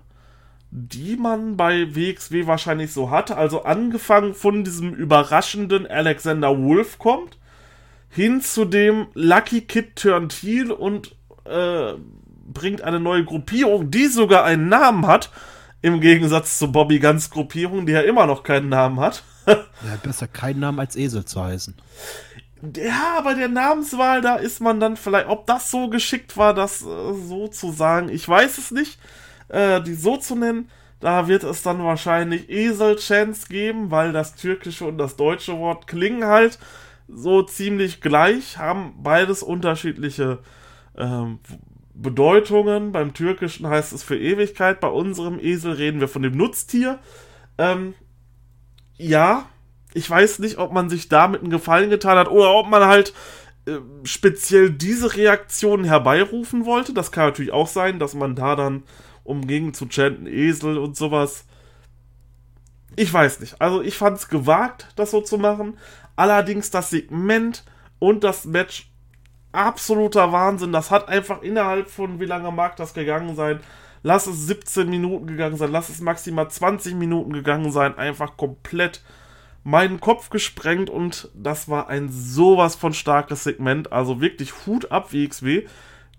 die 0.72 1.18
man 1.18 1.58
bei 1.58 1.96
WXW 1.96 2.46
wahrscheinlich 2.46 2.94
so 2.94 3.10
hatte. 3.10 3.38
Also 3.38 3.64
angefangen 3.64 4.34
von 4.34 4.64
diesem 4.64 4.94
überraschenden 4.94 5.88
Alexander 5.88 6.58
Wolf 6.62 7.00
kommt, 7.00 7.38
hin 8.10 8.42
zu 8.42 8.66
dem 8.66 9.08
Lucky 9.14 9.62
Kid 9.62 9.96
turned 9.96 10.34
heel 10.34 10.72
und 10.72 11.16
äh, 11.46 11.94
bringt 12.48 12.82
eine 12.82 13.00
neue 13.00 13.24
Gruppierung, 13.24 13.92
die 13.92 14.08
sogar 14.08 14.44
einen 14.44 14.70
Namen 14.70 15.08
hat. 15.08 15.32
Im 15.82 16.02
Gegensatz 16.02 16.60
zu 16.60 16.72
Bobby 16.72 17.00
Guns 17.00 17.30
Gruppierung, 17.30 17.86
die 17.86 17.94
ja 17.94 18.02
immer 18.02 18.26
noch 18.26 18.44
keinen 18.44 18.70
Namen 18.70 19.00
hat. 19.00 19.24
ja, 19.48 19.66
besser 20.04 20.28
keinen 20.28 20.60
Namen 20.60 20.80
als 20.80 20.98
Esel 20.98 21.24
zu 21.24 21.42
heißen. 21.42 21.76
Ja, 22.76 23.22
bei 23.24 23.36
der 23.36 23.48
Namenswahl, 23.48 24.22
da 24.22 24.36
ist 24.36 24.60
man 24.60 24.82
dann 24.82 24.98
vielleicht, 24.98 25.30
ob 25.30 25.48
das 25.48 25.72
so 25.72 25.90
geschickt 25.90 26.36
war, 26.36 26.54
das 26.54 26.82
äh, 26.82 27.14
so 27.14 27.48
zu 27.48 27.72
sagen, 27.72 28.10
ich 28.10 28.28
weiß 28.28 28.58
es 28.58 28.72
nicht 28.72 29.00
äh, 29.50 29.82
die 29.82 29.96
so 29.96 30.18
zu 30.18 30.36
nennen. 30.36 30.70
Da 31.00 31.28
wird 31.28 31.44
es 31.44 31.64
dann 31.64 31.84
wahrscheinlich 31.84 32.50
Esel-Chance 32.50 33.48
geben, 33.50 33.90
weil 33.90 34.12
das 34.12 34.36
türkische 34.36 34.86
und 34.86 34.98
das 34.98 35.16
deutsche 35.16 35.58
Wort 35.58 35.88
klingen 35.88 36.26
halt 36.26 36.60
so 37.12 37.42
ziemlich 37.42 38.02
gleich, 38.02 38.58
haben 38.58 38.94
beides 39.02 39.44
unterschiedliche 39.44 40.40
ähm, 40.98 41.40
Bedeutungen. 41.94 42.92
Beim 42.92 43.14
türkischen 43.14 43.68
heißt 43.68 43.94
es 43.94 44.04
für 44.04 44.18
Ewigkeit, 44.18 44.80
bei 44.80 44.88
unserem 44.88 45.40
Esel 45.40 45.74
reden 45.74 46.00
wir 46.00 46.08
von 46.08 46.22
dem 46.22 46.38
Nutztier. 46.38 47.00
Ähm, 47.58 47.94
ja, 48.98 49.46
ich 49.94 50.10
weiß 50.10 50.40
nicht, 50.40 50.58
ob 50.58 50.72
man 50.72 50.90
sich 50.90 51.10
damit 51.10 51.42
einen 51.42 51.50
Gefallen 51.50 51.90
getan 51.90 52.18
hat 52.18 52.30
oder 52.30 52.54
ob 52.54 52.68
man 52.68 52.86
halt 52.86 53.14
äh, 53.66 53.78
speziell 54.04 54.70
diese 54.70 55.16
Reaktion 55.16 55.84
herbeirufen 55.84 56.66
wollte. 56.66 56.94
Das 56.94 57.12
kann 57.12 57.26
natürlich 57.26 57.52
auch 57.52 57.68
sein, 57.68 58.00
dass 58.00 58.14
man 58.14 58.36
da 58.36 58.56
dann 58.56 58.84
um 59.24 59.74
zu 59.74 59.88
chanten 59.88 60.26
Esel 60.26 60.78
und 60.78 60.98
sowas. 60.98 61.46
Ich 62.96 63.14
weiß 63.14 63.40
nicht. 63.40 63.62
Also 63.62 63.82
ich 63.82 63.96
fand 63.96 64.18
es 64.18 64.28
gewagt, 64.28 64.88
das 64.96 65.12
so 65.12 65.22
zu 65.22 65.38
machen. 65.38 65.78
Allerdings 66.20 66.70
das 66.70 66.90
Segment 66.90 67.64
und 68.00 68.24
das 68.24 68.46
Match 68.46 68.92
absoluter 69.52 70.32
Wahnsinn. 70.32 70.72
Das 70.72 70.92
hat 70.92 71.08
einfach 71.08 71.42
innerhalb 71.42 71.90
von 71.90 72.20
wie 72.20 72.26
lange 72.26 72.52
mag 72.52 72.76
das 72.76 72.94
gegangen 72.94 73.36
sein? 73.36 73.60
Lass 74.04 74.28
es 74.28 74.48
17 74.48 74.90
Minuten 74.90 75.28
gegangen 75.28 75.58
sein, 75.58 75.72
lass 75.72 75.90
es 75.90 76.02
maximal 76.02 76.50
20 76.50 76.96
Minuten 76.96 77.34
gegangen 77.34 77.72
sein. 77.72 77.98
Einfach 77.98 78.38
komplett 78.38 79.02
meinen 79.64 80.00
Kopf 80.00 80.30
gesprengt 80.30 80.90
und 80.90 81.30
das 81.34 81.70
war 81.70 81.90
ein 81.90 82.10
sowas 82.10 82.76
von 82.76 82.94
starkes 82.94 83.44
Segment. 83.44 83.92
Also 83.92 84.22
wirklich 84.22 84.66
Hut 84.66 84.92
ab, 84.92 85.14
WXW 85.14 85.66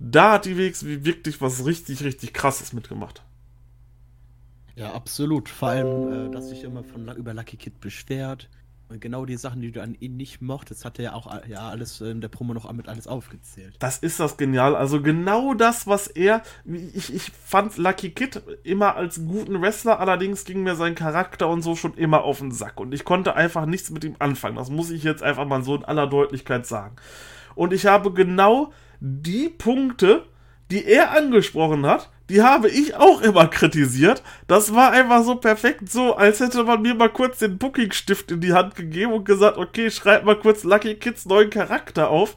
da 0.00 0.32
hat 0.32 0.46
die 0.46 0.56
WXW 0.56 1.04
wirklich 1.04 1.40
was 1.40 1.66
richtig, 1.66 2.02
richtig 2.02 2.32
krasses 2.32 2.72
mitgemacht. 2.72 3.22
Ja, 4.74 4.94
absolut. 4.94 5.50
Vor 5.50 5.68
allem, 5.68 6.28
äh, 6.28 6.30
dass 6.30 6.48
sich 6.48 6.64
immer 6.64 6.82
von 6.82 7.06
über 7.16 7.34
Lucky 7.34 7.58
Kid 7.58 7.80
beschwert. 7.80 8.48
Genau 8.98 9.24
die 9.24 9.36
Sachen, 9.36 9.60
die 9.60 9.70
du 9.70 9.82
an 9.82 9.96
ihm 10.00 10.16
nicht 10.16 10.42
mochtest, 10.42 10.84
hat 10.84 10.98
er 10.98 11.04
ja 11.04 11.12
auch 11.12 11.30
ja, 11.46 11.68
alles 11.68 12.00
in 12.00 12.20
der 12.20 12.28
Promo 12.28 12.54
noch 12.54 12.70
mit 12.72 12.88
alles 12.88 13.06
aufgezählt. 13.06 13.76
Das 13.78 13.98
ist 13.98 14.18
das 14.18 14.36
genial. 14.36 14.74
Also 14.74 15.00
genau 15.00 15.54
das, 15.54 15.86
was 15.86 16.06
er. 16.08 16.42
Ich, 16.64 17.14
ich 17.14 17.30
fand 17.30 17.76
Lucky 17.76 18.10
Kid 18.10 18.42
immer 18.64 18.96
als 18.96 19.24
guten 19.26 19.60
Wrestler, 19.60 20.00
allerdings 20.00 20.44
ging 20.44 20.62
mir 20.62 20.74
sein 20.74 20.94
Charakter 20.94 21.48
und 21.48 21.62
so 21.62 21.76
schon 21.76 21.94
immer 21.94 22.24
auf 22.24 22.38
den 22.38 22.52
Sack. 22.52 22.80
Und 22.80 22.92
ich 22.92 23.04
konnte 23.04 23.34
einfach 23.34 23.66
nichts 23.66 23.90
mit 23.90 24.04
ihm 24.04 24.16
anfangen. 24.18 24.56
Das 24.56 24.70
muss 24.70 24.90
ich 24.90 25.04
jetzt 25.04 25.22
einfach 25.22 25.46
mal 25.46 25.62
so 25.62 25.76
in 25.76 25.84
aller 25.84 26.06
Deutlichkeit 26.06 26.66
sagen. 26.66 26.96
Und 27.54 27.72
ich 27.72 27.86
habe 27.86 28.12
genau 28.12 28.72
die 29.00 29.48
Punkte, 29.48 30.26
die 30.70 30.84
er 30.84 31.12
angesprochen 31.12 31.86
hat, 31.86 32.10
die 32.30 32.42
habe 32.42 32.68
ich 32.70 32.94
auch 32.94 33.20
immer 33.22 33.48
kritisiert. 33.48 34.22
Das 34.46 34.72
war 34.72 34.92
einfach 34.92 35.24
so 35.24 35.34
perfekt, 35.34 35.90
so 35.90 36.14
als 36.14 36.38
hätte 36.38 36.62
man 36.62 36.80
mir 36.80 36.94
mal 36.94 37.08
kurz 37.08 37.38
den 37.38 37.58
Bookingstift 37.58 38.30
in 38.30 38.40
die 38.40 38.52
Hand 38.52 38.76
gegeben 38.76 39.12
und 39.12 39.24
gesagt, 39.24 39.58
okay, 39.58 39.90
schreib 39.90 40.24
mal 40.24 40.38
kurz 40.38 40.62
Lucky 40.62 40.94
Kids 40.94 41.26
neuen 41.26 41.50
Charakter 41.50 42.08
auf. 42.08 42.36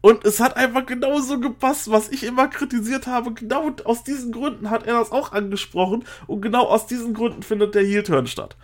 Und 0.00 0.24
es 0.24 0.40
hat 0.40 0.56
einfach 0.56 0.86
genauso 0.86 1.40
gepasst, 1.40 1.90
was 1.90 2.08
ich 2.08 2.24
immer 2.24 2.48
kritisiert 2.48 3.06
habe. 3.06 3.34
Genau 3.34 3.70
aus 3.84 4.02
diesen 4.02 4.32
Gründen 4.32 4.70
hat 4.70 4.86
er 4.86 4.98
das 4.98 5.12
auch 5.12 5.32
angesprochen 5.32 6.04
und 6.26 6.40
genau 6.40 6.64
aus 6.64 6.86
diesen 6.86 7.12
Gründen 7.12 7.42
findet 7.42 7.74
der 7.74 7.84
Heel-Turn 7.84 8.26
statt. 8.26 8.56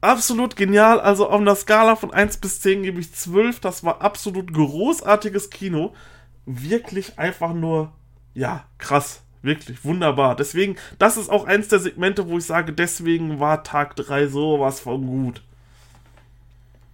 Absolut 0.00 0.56
genial, 0.56 0.98
also 0.98 1.28
auf 1.28 1.40
einer 1.42 1.56
Skala 1.56 1.96
von 1.96 2.10
1 2.10 2.38
bis 2.38 2.60
10 2.62 2.84
gebe 2.84 3.00
ich 3.00 3.12
12. 3.12 3.60
Das 3.60 3.84
war 3.84 4.00
absolut 4.00 4.50
großartiges 4.54 5.50
Kino. 5.50 5.92
Wirklich 6.46 7.18
einfach 7.18 7.52
nur, 7.52 7.92
ja, 8.32 8.64
krass 8.78 9.23
Wirklich 9.44 9.84
wunderbar. 9.84 10.36
Deswegen, 10.36 10.76
das 10.98 11.18
ist 11.18 11.28
auch 11.28 11.44
eins 11.44 11.68
der 11.68 11.78
Segmente, 11.78 12.30
wo 12.30 12.38
ich 12.38 12.44
sage, 12.44 12.72
deswegen 12.72 13.40
war 13.40 13.62
Tag 13.62 13.94
3 13.94 14.28
sowas 14.28 14.80
von 14.80 15.06
gut. 15.06 15.42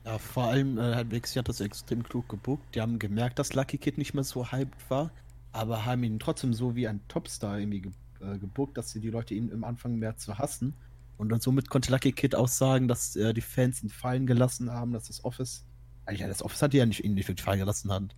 Ja, 0.05 0.18
vor 0.18 0.48
allem 0.48 0.76
äh, 0.76 0.96
hat 0.96 1.12
Wixi 1.12 1.38
hat 1.38 1.48
das 1.48 1.61
extrem 1.61 2.03
klug 2.03 2.28
gebuckt. 2.28 2.74
Die 2.74 2.80
haben 2.80 2.98
gemerkt, 2.98 3.38
dass 3.38 3.55
Lucky 3.55 3.78
Kid 3.78 3.98
nicht 3.98 4.14
mehr 4.14 4.24
so 4.24 4.51
hyped 4.51 4.90
war, 4.90 5.12
aber 5.53 5.84
haben 5.84 6.03
ihn 6.03 6.18
trotzdem 6.18 6.53
so 6.53 6.74
wie 6.74 6.88
ein 6.88 7.01
Topstar 7.07 7.61
irgendwie 7.61 7.82
ge 7.82 7.92
äh, 8.20 8.36
gebuckt, 8.36 8.76
dass 8.76 8.90
sie 8.90 8.98
die 8.98 9.11
Leute 9.11 9.34
ihn 9.34 9.51
im 9.51 9.62
Anfang 9.62 9.94
mehr 9.94 10.16
zu 10.16 10.36
hassen. 10.36 10.74
Und 11.18 11.28
dann 11.28 11.38
somit 11.38 11.70
konnte 11.70 11.92
Lucky 11.92 12.11
Kid 12.11 12.34
auch 12.34 12.48
sagen, 12.48 12.88
dass 12.88 13.14
äh, 13.14 13.32
die 13.32 13.42
Fans 13.42 13.80
ihn 13.80 13.90
fallen 13.90 14.26
gelassen 14.26 14.72
haben, 14.72 14.92
dass 14.92 15.07
das 15.07 15.24
Office. 15.24 15.64
Eigentlich, 16.05 16.26
das 16.26 16.42
Office 16.42 16.62
hat 16.62 16.72
die 16.72 16.78
ja 16.78 16.86
nicht 16.86 17.05
ihn 17.05 17.14
nicht 17.14 17.40
fallen 17.40 17.61
gelassen 17.61 17.92
haben 17.92 18.09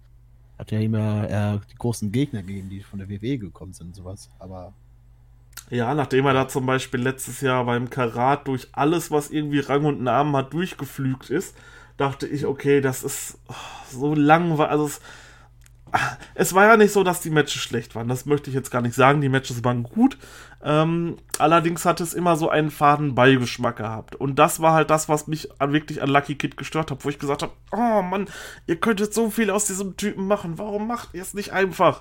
hat 0.62 0.70
ja 0.70 0.78
immer 0.78 1.28
eher 1.28 1.60
die 1.72 1.76
großen 1.76 2.12
Gegner 2.12 2.42
gegeben, 2.42 2.70
die 2.70 2.82
von 2.82 3.00
der 3.00 3.08
WWE 3.08 3.38
gekommen 3.38 3.72
sind 3.72 3.88
und 3.88 3.94
sowas. 3.96 4.30
Aber. 4.38 4.72
Ja, 5.70 5.94
nachdem 5.94 6.26
er 6.26 6.34
da 6.34 6.48
zum 6.48 6.66
Beispiel 6.66 7.00
letztes 7.00 7.40
Jahr 7.40 7.64
beim 7.64 7.90
Karat 7.90 8.46
durch 8.46 8.68
alles, 8.72 9.10
was 9.10 9.30
irgendwie 9.30 9.60
Rang 9.60 9.84
und 9.84 10.02
Namen 10.02 10.36
hat, 10.36 10.52
durchgeflügt 10.52 11.30
ist, 11.30 11.56
dachte 11.96 12.26
ich, 12.26 12.46
okay, 12.46 12.80
das 12.80 13.02
ist 13.02 13.38
oh, 13.48 13.54
so 13.90 14.14
langweilig. 14.14 14.70
Also 14.70 14.90
es 16.34 16.54
war 16.54 16.66
ja 16.66 16.76
nicht 16.76 16.92
so, 16.92 17.02
dass 17.02 17.20
die 17.20 17.30
Matches 17.30 17.60
schlecht 17.60 17.94
waren. 17.94 18.08
Das 18.08 18.24
möchte 18.24 18.48
ich 18.50 18.54
jetzt 18.54 18.70
gar 18.70 18.80
nicht 18.80 18.94
sagen. 18.94 19.20
Die 19.20 19.28
Matches 19.28 19.62
waren 19.62 19.82
gut. 19.82 20.16
Ähm, 20.62 21.16
allerdings 21.38 21.84
hat 21.84 22.00
es 22.00 22.14
immer 22.14 22.36
so 22.36 22.48
einen 22.48 22.70
faden 22.70 23.14
Beigeschmack 23.14 23.76
gehabt. 23.76 24.14
Und 24.16 24.38
das 24.38 24.60
war 24.60 24.72
halt 24.72 24.90
das, 24.90 25.08
was 25.08 25.26
mich 25.26 25.60
an, 25.60 25.72
wirklich 25.72 26.02
an 26.02 26.08
Lucky 26.08 26.36
Kid 26.36 26.56
gestört 26.56 26.90
hat, 26.90 27.04
wo 27.04 27.08
ich 27.08 27.18
gesagt 27.18 27.42
habe: 27.42 27.52
Oh 27.72 28.02
Mann, 28.02 28.26
ihr 28.66 28.76
könntet 28.76 29.12
so 29.12 29.30
viel 29.30 29.50
aus 29.50 29.66
diesem 29.66 29.96
Typen 29.96 30.26
machen. 30.26 30.58
Warum 30.58 30.86
macht 30.86 31.10
ihr 31.12 31.22
es 31.22 31.34
nicht 31.34 31.52
einfach? 31.52 32.00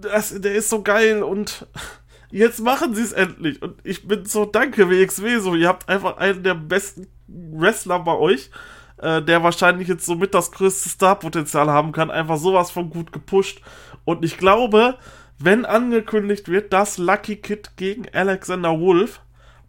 Das, 0.00 0.38
der 0.38 0.54
ist 0.54 0.68
so 0.68 0.82
geil 0.82 1.22
und 1.22 1.66
jetzt 2.30 2.60
machen 2.60 2.94
sie 2.94 3.02
es 3.02 3.12
endlich. 3.12 3.62
Und 3.62 3.76
ich 3.82 4.06
bin 4.06 4.26
so, 4.26 4.44
danke, 4.44 4.90
WXW. 4.90 5.38
So, 5.38 5.54
ihr 5.54 5.68
habt 5.68 5.88
einfach 5.88 6.18
einen 6.18 6.42
der 6.42 6.54
besten 6.54 7.06
Wrestler 7.28 8.00
bei 8.00 8.14
euch 8.14 8.50
äh, 8.98 9.22
der 9.22 9.42
wahrscheinlich 9.42 9.88
jetzt 9.88 10.06
somit 10.06 10.34
das 10.34 10.52
größte 10.52 10.88
Starpotenzial 10.88 11.70
haben 11.70 11.92
kann, 11.92 12.10
einfach 12.10 12.38
sowas 12.38 12.70
von 12.70 12.90
gut 12.90 13.12
gepusht. 13.12 13.60
Und 14.04 14.24
ich 14.24 14.38
glaube, 14.38 14.96
wenn 15.38 15.64
angekündigt 15.64 16.48
wird, 16.48 16.72
dass 16.72 16.98
Lucky 16.98 17.36
Kid 17.36 17.76
gegen 17.76 18.06
Alexander 18.12 18.78
Wolf 18.78 19.20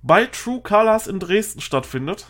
bei 0.01 0.25
True 0.25 0.61
Colors 0.61 1.07
in 1.07 1.19
Dresden 1.19 1.61
stattfindet, 1.61 2.27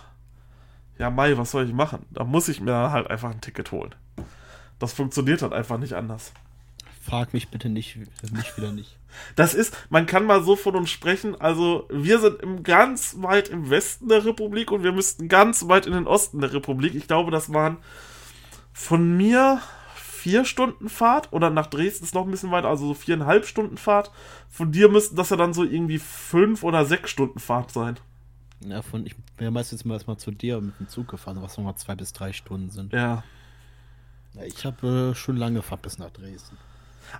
ja, 0.98 1.12
Mai, 1.12 1.38
was 1.38 1.52
soll 1.52 1.66
ich 1.66 1.74
machen? 1.74 2.06
Da 2.10 2.24
muss 2.24 2.48
ich 2.48 2.60
mir 2.60 2.92
halt 2.92 3.10
einfach 3.10 3.30
ein 3.30 3.42
Ticket 3.42 3.72
holen. 3.72 3.94
Das 4.80 4.94
funktioniert 4.94 5.42
halt 5.44 5.54
einfach 5.54 5.78
nicht 5.78 5.94
anders. 5.94 6.34
Frag 7.08 7.34
mich 7.34 7.48
bitte 7.48 7.70
nicht, 7.70 7.98
mich 8.34 8.58
wieder 8.58 8.74
nicht. 8.74 8.98
Das 9.38 9.54
ist, 9.54 9.76
man 9.90 10.06
kann 10.06 10.26
mal 10.26 10.44
so 10.44 10.58
von 10.58 10.76
uns 10.76 10.90
sprechen, 10.90 11.40
also 11.40 11.88
wir 11.90 12.20
sind 12.20 12.42
im, 12.42 12.64
ganz 12.64 13.16
weit 13.20 13.48
im 13.48 13.70
Westen 13.70 14.10
der 14.10 14.26
Republik 14.26 14.72
und 14.72 14.84
wir 14.84 14.92
müssten 14.92 15.30
ganz 15.30 15.70
weit 15.70 15.86
in 15.86 15.94
den 15.94 16.06
Osten 16.06 16.42
der 16.42 16.52
Republik. 16.52 16.96
Ich 16.96 17.08
glaube, 17.08 17.32
das 17.32 17.54
waren 17.54 17.78
von 18.74 19.16
mir 19.16 19.62
vier 19.96 20.44
Stunden 20.44 20.90
Fahrt 20.90 21.32
oder 21.32 21.50
nach 21.50 21.68
Dresden 21.68 22.04
ist 22.04 22.14
noch 22.14 22.26
ein 22.26 22.32
bisschen 22.32 22.52
weiter, 22.52 22.68
also 22.68 22.88
so 22.88 22.94
viereinhalb 22.94 23.46
Stunden 23.46 23.78
Fahrt. 23.78 24.12
Von 24.50 24.74
dir 24.74 24.90
müssten 24.90 25.16
das 25.16 25.30
ja 25.30 25.38
dann 25.38 25.54
so 25.54 25.64
irgendwie 25.64 26.00
fünf 26.00 26.64
oder 26.64 26.86
sechs 26.86 27.10
Stunden 27.10 27.40
Fahrt 27.40 27.72
sein. 27.72 27.98
Ja, 28.60 28.82
von 28.82 29.06
ich 29.06 29.16
bin 29.16 29.46
ja 29.46 29.52
meistens 29.52 29.86
mal 29.86 29.94
erstmal 29.94 30.18
zu 30.18 30.32
dir 30.32 30.60
mit 30.60 30.78
dem 30.78 30.90
Zug 30.90 31.08
gefahren, 31.08 31.42
was 31.42 31.58
nochmal 31.58 31.78
zwei 31.78 31.96
bis 31.96 32.12
drei 32.12 32.34
Stunden 32.34 32.70
sind. 32.70 32.92
Ja. 32.92 33.24
ja 34.34 34.44
ich 34.44 34.66
habe 34.66 35.12
äh, 35.12 35.16
schon 35.16 35.38
lange 35.38 35.62
Fahrt 35.62 35.84
bis 35.84 35.98
nach 35.98 36.10
Dresden. 36.10 36.58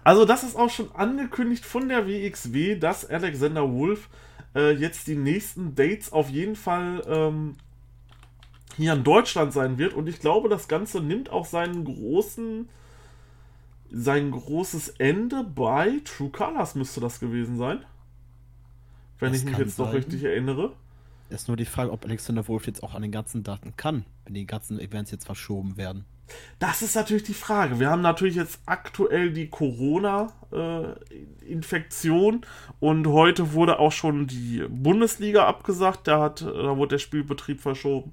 Also 0.04 0.26
das 0.26 0.44
ist 0.44 0.56
auch 0.56 0.70
schon 0.70 0.92
angekündigt 0.94 1.66
von 1.66 1.90
der 1.90 2.08
WXW, 2.08 2.78
dass 2.78 3.10
Alexander 3.10 3.72
Wolf 3.72 4.10
äh, 4.56 4.72
jetzt 4.72 5.08
die 5.08 5.16
nächsten 5.16 5.76
Dates 5.76 6.12
auf 6.12 6.30
jeden 6.30 6.56
Fall 6.56 7.04
ähm, 7.08 7.56
hier 8.76 8.94
in 8.94 9.04
Deutschland 9.04 9.54
sein 9.54 9.78
wird. 9.78 9.94
Und 9.94 10.08
ich 10.08 10.20
glaube, 10.20 10.50
das 10.50 10.68
Ganze 10.68 11.02
nimmt 11.02 11.30
auch 11.30 11.46
seinen 11.46 11.84
großen, 11.84 12.70
sein 13.92 14.32
großes 14.32 14.90
Ende 14.98 15.44
bei 15.44 16.02
True 16.06 16.30
Colors 16.30 16.76
müsste 16.76 17.00
das 17.00 17.20
gewesen 17.20 17.58
sein. 17.58 17.84
Wenn 19.20 19.32
das 19.32 19.42
ich 19.42 19.48
mich 19.48 19.58
jetzt 19.58 19.76
sein. 19.78 19.88
noch 19.88 19.94
richtig 19.94 20.24
erinnere. 20.24 20.74
Ist 21.30 21.48
nur 21.48 21.58
die 21.58 21.66
Frage, 21.66 21.92
ob 21.92 22.06
Alexander 22.06 22.48
Wolf 22.48 22.68
jetzt 22.68 22.84
auch 22.84 22.94
an 22.94 23.02
den 23.02 23.12
ganzen 23.12 23.44
Daten 23.44 23.76
kann, 23.76 24.06
wenn 24.24 24.34
die 24.34 24.46
ganzen 24.46 24.80
Events 24.80 25.12
jetzt 25.12 25.26
verschoben 25.26 25.76
werden. 25.76 26.06
Das 26.60 26.82
ist 26.82 26.96
natürlich 26.96 27.24
die 27.24 27.34
Frage. 27.34 27.80
Wir 27.80 27.90
haben 27.90 28.02
natürlich 28.02 28.36
jetzt 28.36 28.60
aktuell 28.66 29.32
die 29.32 29.50
Corona-Infektion 29.50 32.36
äh, 32.36 32.40
und 32.80 33.08
heute 33.08 33.54
wurde 33.54 33.80
auch 33.80 33.92
schon 33.92 34.28
die 34.28 34.64
Bundesliga 34.70 35.48
abgesagt. 35.48 36.08
Da, 36.08 36.22
hat, 36.22 36.42
da 36.42 36.78
wurde 36.78 36.96
der 36.96 37.00
Spielbetrieb 37.00 37.62
verschoben. 37.62 38.12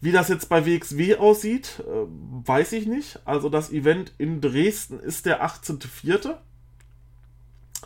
Wie 0.00 0.12
das 0.12 0.28
jetzt 0.28 0.48
bei 0.48 0.64
WXW 0.66 1.16
aussieht, 1.16 1.82
äh, 1.86 2.06
weiß 2.46 2.72
ich 2.72 2.86
nicht. 2.86 3.20
Also 3.24 3.48
das 3.48 3.72
Event 3.72 4.12
in 4.18 4.40
Dresden 4.40 5.00
ist 5.00 5.26
der 5.26 5.44
18.04. 5.44 6.36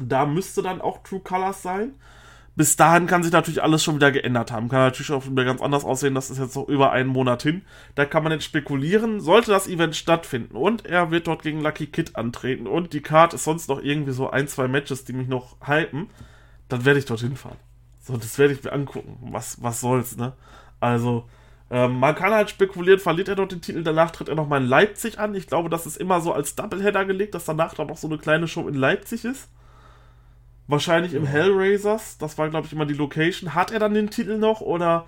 Da 0.00 0.26
müsste 0.26 0.62
dann 0.62 0.80
auch 0.80 1.02
True 1.02 1.20
Colors 1.20 1.62
sein 1.62 1.94
bis 2.60 2.76
dahin 2.76 3.06
kann 3.06 3.22
sich 3.22 3.32
natürlich 3.32 3.62
alles 3.62 3.82
schon 3.82 3.94
wieder 3.94 4.12
geändert 4.12 4.52
haben. 4.52 4.68
Kann 4.68 4.80
natürlich 4.80 5.10
auch 5.12 5.24
wieder 5.24 5.46
ganz 5.46 5.62
anders 5.62 5.82
aussehen. 5.82 6.14
Das 6.14 6.28
ist 6.28 6.36
jetzt 6.36 6.54
noch 6.56 6.68
über 6.68 6.92
einen 6.92 7.08
Monat 7.08 7.42
hin. 7.42 7.62
Da 7.94 8.04
kann 8.04 8.22
man 8.22 8.32
jetzt 8.32 8.44
spekulieren. 8.44 9.22
Sollte 9.22 9.50
das 9.50 9.66
Event 9.66 9.96
stattfinden 9.96 10.56
und 10.56 10.84
er 10.84 11.10
wird 11.10 11.26
dort 11.26 11.42
gegen 11.42 11.62
Lucky 11.62 11.86
Kid 11.86 12.16
antreten 12.16 12.66
und 12.66 12.92
die 12.92 13.00
Card 13.00 13.32
ist 13.32 13.44
sonst 13.44 13.70
noch 13.70 13.82
irgendwie 13.82 14.12
so 14.12 14.28
ein, 14.28 14.46
zwei 14.46 14.68
Matches, 14.68 15.06
die 15.06 15.14
mich 15.14 15.26
noch 15.26 15.56
hypen, 15.66 16.10
dann 16.68 16.84
werde 16.84 16.98
ich 16.98 17.06
dorthin 17.06 17.34
fahren. 17.34 17.56
So, 17.98 18.18
das 18.18 18.36
werde 18.36 18.52
ich 18.52 18.62
mir 18.62 18.72
angucken. 18.72 19.16
Was, 19.32 19.62
was 19.62 19.80
soll's, 19.80 20.18
ne? 20.18 20.34
Also, 20.80 21.24
ähm, 21.70 21.98
man 21.98 22.14
kann 22.14 22.34
halt 22.34 22.50
spekulieren, 22.50 23.00
verliert 23.00 23.28
er 23.28 23.36
dort 23.36 23.52
den 23.52 23.62
Titel, 23.62 23.82
danach 23.82 24.10
tritt 24.10 24.28
er 24.28 24.34
nochmal 24.34 24.60
in 24.60 24.68
Leipzig 24.68 25.18
an. 25.18 25.34
Ich 25.34 25.46
glaube, 25.46 25.70
das 25.70 25.86
ist 25.86 25.96
immer 25.96 26.20
so 26.20 26.34
als 26.34 26.56
Doubleheader 26.56 27.06
gelegt, 27.06 27.34
dass 27.34 27.46
danach 27.46 27.72
dann 27.72 27.86
noch 27.86 27.96
so 27.96 28.06
eine 28.06 28.18
kleine 28.18 28.48
Show 28.48 28.68
in 28.68 28.74
Leipzig 28.74 29.24
ist. 29.24 29.48
Wahrscheinlich 30.70 31.14
im 31.14 31.26
Hellraisers. 31.26 32.18
Das 32.18 32.38
war, 32.38 32.48
glaube 32.48 32.66
ich, 32.66 32.72
immer 32.72 32.86
die 32.86 32.94
Location. 32.94 33.54
Hat 33.54 33.72
er 33.72 33.80
dann 33.80 33.92
den 33.92 34.10
Titel 34.10 34.38
noch 34.38 34.60
oder 34.60 35.06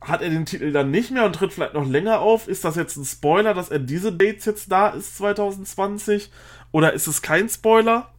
hat 0.00 0.22
er 0.22 0.30
den 0.30 0.44
Titel 0.44 0.72
dann 0.72 0.90
nicht 0.90 1.12
mehr 1.12 1.24
und 1.24 1.34
tritt 1.34 1.52
vielleicht 1.52 1.74
noch 1.74 1.86
länger 1.86 2.18
auf? 2.20 2.48
Ist 2.48 2.64
das 2.64 2.74
jetzt 2.74 2.96
ein 2.96 3.04
Spoiler, 3.04 3.54
dass 3.54 3.68
er 3.68 3.78
diese 3.78 4.12
Dates 4.12 4.44
jetzt 4.44 4.72
da 4.72 4.88
ist 4.88 5.16
2020? 5.18 6.32
Oder 6.72 6.94
ist 6.94 7.06
es 7.06 7.22
kein 7.22 7.48
Spoiler? 7.48 8.10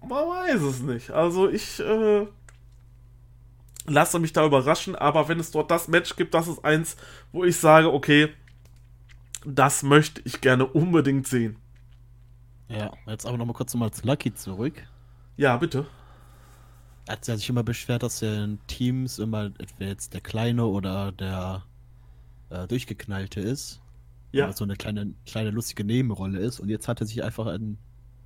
Man 0.00 0.10
weiß 0.10 0.60
es 0.62 0.80
nicht. 0.80 1.10
Also 1.10 1.48
ich 1.48 1.80
äh, 1.80 2.26
lasse 3.86 4.18
mich 4.18 4.34
da 4.34 4.44
überraschen, 4.44 4.96
aber 4.96 5.28
wenn 5.28 5.40
es 5.40 5.50
dort 5.50 5.70
das 5.70 5.88
Match 5.88 6.14
gibt, 6.16 6.34
das 6.34 6.46
ist 6.46 6.62
eins, 6.62 6.96
wo 7.32 7.44
ich 7.44 7.56
sage, 7.56 7.90
okay, 7.90 8.28
das 9.46 9.82
möchte 9.82 10.20
ich 10.24 10.42
gerne 10.42 10.66
unbedingt 10.66 11.26
sehen. 11.26 11.56
Ja, 12.68 12.92
jetzt 13.06 13.24
aber 13.24 13.38
nochmal 13.38 13.54
kurz 13.54 13.72
nochmal 13.72 13.92
zu 13.92 14.06
Lucky 14.06 14.34
zurück. 14.34 14.74
Ja, 15.38 15.56
bitte. 15.56 15.86
Er 17.06 17.12
hat 17.12 17.24
sich 17.24 17.48
immer 17.48 17.62
beschwert, 17.62 18.02
dass 18.02 18.20
er 18.20 18.44
in 18.44 18.58
Teams 18.66 19.18
immer 19.18 19.44
entweder 19.44 19.88
jetzt 19.88 20.12
der 20.12 20.20
Kleine 20.20 20.66
oder 20.66 21.12
der 21.12 21.62
äh, 22.50 22.66
Durchgeknallte 22.66 23.40
ist. 23.40 23.80
Ja. 24.32 24.52
So 24.52 24.64
eine 24.64 24.76
kleine, 24.76 25.14
kleine 25.26 25.50
lustige 25.50 25.84
Nebenrolle 25.84 26.40
ist. 26.40 26.60
Und 26.60 26.68
jetzt 26.68 26.88
hat 26.88 27.00
er 27.00 27.06
sich 27.06 27.22
einfach 27.22 27.46
in, 27.46 27.78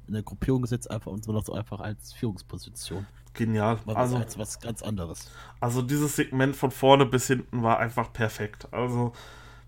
in 0.09 0.15
der 0.15 0.23
Gruppierung 0.23 0.63
gesetzt 0.63 0.91
einfach 0.91 1.13
und 1.13 1.23
so 1.23 1.53
einfach 1.53 1.81
als 1.81 2.15
Führungsposition. 2.15 3.07
genial. 3.35 3.79
War 3.85 3.99
also, 3.99 4.17
also 4.17 4.39
was 4.39 4.59
ganz 4.59 4.83
anderes. 4.83 5.31
Also 5.61 5.83
dieses 5.83 6.17
Segment 6.17 6.57
von 6.57 6.71
vorne 6.71 7.05
bis 7.05 7.27
hinten 7.27 7.63
war 7.63 7.79
einfach 7.79 8.13
perfekt. 8.13 8.69
Also 8.73 9.13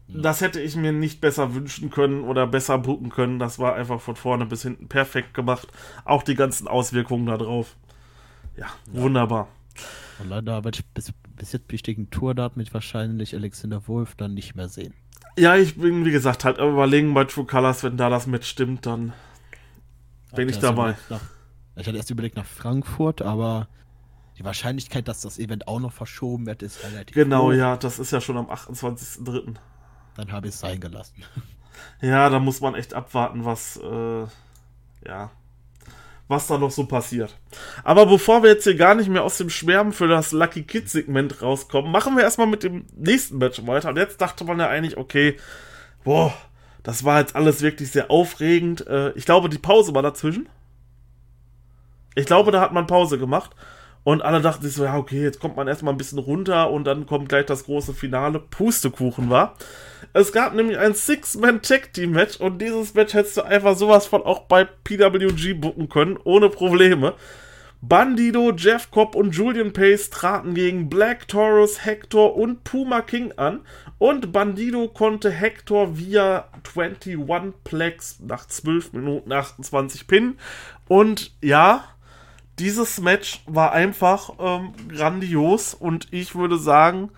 ja. 0.08 0.20
das 0.20 0.40
hätte 0.40 0.60
ich 0.60 0.76
mir 0.76 0.92
nicht 0.92 1.20
besser 1.20 1.54
wünschen 1.54 1.90
können 1.90 2.24
oder 2.24 2.46
besser 2.46 2.78
buchen 2.78 3.10
können. 3.10 3.38
Das 3.38 3.58
war 3.58 3.74
einfach 3.74 4.00
von 4.00 4.16
vorne 4.16 4.46
bis 4.46 4.62
hinten 4.62 4.88
perfekt 4.88 5.34
gemacht. 5.34 5.68
Auch 6.04 6.22
die 6.22 6.34
ganzen 6.34 6.68
Auswirkungen 6.68 7.26
da 7.26 7.36
drauf. 7.36 7.76
Ja, 8.56 8.66
ja. 8.92 9.02
wunderbar. 9.02 9.48
Und 10.20 10.28
leider 10.28 10.62
wird 10.64 10.82
bis, 10.94 11.12
bis 11.36 11.52
jetzt 11.52 11.66
bestätigen 11.68 12.10
Tourdaten 12.10 12.60
mit 12.60 12.72
wahrscheinlich 12.72 13.34
Alexander 13.34 13.88
Wolf 13.88 14.14
dann 14.14 14.34
nicht 14.34 14.54
mehr 14.54 14.68
sehen. 14.68 14.94
Ja, 15.36 15.56
ich 15.56 15.76
bin, 15.76 16.04
wie 16.04 16.12
gesagt, 16.12 16.44
halt 16.44 16.58
überlegen 16.58 17.12
bei 17.12 17.24
True 17.24 17.44
Colors, 17.44 17.82
wenn 17.82 17.96
da 17.96 18.08
das 18.08 18.28
mitstimmt, 18.28 18.86
dann 18.86 19.12
bin 20.36 20.48
ich 20.48 20.58
dabei. 20.60 20.94
Nach, 21.10 21.20
ich 21.76 21.86
hatte 21.88 21.96
erst 21.96 22.10
überlegt 22.10 22.36
nach 22.36 22.46
Frankfurt, 22.46 23.20
aber 23.22 23.66
die 24.38 24.44
Wahrscheinlichkeit, 24.44 25.08
dass 25.08 25.20
das 25.22 25.38
Event 25.40 25.66
auch 25.66 25.80
noch 25.80 25.92
verschoben 25.92 26.46
wird, 26.46 26.62
ist 26.62 26.84
relativ 26.84 27.14
Genau, 27.14 27.46
hoch. 27.48 27.52
ja, 27.52 27.76
das 27.76 27.98
ist 27.98 28.12
ja 28.12 28.20
schon 28.20 28.36
am 28.36 28.46
28.03. 28.48 29.56
Dann 30.16 30.32
habe 30.32 30.48
ich 30.48 30.54
es 30.54 30.60
sein 30.60 30.80
gelassen. 30.80 31.24
Ja, 32.00 32.28
da 32.28 32.38
muss 32.38 32.60
man 32.60 32.74
echt 32.74 32.94
abwarten, 32.94 33.44
was, 33.44 33.76
äh, 33.78 34.26
ja, 35.08 35.30
was 36.28 36.46
da 36.46 36.58
noch 36.58 36.70
so 36.70 36.86
passiert. 36.86 37.34
Aber 37.82 38.06
bevor 38.06 38.42
wir 38.42 38.50
jetzt 38.50 38.64
hier 38.64 38.76
gar 38.76 38.94
nicht 38.94 39.08
mehr 39.08 39.24
aus 39.24 39.38
dem 39.38 39.50
Schwärmen 39.50 39.92
für 39.92 40.08
das 40.08 40.32
Lucky 40.32 40.62
Kid 40.62 40.88
Segment 40.88 41.42
rauskommen, 41.42 41.90
machen 41.90 42.16
wir 42.16 42.22
erstmal 42.22 42.46
mit 42.46 42.62
dem 42.62 42.86
nächsten 42.94 43.38
Match 43.38 43.66
weiter. 43.66 43.90
Und 43.90 43.96
jetzt 43.96 44.20
dachte 44.20 44.44
man 44.44 44.58
ja 44.58 44.68
eigentlich, 44.68 44.96
okay, 44.96 45.36
boah, 46.04 46.32
das 46.82 47.04
war 47.04 47.20
jetzt 47.20 47.36
alles 47.36 47.62
wirklich 47.62 47.90
sehr 47.90 48.10
aufregend. 48.10 48.86
Äh, 48.86 49.12
ich 49.12 49.24
glaube, 49.24 49.48
die 49.48 49.58
Pause 49.58 49.94
war 49.94 50.02
dazwischen. 50.02 50.48
Ich 52.14 52.26
glaube, 52.26 52.52
da 52.52 52.60
hat 52.60 52.72
man 52.72 52.86
Pause 52.86 53.18
gemacht. 53.18 53.50
Und 54.04 54.22
alle 54.22 54.42
dachten 54.42 54.62
sich 54.62 54.74
so, 54.74 54.84
ja, 54.84 54.96
okay, 54.96 55.22
jetzt 55.22 55.40
kommt 55.40 55.56
man 55.56 55.66
erstmal 55.66 55.94
ein 55.94 55.98
bisschen 55.98 56.18
runter 56.18 56.70
und 56.70 56.84
dann 56.84 57.06
kommt 57.06 57.30
gleich 57.30 57.46
das 57.46 57.64
große 57.64 57.94
Finale. 57.94 58.38
Pustekuchen 58.38 59.30
war. 59.30 59.56
Es 60.12 60.30
gab 60.30 60.54
nämlich 60.54 60.78
ein 60.78 60.94
Six-Man-Tag-Team-Match 60.94 62.38
und 62.38 62.60
dieses 62.60 62.92
Match 62.94 63.14
hättest 63.14 63.38
du 63.38 63.42
einfach 63.42 63.76
sowas 63.76 64.06
von 64.06 64.22
auch 64.22 64.42
bei 64.42 64.64
PWG 64.64 65.54
booken 65.54 65.88
können, 65.88 66.18
ohne 66.22 66.50
Probleme. 66.50 67.14
Bandido, 67.80 68.52
Jeff 68.56 68.90
Cobb 68.90 69.14
und 69.14 69.34
Julian 69.34 69.74
Pace 69.74 70.08
traten 70.08 70.54
gegen 70.54 70.88
Black 70.88 71.28
Taurus, 71.28 71.84
Hector 71.84 72.34
und 72.34 72.64
Puma 72.64 73.02
King 73.02 73.32
an 73.36 73.60
und 73.98 74.32
Bandido 74.32 74.88
konnte 74.88 75.30
Hector 75.30 75.98
via 75.98 76.48
21 76.64 77.18
Plex 77.62 78.20
nach 78.20 78.46
12 78.46 78.94
Minuten 78.94 79.32
28 79.32 80.06
pinnen 80.06 80.38
und 80.88 81.32
ja, 81.42 81.84
dieses 82.58 83.00
Match 83.00 83.42
war 83.46 83.72
einfach 83.72 84.30
ähm, 84.38 84.72
grandios 84.88 85.74
und 85.74 86.08
ich 86.12 86.34
würde 86.34 86.58
sagen, 86.58 87.10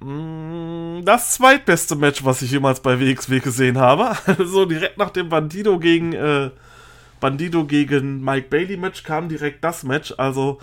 mh, 0.00 1.00
mm, 1.00 1.04
das 1.04 1.32
zweitbeste 1.34 1.96
Match, 1.96 2.24
was 2.24 2.42
ich 2.42 2.50
jemals 2.50 2.80
bei 2.80 2.98
WXW 2.98 3.40
gesehen 3.40 3.78
habe. 3.78 4.16
Also 4.26 4.64
direkt 4.64 4.98
nach 4.98 5.10
dem 5.10 5.28
Bandido 5.28 5.78
gegen 5.78 6.12
äh, 6.12 6.50
Bandido 7.20 7.64
gegen 7.64 8.22
Mike 8.22 8.48
Bailey 8.48 8.76
Match 8.76 9.02
kam 9.02 9.28
direkt 9.28 9.62
das 9.64 9.82
Match. 9.82 10.14
Also 10.16 10.58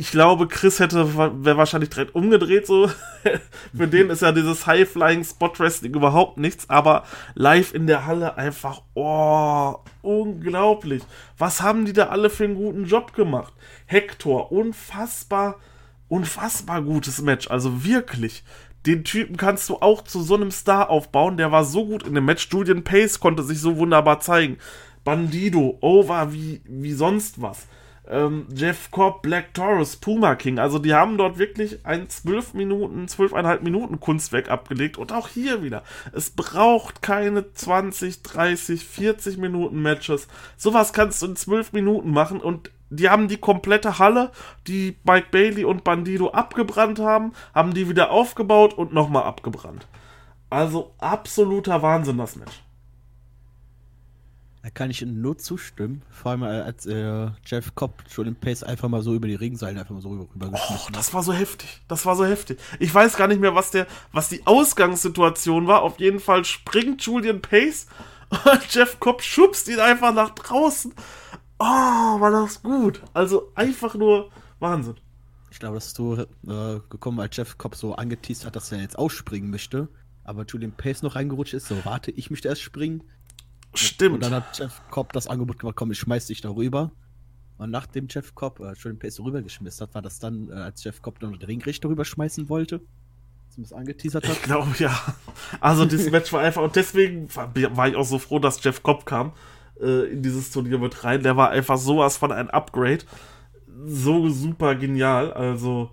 ich 0.00 0.10
glaube, 0.12 0.48
Chris 0.48 0.80
hätte 0.80 1.14
wäre 1.14 1.58
wahrscheinlich 1.58 1.90
direkt 1.90 2.14
umgedreht 2.14 2.66
so. 2.66 2.90
Für 3.76 3.86
den 3.86 4.08
ist 4.08 4.22
ja 4.22 4.32
dieses 4.32 4.66
High 4.66 4.88
Flying 4.88 5.22
Spot 5.24 5.52
Wrestling 5.58 5.92
überhaupt 5.92 6.38
nichts, 6.38 6.70
aber 6.70 7.04
live 7.34 7.74
in 7.74 7.86
der 7.86 8.06
Halle 8.06 8.38
einfach 8.38 8.80
oh, 8.94 9.76
unglaublich. 10.00 11.02
Was 11.36 11.60
haben 11.60 11.84
die 11.84 11.92
da 11.92 12.06
alle 12.06 12.30
für 12.30 12.44
einen 12.44 12.54
guten 12.54 12.86
Job 12.86 13.12
gemacht? 13.12 13.52
Hector, 13.84 14.50
unfassbar 14.50 15.56
unfassbar 16.08 16.80
gutes 16.80 17.20
Match, 17.20 17.50
also 17.50 17.84
wirklich. 17.84 18.42
Den 18.86 19.04
Typen 19.04 19.36
kannst 19.36 19.68
du 19.68 19.76
auch 19.76 20.02
zu 20.02 20.22
so 20.22 20.34
einem 20.34 20.50
Star 20.50 20.88
aufbauen, 20.88 21.36
der 21.36 21.52
war 21.52 21.64
so 21.64 21.84
gut 21.84 22.04
in 22.04 22.14
dem 22.14 22.24
Match. 22.24 22.48
Julian 22.50 22.84
Pace 22.84 23.20
konnte 23.20 23.42
sich 23.42 23.60
so 23.60 23.76
wunderbar 23.76 24.20
zeigen. 24.20 24.56
Bandido, 25.04 25.76
over 25.82 26.32
wie, 26.32 26.62
wie 26.64 26.94
sonst 26.94 27.42
was 27.42 27.66
ähm, 28.10 28.46
Jeff 28.54 28.90
Cobb, 28.90 29.22
Black 29.22 29.54
Taurus, 29.54 29.96
Puma 29.96 30.34
King. 30.34 30.58
Also 30.58 30.78
die 30.78 30.94
haben 30.94 31.16
dort 31.16 31.38
wirklich 31.38 31.86
ein 31.86 32.08
12 32.08 32.54
Minuten, 32.54 33.06
12,5 33.06 33.62
Minuten 33.62 34.00
Kunstwerk 34.00 34.50
abgelegt. 34.50 34.98
Und 34.98 35.12
auch 35.12 35.28
hier 35.28 35.62
wieder. 35.62 35.82
Es 36.12 36.30
braucht 36.30 37.02
keine 37.02 37.52
20, 37.52 38.22
30, 38.22 38.84
40 38.84 39.38
Minuten 39.38 39.80
Matches. 39.80 40.28
Sowas 40.56 40.92
kannst 40.92 41.22
du 41.22 41.26
in 41.26 41.36
12 41.36 41.72
Minuten 41.72 42.10
machen 42.10 42.40
und 42.40 42.70
die 42.90 43.08
haben 43.08 43.28
die 43.28 43.36
komplette 43.36 44.00
Halle, 44.00 44.32
die 44.66 44.96
Mike 45.04 45.28
Bailey 45.30 45.64
und 45.64 45.84
Bandido 45.84 46.30
abgebrannt 46.30 46.98
haben, 46.98 47.32
haben 47.54 47.72
die 47.72 47.88
wieder 47.88 48.10
aufgebaut 48.10 48.74
und 48.74 48.92
nochmal 48.92 49.22
abgebrannt. 49.22 49.86
Also 50.50 50.92
absoluter 50.98 51.82
Wahnsinn, 51.82 52.18
das 52.18 52.34
Match. 52.34 52.62
Da 54.62 54.68
kann 54.68 54.90
ich 54.90 55.00
nur 55.00 55.38
zustimmen. 55.38 56.02
Vor 56.10 56.32
allem 56.32 56.42
äh, 56.42 56.46
als 56.46 56.84
äh, 56.84 57.30
Jeff 57.46 57.74
Cobb 57.74 58.04
schon 58.10 58.26
im 58.26 58.36
Pace 58.36 58.62
einfach 58.62 58.88
mal 58.88 59.02
so 59.02 59.14
über 59.14 59.26
die 59.26 59.34
Ringseile 59.34 59.80
einfach 59.80 59.94
mal 59.94 60.02
so 60.02 60.10
rübergeschmissen 60.10 60.88
oh, 60.88 60.92
Das 60.92 61.14
war 61.14 61.22
so 61.22 61.32
heftig. 61.32 61.80
Das 61.88 62.04
war 62.04 62.14
so 62.14 62.26
heftig. 62.26 62.58
Ich 62.78 62.94
weiß 62.94 63.16
gar 63.16 63.26
nicht 63.26 63.40
mehr, 63.40 63.54
was 63.54 63.70
der, 63.70 63.86
was 64.12 64.28
die 64.28 64.46
Ausgangssituation 64.46 65.66
war. 65.66 65.82
Auf 65.82 65.98
jeden 65.98 66.20
Fall 66.20 66.44
springt 66.44 67.00
Julian 67.02 67.40
Pace 67.40 67.86
und 68.30 68.60
Jeff 68.74 69.00
Cobb 69.00 69.22
schubst 69.22 69.66
ihn 69.68 69.80
einfach 69.80 70.12
nach 70.12 70.30
draußen. 70.30 70.92
Oh, 71.58 71.64
war 71.64 72.30
das 72.30 72.62
gut. 72.62 73.02
Also 73.14 73.52
einfach 73.54 73.94
nur 73.94 74.30
Wahnsinn. 74.58 74.96
Ich 75.50 75.58
glaube, 75.58 75.74
dass 75.76 75.94
du 75.94 76.14
äh, 76.14 76.80
gekommen, 76.90 77.18
als 77.20 77.36
Jeff 77.36 77.56
Cobb 77.56 77.74
so 77.74 77.94
angeteased 77.94 78.44
hat, 78.44 78.56
dass 78.56 78.70
er 78.72 78.80
jetzt 78.80 78.98
ausspringen 78.98 79.50
möchte. 79.50 79.88
Aber 80.22 80.44
Julian 80.44 80.72
Pace 80.72 81.02
noch 81.02 81.16
reingerutscht 81.16 81.54
ist, 81.54 81.66
so 81.66 81.84
warte, 81.84 82.10
ich 82.10 82.30
möchte 82.30 82.48
erst 82.48 82.62
springen. 82.62 83.02
Stimmt. 83.74 84.16
Und 84.16 84.24
dann 84.24 84.34
hat 84.34 84.58
Jeff 84.58 84.80
Cobb 84.90 85.12
das 85.12 85.26
Angebot 85.26 85.58
gemacht, 85.58 85.76
komm, 85.76 85.92
ich 85.92 85.98
schmeiß 85.98 86.26
dich 86.26 86.40
darüber. 86.40 86.90
Und 87.58 87.70
nachdem 87.70 88.06
Jeff 88.08 88.34
Cobb 88.34 88.60
äh, 88.60 88.74
schon 88.74 88.92
den 88.92 88.98
Pace 88.98 89.20
rübergeschmissen 89.20 89.86
hat, 89.86 89.94
war 89.94 90.02
das 90.02 90.18
dann, 90.18 90.50
äh, 90.50 90.54
als 90.54 90.82
Jeff 90.82 91.02
Cobb 91.02 91.20
dann 91.20 91.32
den 91.32 91.42
Ringrichter 91.42 91.88
rüberschmeißen 91.88 92.48
wollte. 92.48 92.80
Zumindest 93.50 93.74
angeteasert 93.74 94.26
hat. 94.26 94.32
Ich 94.32 94.42
glaube, 94.42 94.70
ja. 94.78 94.98
Also, 95.60 95.84
dieses 95.84 96.10
Match 96.12 96.32
war 96.32 96.40
einfach, 96.40 96.62
und 96.62 96.74
deswegen 96.76 97.28
war 97.34 97.88
ich 97.88 97.96
auch 97.96 98.04
so 98.04 98.18
froh, 98.18 98.38
dass 98.38 98.62
Jeff 98.64 98.82
Cobb 98.82 99.04
kam 99.04 99.32
äh, 99.80 100.10
in 100.10 100.22
dieses 100.22 100.50
Turnier 100.50 100.78
mit 100.78 101.04
rein. 101.04 101.22
Der 101.22 101.36
war 101.36 101.50
einfach 101.50 101.76
sowas 101.76 102.16
von 102.16 102.32
ein 102.32 102.48
Upgrade. 102.48 103.04
So 103.84 104.28
super 104.30 104.74
genial. 104.74 105.32
Also, 105.32 105.90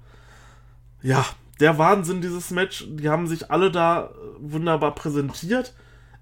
ja, 1.02 1.26
der 1.60 1.78
Wahnsinn, 1.78 2.22
dieses 2.22 2.52
Match. 2.52 2.86
Die 2.88 3.10
haben 3.10 3.28
sich 3.28 3.52
alle 3.52 3.72
da 3.72 4.12
wunderbar 4.40 4.96
präsentiert. 4.96 5.74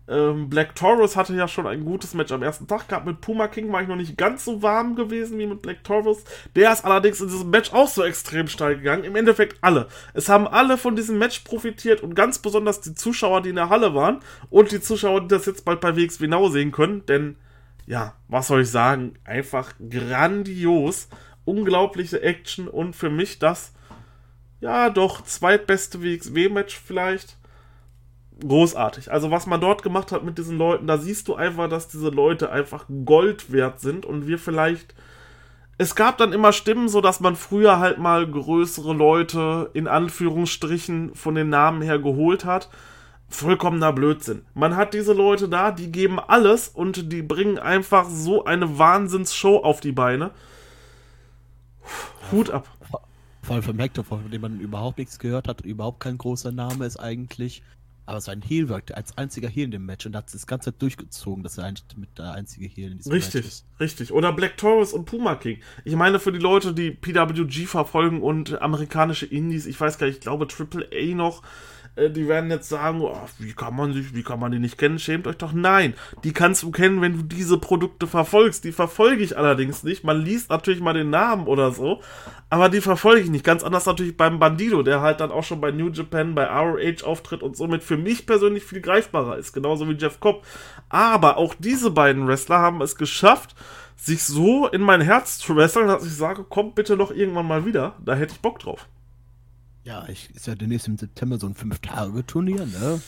Ähm, 0.08 0.50
Black 0.50 0.76
Taurus 0.76 1.16
hatte 1.16 1.36
ja 1.36 1.48
schon 1.48 1.66
ein 1.66 1.84
gutes 1.84 2.14
Match 2.14 2.32
am 2.32 2.44
ersten 2.44 2.68
Tag 2.68 2.88
gehabt. 2.88 3.08
Mit 3.08 3.22
Puma 3.22 3.48
King 3.48 3.72
war 3.72 3.82
ich 3.82 3.88
noch 3.88 3.96
nicht 3.96 4.18
ganz 4.18 4.46
so 4.46 4.62
warm 4.62 4.96
gewesen 4.96 5.40
wie 5.40 5.48
mit 5.48 5.64
Black 5.64 5.84
Taurus. 5.84 6.24
Der 6.56 6.72
ist 6.72 6.86
allerdings 6.86 7.22
in 7.22 7.28
diesem 7.28 7.50
Match 7.50 7.74
auch 7.74 7.88
so 7.88 8.04
extrem 8.04 8.48
steil 8.48 8.78
gegangen. 8.78 9.04
Im 9.04 9.16
Endeffekt 9.16 9.58
alle. 9.62 9.88
Es 10.14 10.30
haben 10.30 10.48
alle 10.48 10.78
von 10.78 10.96
diesem 10.96 11.18
Match 11.18 11.40
profitiert 11.40 12.02
und 12.02 12.14
ganz 12.14 12.38
besonders 12.38 12.82
die 12.82 12.94
Zuschauer, 12.94 13.42
die 13.42 13.50
in 13.50 13.56
der 13.56 13.70
Halle 13.70 13.96
waren 13.96 14.20
und 14.52 14.72
die 14.72 14.82
Zuschauer, 14.82 15.22
die 15.22 15.30
das 15.30 15.48
jetzt 15.48 15.66
bald 15.66 15.82
bei 15.82 15.96
WXW 15.96 16.28
Now 16.28 16.50
sehen 16.50 16.72
können. 16.72 17.06
Denn, 17.08 17.36
ja, 17.88 18.14
was 18.28 18.48
soll 18.48 18.62
ich 18.62 18.70
sagen? 18.70 19.16
Einfach 19.24 19.74
grandios. 19.90 21.08
Unglaubliche 21.46 22.22
Action 22.24 22.68
und 22.68 22.96
für 22.96 23.12
mich 23.12 23.38
das, 23.38 23.72
ja, 24.62 24.90
doch 24.90 25.24
zweitbeste 25.24 26.02
WXW-Match 26.02 26.76
vielleicht 26.76 27.38
großartig. 28.40 29.12
Also 29.12 29.32
was 29.32 29.48
man 29.48 29.62
dort 29.62 29.84
gemacht 29.84 30.12
hat 30.12 30.24
mit 30.24 30.38
diesen 30.38 30.58
Leuten, 30.58 30.88
da 30.88 30.98
siehst 30.98 31.28
du 31.28 31.36
einfach, 31.36 31.70
dass 31.70 31.88
diese 31.88 32.10
Leute 32.10 32.52
einfach 32.52 32.86
Gold 33.06 33.52
wert 33.52 33.80
sind 33.80 34.06
und 34.06 34.28
wir 34.28 34.40
vielleicht 34.40 34.96
es 35.78 35.96
gab 35.96 36.18
dann 36.18 36.32
immer 36.32 36.54
Stimmen, 36.54 36.88
so 36.88 37.02
dass 37.02 37.20
man 37.20 37.36
früher 37.36 37.80
halt 37.80 37.98
mal 37.98 38.26
größere 38.30 38.94
Leute 38.94 39.70
in 39.74 39.88
Anführungsstrichen 39.88 41.14
von 41.16 41.36
den 41.36 41.50
Namen 41.50 41.82
her 41.82 42.00
geholt 42.00 42.46
hat. 42.46 42.70
Vollkommener 43.28 43.92
Blödsinn. 43.92 44.46
Man 44.54 44.78
hat 44.78 44.94
diese 44.94 45.12
Leute 45.12 45.50
da, 45.50 45.72
die 45.72 45.92
geben 45.92 46.20
alles 46.20 46.70
und 46.70 47.12
die 47.12 47.22
bringen 47.22 47.58
einfach 47.60 48.08
so 48.08 48.46
eine 48.46 48.78
Wahnsinnsshow 48.78 49.58
auf 49.58 49.82
die 49.82 49.92
Beine. 49.92 50.32
Hut 52.32 52.52
ab. 52.52 52.70
Vor 53.42 53.56
allem 53.56 53.64
von 53.64 53.78
Hector, 53.78 54.04
von 54.04 54.32
dem 54.32 54.42
man 54.42 54.60
überhaupt 54.60 54.98
nichts 54.98 55.20
gehört 55.20 55.48
hat, 55.48 55.62
überhaupt 55.62 56.00
kein 56.00 56.18
großer 56.18 56.52
Name 56.52 56.86
ist 56.86 56.98
eigentlich 56.98 57.62
Aber 58.06 58.22
sein 58.22 58.42
Heal 58.42 58.70
wirkte 58.70 58.96
als 58.96 59.18
einziger 59.18 59.50
Heal 59.50 59.66
in 59.66 59.72
dem 59.72 59.86
Match 59.86 60.06
und 60.06 60.16
hat 60.16 60.32
das 60.34 60.46
ganze 60.46 60.72
Zeit 60.72 60.82
durchgezogen, 60.82 61.44
dass 61.44 61.58
er 61.58 61.66
eigentlich 61.66 61.86
mit 61.98 62.18
der 62.18 62.34
einzige 62.34 62.68
Heal 62.68 62.92
in 62.92 62.98
diesem 62.98 63.12
Richtig, 63.12 63.36
Match 63.36 63.48
ist. 63.48 63.66
richtig. 63.80 64.12
Oder 64.12 64.32
Black 64.32 64.58
Taurus 64.58 64.94
und 64.94 65.06
Puma 65.06 65.36
King. 65.36 65.60
Ich 65.84 65.96
meine, 65.96 66.20
für 66.20 66.32
die 66.32 66.40
Leute, 66.40 66.74
die 66.74 66.92
PWG 66.92 67.66
verfolgen 67.66 68.22
und 68.22 68.62
amerikanische 68.62 69.26
Indies, 69.26 69.66
ich 69.66 69.80
weiß 69.80 69.98
gar 69.98 70.08
nicht, 70.08 70.18
ich 70.18 70.22
glaube 70.22 70.48
Triple 70.48 70.88
A 70.94 71.16
noch, 71.16 71.42
die 71.98 72.28
werden 72.28 72.52
jetzt 72.52 72.68
sagen, 72.68 73.00
oh, 73.02 73.18
wie 73.40 73.54
kann 73.54 73.76
man 73.76 73.94
sich, 73.94 74.14
wie 74.14 74.24
kann 74.24 74.40
man 74.40 74.52
die 74.52 74.60
nicht 74.60 74.78
kennen? 74.78 75.00
Schämt 75.00 75.28
euch 75.28 75.38
doch. 75.38 75.54
Nein, 75.54 75.94
die 76.24 76.34
kannst 76.34 76.64
du 76.64 76.72
kennen, 76.72 77.02
wenn 77.02 77.14
du 77.18 77.24
diese 77.24 77.58
Produkte 77.58 78.06
verfolgst. 78.06 78.66
Die 78.66 78.74
verfolge 78.74 79.24
ich 79.24 79.38
allerdings 79.38 79.84
nicht. 79.84 80.04
Man 80.04 80.22
liest 80.22 80.50
natürlich 80.50 80.82
mal 80.82 80.94
den 80.94 81.10
Namen 81.10 81.48
oder 81.48 81.72
so, 81.72 82.02
aber 82.50 82.68
die 82.68 82.82
verfolge 82.82 83.22
ich 83.22 83.30
nicht. 83.30 83.46
Ganz 83.46 83.64
anders 83.64 83.86
natürlich 83.86 84.18
beim 84.18 84.40
Bandido, 84.40 84.84
der 84.84 85.00
halt 85.00 85.22
dann 85.22 85.32
auch 85.32 85.44
schon 85.44 85.62
bei 85.62 85.72
New 85.72 85.90
Japan, 85.90 86.36
bei 86.36 86.46
ROH 86.46 87.06
auftritt 87.06 87.42
und 87.42 87.56
somit 87.56 87.82
für 87.82 87.98
mich 87.98 88.26
persönlich 88.26 88.66
viel 88.66 88.82
greifbarer 88.82 89.38
ist. 89.38 89.54
Genauso 89.54 89.88
wie 89.88 89.94
Jeff 89.94 90.20
Cobb. 90.20 90.46
Aber 90.90 91.38
auch 91.38 91.54
diese 91.58 91.92
beiden 91.92 92.28
Wrestler 92.28 92.60
haben 92.60 92.82
es 92.82 92.98
geschafft, 92.98 93.56
sich 93.96 94.24
so 94.24 94.68
in 94.68 94.82
mein 94.82 95.00
Herz 95.00 95.38
zu 95.38 95.56
wresteln, 95.56 95.88
dass 95.88 96.06
ich 96.06 96.14
sage, 96.14 96.44
kommt 96.44 96.76
bitte 96.76 96.98
noch 96.98 97.12
irgendwann 97.12 97.48
mal 97.48 97.66
wieder. 97.66 97.96
Da 98.04 98.16
hätte 98.16 98.34
ich 98.34 98.42
Bock 98.42 98.60
drauf. 98.60 98.88
Ja, 99.86 100.10
ich, 100.10 100.32
ist 100.32 100.48
ja 100.48 100.56
demnächst 100.56 100.88
im 100.88 100.98
September 100.98 101.38
so 101.38 101.46
ein 101.46 101.54
Fünf-Tage-Turnier, 101.54 102.66
ne? 102.66 103.00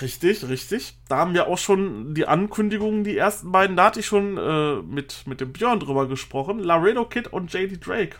Richtig, 0.00 0.48
richtig. 0.48 0.96
Da 1.08 1.16
haben 1.16 1.34
wir 1.34 1.48
auch 1.48 1.58
schon 1.58 2.14
die 2.14 2.28
Ankündigungen, 2.28 3.02
die 3.02 3.16
ersten 3.16 3.50
beiden, 3.50 3.76
da 3.76 3.86
hatte 3.86 3.98
ich 3.98 4.06
schon 4.06 4.36
äh, 4.38 4.80
mit, 4.82 5.26
mit 5.26 5.40
dem 5.40 5.52
Björn 5.52 5.80
drüber 5.80 6.06
gesprochen. 6.06 6.60
Laredo 6.60 7.04
Kid 7.04 7.26
und 7.26 7.52
JD 7.52 7.84
Drake. 7.84 8.16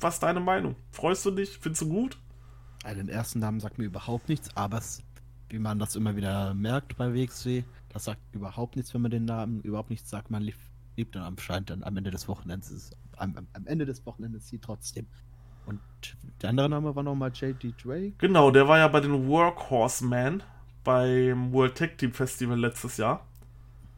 Was 0.00 0.14
ist 0.14 0.22
deine 0.22 0.40
Meinung? 0.40 0.76
Freust 0.90 1.26
du 1.26 1.30
dich? 1.30 1.58
Findest 1.58 1.82
du 1.82 1.88
gut? 1.90 2.18
Also 2.84 2.96
den 2.96 3.10
ersten 3.10 3.40
Namen 3.40 3.60
sagt 3.60 3.76
mir 3.76 3.84
überhaupt 3.84 4.30
nichts, 4.30 4.48
aber 4.56 4.78
es, 4.78 5.02
wie 5.50 5.58
man 5.58 5.78
das 5.78 5.94
immer 5.94 6.16
wieder 6.16 6.54
merkt 6.54 6.96
bei 6.96 7.12
WXW, 7.14 7.64
das 7.90 8.04
sagt 8.04 8.20
überhaupt 8.32 8.76
nichts, 8.76 8.94
wenn 8.94 9.02
man 9.02 9.10
den 9.10 9.26
Namen 9.26 9.60
überhaupt 9.60 9.90
nichts 9.90 10.08
sagt. 10.08 10.30
Man 10.30 10.42
liebt, 10.42 10.58
liebt 10.96 11.14
dann 11.14 11.24
anscheinend 11.24 11.68
dann 11.68 11.82
am 11.82 11.98
Ende 11.98 12.10
des 12.10 12.26
Wochenendes, 12.28 12.92
am, 13.18 13.36
am, 13.36 13.46
am 13.52 13.66
Ende 13.66 13.84
des 13.84 14.06
Wochenendes 14.06 14.48
sie 14.48 14.58
trotzdem. 14.58 15.06
Und 15.66 15.80
der 16.40 16.50
andere 16.50 16.68
Name 16.68 16.94
war 16.94 17.02
nochmal 17.02 17.30
JD 17.32 17.74
Drake. 17.82 18.12
Genau, 18.18 18.50
der 18.50 18.68
war 18.68 18.78
ja 18.78 18.88
bei 18.88 19.00
den 19.00 19.26
Workhorsemen 19.28 20.42
beim 20.84 21.52
World 21.52 21.76
Tag 21.76 21.98
Team 21.98 22.12
Festival 22.12 22.58
letztes 22.58 22.96
Jahr. 22.96 23.24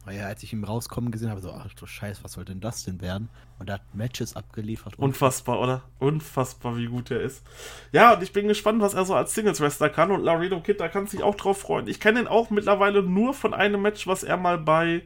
Naja, 0.05 0.27
als 0.27 0.43
ich 0.43 0.53
ihn 0.53 0.63
rauskommen 0.63 1.09
gesehen 1.09 1.31
habe, 1.31 1.41
so, 1.41 1.51
ach 1.51 1.73
du 1.73 1.87
Scheiß, 1.87 2.23
was 2.23 2.33
soll 2.33 2.45
denn 2.45 2.59
das 2.59 2.83
denn 2.83 3.01
werden? 3.01 3.29
Und 3.57 3.69
er 3.69 3.75
hat 3.75 3.95
Matches 3.95 4.35
abgeliefert. 4.35 4.99
Unfassbar, 4.99 5.59
oder? 5.59 5.81
Unfassbar, 5.97 6.77
wie 6.77 6.85
gut 6.85 7.09
er 7.09 7.21
ist. 7.21 7.43
Ja, 7.91 8.13
und 8.13 8.21
ich 8.21 8.31
bin 8.31 8.47
gespannt, 8.47 8.81
was 8.81 8.93
er 8.93 9.05
so 9.05 9.15
als 9.15 9.33
Singles-Wrestler 9.33 9.89
kann. 9.89 10.11
Und 10.11 10.21
Laredo 10.23 10.61
Kid, 10.61 10.79
da 10.79 10.89
kann 10.89 11.07
sich 11.07 11.23
auch 11.23 11.33
drauf 11.33 11.57
freuen. 11.57 11.87
Ich 11.87 11.99
kenne 11.99 12.19
ihn 12.19 12.27
auch 12.27 12.51
mittlerweile 12.51 13.01
nur 13.01 13.33
von 13.33 13.55
einem 13.55 13.81
Match, 13.81 14.05
was 14.05 14.23
er 14.23 14.37
mal 14.37 14.59
bei 14.59 15.01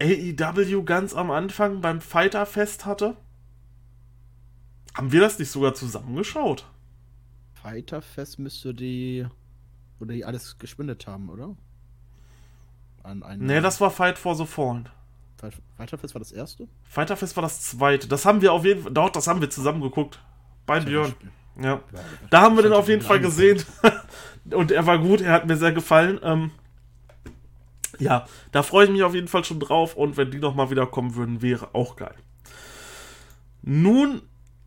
AEW 0.00 0.84
ganz 0.84 1.14
am 1.14 1.30
Anfang 1.30 1.82
beim 1.82 2.00
Fighter 2.00 2.46
Fest 2.46 2.86
hatte. 2.86 3.16
Haben 4.94 5.12
wir 5.12 5.20
das 5.20 5.38
nicht 5.38 5.50
sogar 5.50 5.74
zusammengeschaut? 5.74 6.66
Fighterfest 7.54 8.38
müsste 8.38 8.74
die. 8.74 9.26
Oder 10.00 10.14
die 10.14 10.24
alles 10.24 10.58
gespendet 10.58 11.06
haben, 11.06 11.30
oder? 11.30 11.56
An 13.02 13.22
einen 13.22 13.46
nee, 13.46 13.60
das 13.60 13.80
war 13.80 13.90
Fight 13.90 14.18
for 14.18 14.34
the 14.34 14.46
Fallen. 14.46 14.88
Fighterfest 15.76 16.14
war 16.14 16.20
das 16.20 16.30
erste? 16.30 16.68
Fighterfest 16.84 17.36
war 17.36 17.42
das 17.42 17.60
zweite. 17.62 18.06
Das 18.06 18.24
haben 18.24 18.42
wir 18.42 18.52
auf 18.52 18.64
jeden 18.64 18.82
Fall. 18.82 18.92
Doch, 18.92 19.10
das 19.10 19.26
haben 19.26 19.40
wir 19.40 19.50
zusammen 19.50 19.80
geguckt. 19.80 20.20
Bei 20.66 20.78
Björn. 20.78 21.14
Ja. 21.60 21.82
Da 22.30 22.42
haben 22.42 22.56
wir 22.56 22.62
den 22.62 22.72
auf 22.72 22.88
jeden 22.88 23.02
Fall 23.02 23.20
gesehen. 23.20 23.62
Und 24.50 24.70
er 24.70 24.86
war 24.86 24.98
gut, 24.98 25.20
er 25.20 25.32
hat 25.32 25.46
mir 25.46 25.56
sehr 25.56 25.72
gefallen. 25.72 26.20
Ähm, 26.22 26.50
ja, 27.98 28.26
da 28.52 28.62
freue 28.62 28.86
ich 28.86 28.90
mich 28.90 29.02
auf 29.02 29.14
jeden 29.14 29.28
Fall 29.28 29.44
schon 29.44 29.60
drauf. 29.60 29.96
Und 29.96 30.16
wenn 30.16 30.30
die 30.30 30.38
nochmal 30.38 30.70
wiederkommen 30.70 31.14
würden, 31.14 31.42
wäre 31.42 31.74
auch 31.74 31.96
geil. 31.96 32.14
Nun 33.62 34.22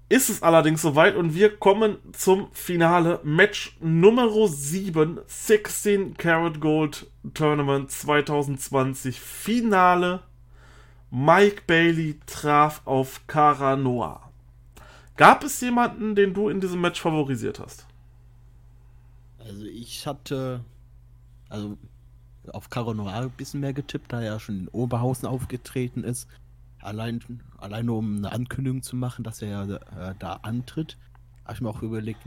ist 0.08 0.30
es 0.30 0.44
allerdings 0.44 0.82
soweit 0.82 1.16
und 1.16 1.34
wir 1.34 1.58
kommen 1.58 1.98
zum 2.12 2.50
Finale. 2.52 3.20
Match 3.24 3.76
Nummer 3.80 4.30
7, 4.48 5.20
16 5.26 6.16
Karat 6.16 6.62
Gold 6.62 7.08
Tournament 7.34 7.90
2020. 7.90 9.20
Finale. 9.20 10.22
Mike 11.10 11.64
Bailey 11.66 12.20
traf 12.26 12.82
auf 12.86 13.26
Cara 13.26 13.76
Noah. 13.76 14.32
Gab 15.18 15.44
es 15.44 15.62
jemanden, 15.62 16.14
den 16.14 16.34
du 16.34 16.50
in 16.50 16.60
diesem 16.60 16.82
Match 16.82 17.02
favorisiert 17.02 17.60
hast? 17.60 17.88
Also 19.40 19.66
ich 19.66 20.06
hatte 20.06 20.64
also 21.50 21.78
auf 22.52 22.70
Cara 22.70 22.94
Noah 22.94 23.14
ein 23.14 23.30
bisschen 23.32 23.62
mehr 23.62 23.74
getippt, 23.74 24.12
da 24.12 24.20
er 24.20 24.34
ja 24.34 24.40
schon 24.40 24.60
in 24.62 24.68
Oberhausen 24.68 25.28
aufgetreten 25.28 26.04
ist. 26.04 26.28
Allein, 26.86 27.20
allein 27.58 27.88
nur 27.88 27.98
um 27.98 28.18
eine 28.18 28.32
Ankündigung 28.32 28.84
zu 28.84 28.96
machen, 28.96 29.24
dass 29.24 29.42
er 29.42 29.64
äh, 29.70 30.14
da 30.20 30.34
antritt, 30.44 30.98
habe 31.44 31.56
ich 31.56 31.62
mir 31.62 31.70
auch 31.70 31.82
überlegt, 31.82 32.20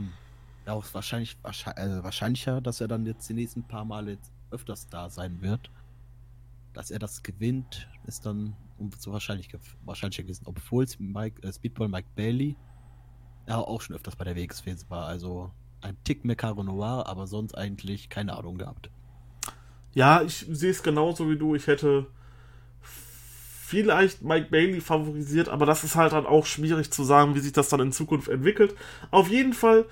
ja, 0.65 0.73
auch 0.73 0.85
wahrscheinlich, 0.93 1.37
wahrscheinlich 1.41 1.97
äh, 1.97 2.03
wahrscheinlicher, 2.03 2.59
dass 2.59 2.81
er 2.81 2.89
dann 2.89 3.05
jetzt 3.05 3.29
die 3.29 3.33
nächsten 3.33 3.63
paar 3.63 3.85
Male 3.85 4.17
öfters 4.51 4.89
da 4.89 5.09
sein 5.09 5.41
wird. 5.41 5.71
Dass 6.73 6.91
er 6.91 6.99
das 6.99 7.23
gewinnt, 7.23 7.87
ist 8.05 8.25
dann 8.25 8.53
so 8.97 9.13
wahrscheinlich, 9.13 9.49
wahrscheinlicher 9.85 10.23
gewesen, 10.23 10.43
obwohl 10.45 10.85
Mike, 10.99 11.41
äh, 11.41 11.53
Speedball 11.53 11.87
Mike 11.87 12.09
Bailey 12.17 12.57
ja 13.47 13.57
auch 13.59 13.81
schon 13.81 13.95
öfters 13.95 14.17
bei 14.17 14.25
der 14.25 14.35
WXW 14.35 14.75
war. 14.89 15.05
Also 15.05 15.51
ein 15.79 15.95
Tick 16.03 16.25
mehr 16.25 16.35
Caro 16.35 16.63
Noir, 16.63 17.05
aber 17.07 17.27
sonst 17.27 17.55
eigentlich 17.55 18.09
keine 18.09 18.37
Ahnung 18.37 18.57
gehabt. 18.57 18.89
Ja, 19.93 20.21
ich 20.21 20.45
sehe 20.49 20.71
es 20.71 20.83
genauso 20.83 21.29
wie 21.29 21.37
du. 21.37 21.55
Ich 21.55 21.67
hätte 21.67 22.07
vielleicht 23.69 24.23
Mike 24.23 24.47
Bailey 24.49 24.81
favorisiert, 24.81 25.47
aber 25.47 25.67
das 25.67 25.83
ist 25.83 25.95
halt 25.95 26.13
dann 26.13 26.25
auch 26.25 26.47
schwierig 26.47 26.89
zu 26.89 27.03
sagen, 27.03 27.35
wie 27.35 27.39
sich 27.39 27.53
das 27.53 27.69
dann 27.69 27.79
in 27.79 27.91
Zukunft 27.91 28.27
entwickelt. 28.27 28.75
Auf 29.11 29.29
jeden 29.29 29.53
Fall 29.53 29.85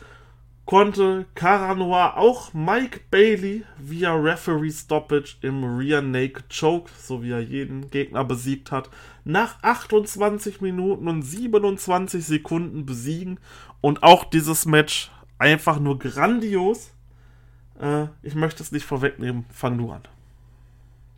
konnte 0.65 1.27
Cara 1.35 1.75
Noir 1.75 2.17
auch 2.17 2.53
Mike 2.53 3.01
Bailey 3.11 3.63
via 3.77 4.15
Referee 4.15 4.71
Stoppage 4.71 5.37
im 5.41 5.63
Rear 5.63 6.01
Naked 6.01 6.45
Choke, 6.49 6.89
so 6.97 7.21
wie 7.21 7.31
er 7.31 7.39
jeden 7.39 7.91
Gegner 7.91 8.25
besiegt 8.25 8.71
hat, 8.71 8.89
nach 9.23 9.61
28 9.61 10.59
Minuten 10.59 11.07
und 11.07 11.21
27 11.21 12.25
Sekunden 12.25 12.85
besiegen. 12.85 13.39
Und 13.79 14.01
auch 14.01 14.25
dieses 14.25 14.65
Match 14.65 15.11
einfach 15.37 15.79
nur 15.79 15.99
grandios. 15.99 16.91
Äh, 17.79 18.07
ich 18.23 18.33
möchte 18.33 18.63
es 18.63 18.71
nicht 18.71 18.85
vorwegnehmen. 18.85 19.45
Fang 19.51 19.77
du 19.77 19.91
an. 19.91 20.01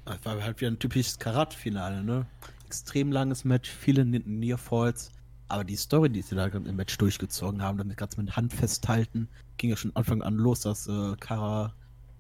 Das 0.10 0.26
war 0.26 0.42
halt 0.44 0.60
wieder 0.60 0.72
ein 0.72 0.80
typisches 0.80 1.20
Karat-Finale, 1.20 2.04
ne? 2.04 2.26
Extrem 2.66 3.12
langes 3.12 3.46
Match, 3.46 3.70
viele 3.70 4.04
Nearfalls. 4.06 5.12
Aber 5.48 5.64
die 5.64 5.76
Story, 5.76 6.10
die 6.10 6.24
sie 6.24 6.36
da 6.36 6.48
im 6.48 6.76
Match 6.76 6.98
durchgezogen 6.98 7.62
haben, 7.62 7.78
damit 7.78 7.98
ganz 7.98 8.18
mit 8.18 8.36
Hand 8.36 8.54
festhalten, 8.54 9.28
ging 9.58 9.70
ja 9.70 9.78
schon 9.78 9.96
Anfang 9.96 10.24
an 10.24 10.36
los, 10.36 10.62
dass 10.62 10.88
äh, 10.88 11.16
Kara 11.20 11.74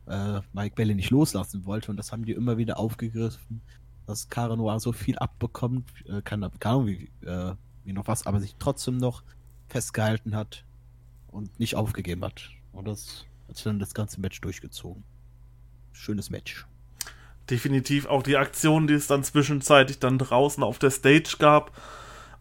äh, 0.05 0.41
Mike 0.53 0.75
Bailey 0.75 0.93
nicht 0.93 1.09
loslassen 1.09 1.65
wollte. 1.65 1.89
Und 1.89 1.97
das 1.97 2.11
haben 2.11 2.25
die 2.25 2.33
immer 2.33 2.57
wieder 2.57 2.77
aufgegriffen, 2.77 3.61
dass 4.05 4.29
Kara 4.29 4.55
Noir 4.55 4.79
so 4.79 4.91
viel 4.91 5.17
abbekommt, 5.17 5.89
äh, 6.07 6.21
keine, 6.21 6.51
Ahnung 6.63 6.87
wie, 6.87 7.09
äh, 7.25 7.55
wie 7.85 7.93
noch 7.93 8.07
was, 8.07 8.27
aber 8.27 8.39
sich 8.39 8.55
trotzdem 8.59 8.97
noch 8.97 9.23
festgehalten 9.67 10.35
hat 10.35 10.63
und 11.27 11.59
nicht 11.59 11.75
aufgegeben 11.75 12.23
hat. 12.23 12.49
Und 12.71 12.87
das 12.87 13.25
hat 13.47 13.55
sich 13.55 13.63
dann 13.63 13.79
das 13.79 13.95
ganze 13.95 14.21
Match 14.21 14.41
durchgezogen. 14.41 15.03
Schönes 15.91 16.29
Match 16.29 16.67
definitiv 17.49 18.05
auch 18.05 18.23
die 18.23 18.37
Aktion, 18.37 18.87
die 18.87 18.93
es 18.93 19.07
dann 19.07 19.23
zwischenzeitlich 19.23 19.99
dann 19.99 20.17
draußen 20.17 20.63
auf 20.63 20.79
der 20.79 20.91
Stage 20.91 21.35
gab. 21.39 21.71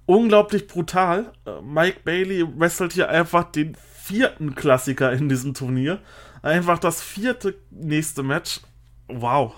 Unglaublich 0.07 0.67
brutal. 0.67 1.33
Äh, 1.45 1.61
Mike 1.63 2.01
Bailey 2.05 2.47
wrestelt 2.59 2.93
hier 2.93 3.09
einfach 3.09 3.45
den 3.45 3.77
vierten 4.03 4.55
Klassiker 4.55 5.13
in 5.13 5.29
diesem 5.29 5.55
Turnier. 5.55 6.01
Einfach 6.43 6.79
das 6.79 7.03
vierte 7.03 7.55
nächste 7.71 8.23
Match. 8.23 8.61
Wow. 9.09 9.55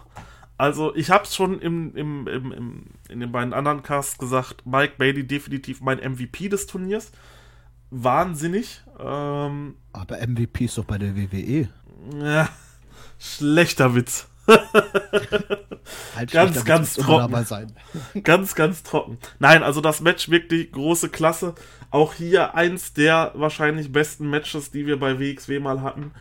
Also, 0.57 0.95
ich 0.95 1.11
habe 1.11 1.25
es 1.25 1.35
schon 1.35 1.61
im, 1.61 1.95
im, 1.95 2.27
im, 2.27 2.53
im, 2.53 2.87
in 3.09 3.21
den 3.21 3.33
beiden 3.33 3.55
anderen 3.55 3.83
Casts 3.83 4.19
gesagt. 4.19 4.67
Mike 4.67 4.95
Bailey 4.99 5.27
definitiv 5.27 5.81
mein 5.81 5.99
MVP 5.99 6.49
des 6.49 6.67
Turniers. 6.67 7.13
Wahnsinnig. 7.91 8.83
Ähm, 8.99 9.77
Aber 9.93 10.27
MVP 10.27 10.67
ist 10.67 10.79
doch 10.79 10.85
bei 10.85 10.99
der 10.99 11.17
WWE. 11.17 11.69
Ja, 12.23 12.49
schlechter 13.19 13.95
Witz. 13.95 14.30
Halt 16.17 16.31
ganz, 16.31 16.65
ganz 16.65 16.95
trocken. 16.95 17.47
ganz, 18.23 18.55
ganz 18.55 18.83
trocken. 18.83 19.19
Nein, 19.39 19.63
also 19.63 19.81
das 19.81 20.01
Match 20.01 20.29
wirklich 20.31 20.73
große 20.73 21.09
Klasse. 21.09 21.55
Auch 21.91 22.15
hier 22.15 22.55
eins 22.55 22.93
der 22.93 23.33
wahrscheinlich 23.35 23.93
besten 23.93 24.31
Matches, 24.31 24.71
die 24.71 24.87
wir 24.87 24.99
bei 24.99 25.19
WXW 25.19 25.61
mal 25.61 25.83
hatten. 25.83 26.13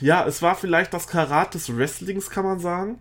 Ja, 0.00 0.24
es 0.24 0.42
war 0.42 0.54
vielleicht 0.54 0.94
das 0.94 1.08
Karat 1.08 1.54
des 1.54 1.76
Wrestlings, 1.76 2.30
kann 2.30 2.44
man 2.44 2.60
sagen. 2.60 3.00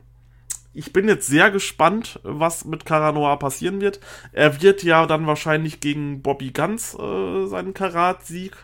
Ich 0.74 0.92
bin 0.92 1.08
jetzt 1.08 1.28
sehr 1.28 1.52
gespannt, 1.52 2.20
was 2.24 2.66
mit 2.66 2.86
Caranoa 2.86 3.38
passieren 3.38 3.80
wird. 3.80 4.02
Er 4.34 4.62
wird 4.62 4.84
ja 4.84 5.06
dann 5.06 5.26
wahrscheinlich 5.26 5.80
gegen 5.80 6.22
Bobby 6.22 6.52
Guns 6.52 6.96
äh, 6.96 7.46
seinen 7.46 7.74
Karat-Sieg 7.74 8.58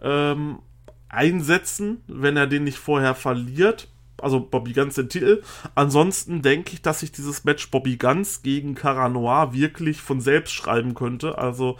ähm, 0.00 0.60
einsetzen, 1.08 2.04
wenn 2.06 2.36
er 2.36 2.46
den 2.46 2.64
nicht 2.64 2.78
vorher 2.78 3.14
verliert. 3.14 3.88
Also 4.22 4.40
Bobby 4.40 4.72
Guns 4.72 4.94
den 4.94 5.08
Titel. 5.08 5.42
Ansonsten 5.74 6.42
denke 6.42 6.72
ich, 6.74 6.82
dass 6.82 7.00
sich 7.00 7.12
dieses 7.12 7.44
Match 7.44 7.70
Bobby 7.70 7.96
Guns 7.96 8.42
gegen 8.42 8.74
Cara 8.74 9.08
Noir 9.08 9.52
wirklich 9.52 10.00
von 10.00 10.20
selbst 10.20 10.52
schreiben 10.52 10.94
könnte. 10.94 11.38
Also 11.38 11.76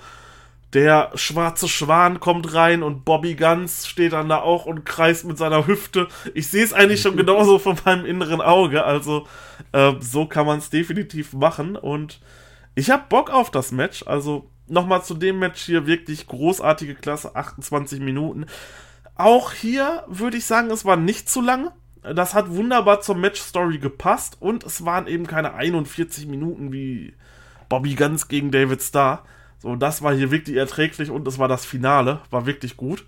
der 0.73 1.11
schwarze 1.17 1.69
Schwan 1.69 2.19
kommt 2.19 2.55
rein 2.55 2.83
und 2.83 3.05
Bobby 3.05 3.35
Guns 3.35 3.87
steht 3.87 4.15
dann 4.15 4.31
da 4.31 4.39
auch 4.39 4.65
und 4.65 4.87
kreist 4.87 5.27
mit 5.27 5.37
seiner 5.37 5.67
Hüfte. 5.67 6.09
Ich 6.33 6.49
sehe 6.49 6.65
es 6.65 6.73
eigentlich 6.73 7.03
schon 7.03 7.17
genauso 7.19 7.59
von 7.59 7.77
meinem 7.85 8.07
inneren 8.07 8.41
Auge. 8.41 8.85
Also 8.85 9.27
äh, 9.73 9.93
so 10.01 10.27
kann 10.27 10.47
man 10.47 10.59
es 10.59 10.71
definitiv 10.71 11.35
machen. 11.35 11.77
Und 11.77 12.21
ich 12.75 12.91
habe 12.91 13.05
Bock 13.11 13.31
auf 13.31 13.51
das 13.51 13.71
Match. 13.71 14.07
Also 14.07 14.49
nochmal 14.67 15.05
zu 15.05 15.15
dem 15.15 15.39
Match 15.39 15.63
hier 15.63 15.87
wirklich 15.87 16.27
großartige 16.27 16.95
Klasse, 16.95 17.37
28 17.37 18.01
Minuten. 18.01 18.47
Auch 19.15 19.53
hier 19.53 20.05
würde 20.09 20.39
ich 20.39 20.47
sagen, 20.47 20.71
es 20.71 20.87
war 20.87 20.97
nicht 20.97 21.29
zu 21.29 21.43
lange. 21.43 21.73
Das 22.03 22.35
hat 22.35 22.51
wunderbar 22.51 23.01
zur 23.01 23.15
Match-Story 23.15 23.79
gepasst 23.79 24.37
und 24.41 24.65
es 24.65 24.85
waren 24.85 25.07
eben 25.07 25.27
keine 25.27 25.55
41 25.55 26.27
Minuten 26.27 26.73
wie 26.73 27.15
Bobby 27.69 27.95
Guns 27.95 28.27
gegen 28.29 28.51
David 28.51 28.83
Starr. 28.83 29.25
So, 29.59 29.77
das 29.77 30.03
war 30.03 30.13
hier 30.13 30.33
wirklich 30.33 30.57
erträglich 30.57 31.11
und 31.11 31.27
es 31.29 31.39
war 31.39 31.47
das 31.47 31.65
Finale, 31.65 32.21
war 32.31 32.45
wirklich 32.47 32.77
gut. 32.77 33.07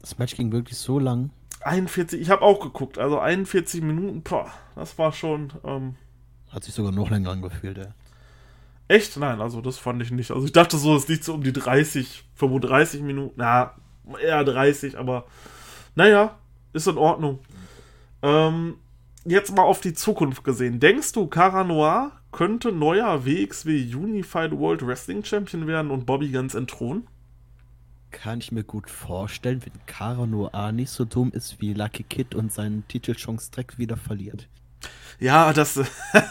Das, 0.00 0.18
Match 0.18 0.36
ging 0.36 0.52
wirklich 0.52 0.78
so 0.78 1.00
lang. 1.00 1.30
41, 1.62 2.20
ich 2.20 2.30
habe 2.30 2.42
auch 2.42 2.60
geguckt, 2.60 2.98
also 2.98 3.18
41 3.18 3.82
Minuten, 3.82 4.22
boah, 4.22 4.50
das 4.76 4.96
war 4.96 5.12
schon. 5.12 5.52
Ähm, 5.64 5.96
Hat 6.50 6.62
sich 6.62 6.72
sogar 6.72 6.92
noch 6.92 7.10
länger 7.10 7.30
angefühlt, 7.30 7.78
ey. 7.78 7.88
Echt? 8.86 9.16
Nein, 9.16 9.40
also 9.40 9.60
das 9.60 9.78
fand 9.78 10.00
ich 10.02 10.10
nicht. 10.10 10.30
Also 10.30 10.46
ich 10.46 10.52
dachte 10.52 10.76
so, 10.76 10.96
es 10.96 11.06
liegt 11.08 11.24
so 11.24 11.34
um 11.34 11.42
die 11.42 11.52
30, 11.52 12.24
35 12.34 13.02
Minuten. 13.02 13.34
Na, 13.36 13.74
eher 14.20 14.42
30, 14.42 14.98
aber 14.98 15.26
naja, 15.94 16.38
ist 16.72 16.88
in 16.88 16.98
Ordnung. 16.98 17.40
Ähm, 18.22 18.76
jetzt 19.24 19.54
mal 19.54 19.62
auf 19.62 19.80
die 19.80 19.94
Zukunft 19.94 20.44
gesehen. 20.44 20.80
Denkst 20.80 21.12
du, 21.12 21.26
Cara 21.26 21.64
Noir 21.64 22.12
könnte 22.32 22.72
neuer 22.72 23.24
WXW 23.24 23.94
Unified 23.94 24.52
World 24.52 24.86
Wrestling 24.86 25.24
Champion 25.24 25.66
werden 25.66 25.90
und 25.90 26.06
Bobby 26.06 26.30
ganz 26.30 26.54
entthronen? 26.54 27.06
Kann 28.10 28.40
ich 28.40 28.50
mir 28.50 28.64
gut 28.64 28.90
vorstellen, 28.90 29.62
wenn 29.64 29.86
Cara 29.86 30.26
Noir 30.26 30.72
nicht 30.72 30.90
so 30.90 31.04
dumm 31.04 31.30
ist 31.32 31.60
wie 31.60 31.74
Lucky 31.74 32.02
Kid 32.02 32.34
und 32.34 32.52
seinen 32.52 32.86
Titelchance 32.88 33.50
direkt 33.50 33.78
wieder 33.78 33.96
verliert. 33.96 34.48
Ja, 35.20 35.52
das, 35.52 35.80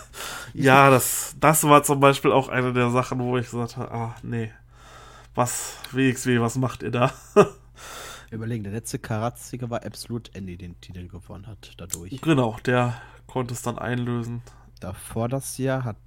ja, 0.54 0.90
das, 0.90 1.36
das 1.40 1.64
war 1.64 1.84
zum 1.84 2.00
Beispiel 2.00 2.32
auch 2.32 2.50
eine 2.50 2.74
der 2.74 2.90
Sachen, 2.90 3.20
wo 3.20 3.38
ich 3.38 3.50
gesagt 3.50 3.78
habe, 3.78 3.92
ah, 3.92 4.16
nee, 4.24 4.52
was, 5.36 5.78
WXW, 5.92 6.42
was 6.42 6.58
macht 6.58 6.84
ihr 6.84 6.92
da? 6.92 7.14
Überlegen, 8.32 8.64
der 8.64 8.74
letzte 8.74 9.00
Karatsieger 9.00 9.70
war 9.70 9.84
Absolute 9.84 10.32
Andy, 10.36 10.58
den 10.58 10.80
Titel 10.82 11.08
gewonnen 11.08 11.48
hat, 11.48 11.74
dadurch. 11.78 12.22
Genau, 12.22 12.58
der 12.66 13.02
konnte 13.28 13.54
es 13.54 13.62
dann 13.62 13.78
einlösen. 13.78 14.42
Davor 14.80 15.28
das 15.28 15.58
Jahr 15.58 15.84
hat 15.84 15.98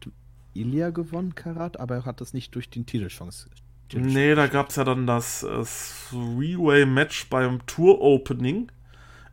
Ilya 0.55 0.91
gewonnen, 0.91 1.35
Karat, 1.35 1.81
aber 1.81 1.97
er 1.97 2.05
hat 2.05 2.21
es 2.21 2.33
nicht 2.33 2.55
durch 2.55 2.71
den 2.71 2.87
Titelchance. 2.87 3.49
Nee, 3.95 4.35
da 4.35 4.47
gab 4.47 4.71
es 4.71 4.77
ja 4.77 4.85
dann 4.85 5.07
das 5.07 5.43
äh, 5.43 5.65
Three-Way-Match 6.11 7.29
beim 7.29 7.67
Tour-Opening 7.67 8.71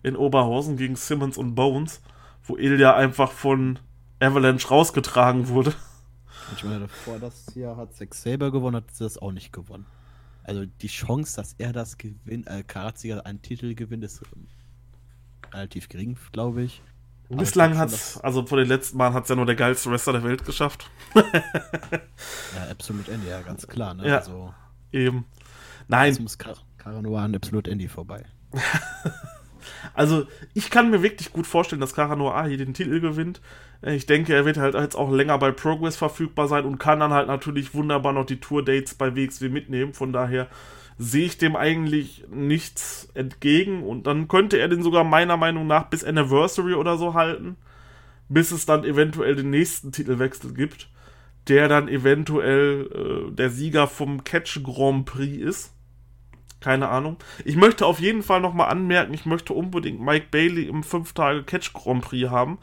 in 0.03 0.15
Oberhausen 0.15 0.75
gegen 0.75 0.95
Simmons 0.95 1.37
und 1.37 1.55
Bones, 1.55 2.01
wo 2.43 2.57
Ilya 2.57 2.95
einfach 2.95 3.31
von 3.31 3.79
Avalanche 4.19 4.67
rausgetragen 4.67 5.47
wurde. 5.47 5.73
Ich 6.55 6.63
meine, 6.63 6.81
davor 6.81 7.19
das 7.19 7.53
Jahr 7.55 7.77
hat 7.77 7.93
Zack 7.93 8.15
Saber 8.15 8.51
gewonnen, 8.51 8.77
hat 8.77 8.91
sie 8.91 9.03
das 9.03 9.17
auch 9.17 9.31
nicht 9.31 9.53
gewonnen. 9.53 9.85
Also 10.43 10.65
die 10.65 10.87
Chance, 10.87 11.35
dass 11.35 11.53
er 11.57 11.73
das 11.73 11.97
gewinnt, 11.97 12.47
äh, 12.47 12.63
Karatsieger 12.63 13.25
einen 13.25 13.41
Titel 13.41 13.75
gewinnt, 13.75 14.03
ist 14.03 14.21
ähm, 14.35 14.47
relativ 15.53 15.89
gering, 15.89 16.17
glaube 16.31 16.63
ich. 16.63 16.81
Bislang 17.29 17.77
hat 17.77 17.89
es, 17.89 18.17
also 18.21 18.43
vor 18.43 18.57
den 18.57 18.67
letzten 18.67 18.97
Malen 18.97 19.13
hat 19.13 19.23
es 19.23 19.29
ja 19.29 19.35
nur 19.35 19.45
der 19.45 19.55
geilste 19.55 19.91
Wrestler 19.91 20.13
der 20.13 20.23
Welt 20.23 20.45
geschafft. 20.45 20.89
ja, 21.15 22.71
Absolute 22.71 23.11
Andy, 23.11 23.27
ja, 23.27 23.41
ganz 23.41 23.67
klar. 23.67 23.93
Ne? 23.93 24.07
Ja, 24.07 24.17
also, 24.17 24.51
eben. 24.91 25.25
Nein. 25.87 26.09
Jetzt 26.09 26.21
muss 26.21 26.37
Car 26.39 26.55
Caranoa 26.79 27.25
an 27.25 27.35
Absolute 27.35 27.69
Andy 27.69 27.87
vorbei. 27.87 28.25
also, 29.93 30.25
ich 30.53 30.69
kann 30.69 30.89
mir 30.89 31.03
wirklich 31.03 31.31
gut 31.31 31.47
vorstellen, 31.47 31.81
dass 31.81 31.95
Caranoa 31.95 32.45
hier 32.45 32.57
den 32.57 32.73
Titel 32.73 32.99
gewinnt. 32.99 33.41
Ich 33.81 34.05
denke, 34.05 34.33
er 34.33 34.45
wird 34.45 34.57
halt 34.57 34.75
jetzt 34.75 34.95
auch 34.95 35.11
länger 35.11 35.37
bei 35.37 35.51
Progress 35.51 35.95
verfügbar 35.95 36.47
sein 36.47 36.65
und 36.65 36.79
kann 36.79 36.99
dann 36.99 37.13
halt 37.13 37.27
natürlich 37.27 37.73
wunderbar 37.73 38.11
noch 38.11 38.25
die 38.25 38.39
Tour-Dates 38.39 38.95
bei 38.95 39.15
WXW 39.15 39.47
mitnehmen. 39.47 39.93
Von 39.93 40.11
daher 40.11 40.47
sehe 40.97 41.25
ich 41.25 41.37
dem 41.37 41.55
eigentlich 41.55 42.25
nichts 42.29 43.07
entgegen 43.13 43.83
und 43.83 44.05
dann 44.05 44.27
könnte 44.27 44.57
er 44.57 44.67
den 44.67 44.83
sogar 44.83 45.05
meiner 45.05 45.37
Meinung 45.37 45.65
nach 45.65 45.85
bis 45.85 46.03
Anniversary 46.03 46.73
oder 46.73 46.97
so 46.97 47.13
halten, 47.13 47.55
bis 48.27 48.51
es 48.51 48.65
dann 48.65 48.83
eventuell 48.83 49.37
den 49.37 49.49
nächsten 49.49 49.93
Titelwechsel 49.93 50.53
gibt, 50.53 50.89
der 51.47 51.69
dann 51.69 51.87
eventuell 51.87 53.29
äh, 53.29 53.31
der 53.31 53.49
Sieger 53.49 53.87
vom 53.87 54.25
Catch 54.25 54.61
Grand 54.61 55.05
Prix 55.05 55.41
ist. 55.41 55.73
Keine 56.59 56.89
Ahnung. 56.89 57.17
Ich 57.45 57.55
möchte 57.55 57.85
auf 57.85 57.99
jeden 57.99 58.23
Fall 58.23 58.41
nochmal 58.41 58.69
anmerken, 58.69 59.13
ich 59.13 59.25
möchte 59.25 59.53
unbedingt 59.53 60.01
Mike 60.01 60.27
Bailey 60.31 60.67
im 60.67 60.83
5 60.83 61.13
Tage 61.13 61.43
Catch 61.43 61.73
Grand 61.73 62.03
Prix 62.03 62.29
haben. 62.29 62.59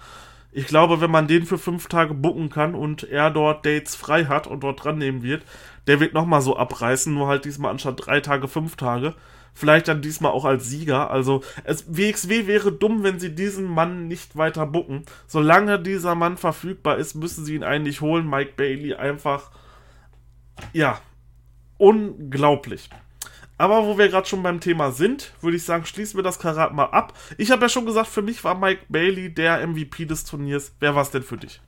Ich 0.57 0.67
glaube, 0.67 1.03
wenn 1.03 1.11
man 1.11 1.29
den 1.29 1.45
für 1.45 1.59
fünf 1.59 1.87
Tage 1.87 2.15
bucken 2.15 2.49
kann 2.49 2.75
und 2.75 3.05
er 3.05 3.31
dort 3.31 3.67
Dates 3.67 3.95
frei 3.95 4.25
hat 4.25 4.47
und 4.47 4.61
dort 4.61 4.83
dran 4.83 4.97
nehmen 4.97 5.23
wird, 5.23 5.43
der 5.87 6.01
wird 6.01 6.15
nochmal 6.15 6.41
so 6.41 6.57
abreißen, 6.57 7.13
nur 7.13 7.29
halt 7.29 7.45
diesmal 7.45 7.71
anstatt 7.71 8.07
drei 8.07 8.21
Tage, 8.21 8.49
fünf 8.49 8.75
Tage. 8.77 9.15
Vielleicht 9.53 9.87
dann 9.89 10.01
diesmal 10.01 10.33
auch 10.33 10.47
als 10.47 10.67
Sieger. 10.67 11.11
Also, 11.11 11.43
es, 11.65 11.95
WXW 11.95 12.47
wäre 12.47 12.73
dumm, 12.73 13.03
wenn 13.03 13.21
sie 13.21 13.35
diesen 13.35 13.67
Mann 13.67 14.09
nicht 14.09 14.37
weiter 14.39 14.65
bucken. 14.65 15.05
Solange 15.27 15.79
dieser 15.79 16.15
Mann 16.15 16.39
verfügbar 16.39 16.97
ist, 16.97 17.17
müssen 17.17 17.45
sie 17.45 17.55
ihn 17.55 17.63
eigentlich 17.63 18.01
holen. 18.01 18.27
Mike 18.27 18.53
Bailey 18.57 18.95
einfach, 18.95 19.51
ja, 20.73 21.01
unglaublich. 21.77 22.89
Aber 23.59 23.87
wo 23.87 23.97
wir 23.97 24.09
gerade 24.09 24.27
schon 24.27 24.43
beim 24.43 24.61
Thema 24.61 24.93
sind, 24.93 25.33
würde 25.41 25.57
ich 25.57 25.65
sagen, 25.65 25.87
schließen 25.87 26.19
wir 26.19 26.23
das 26.23 26.39
Karat 26.39 26.75
mal 26.75 26.87
ab. 26.87 27.15
Ich 27.39 27.51
habe 27.51 27.63
ja 27.63 27.69
schon 27.69 27.87
gesagt, 27.87 28.09
für 28.09 28.23
mich 28.23 28.45
war 28.45 28.55
Mike 28.55 28.85
Bailey 28.89 29.33
der 29.33 29.67
MVP 29.67 30.05
des 30.05 30.25
Turniers. 30.25 30.75
Wer 30.79 30.95
war 30.95 31.03
es 31.03 31.11
denn 31.11 31.23
für 31.23 31.39
dich? 31.39 31.61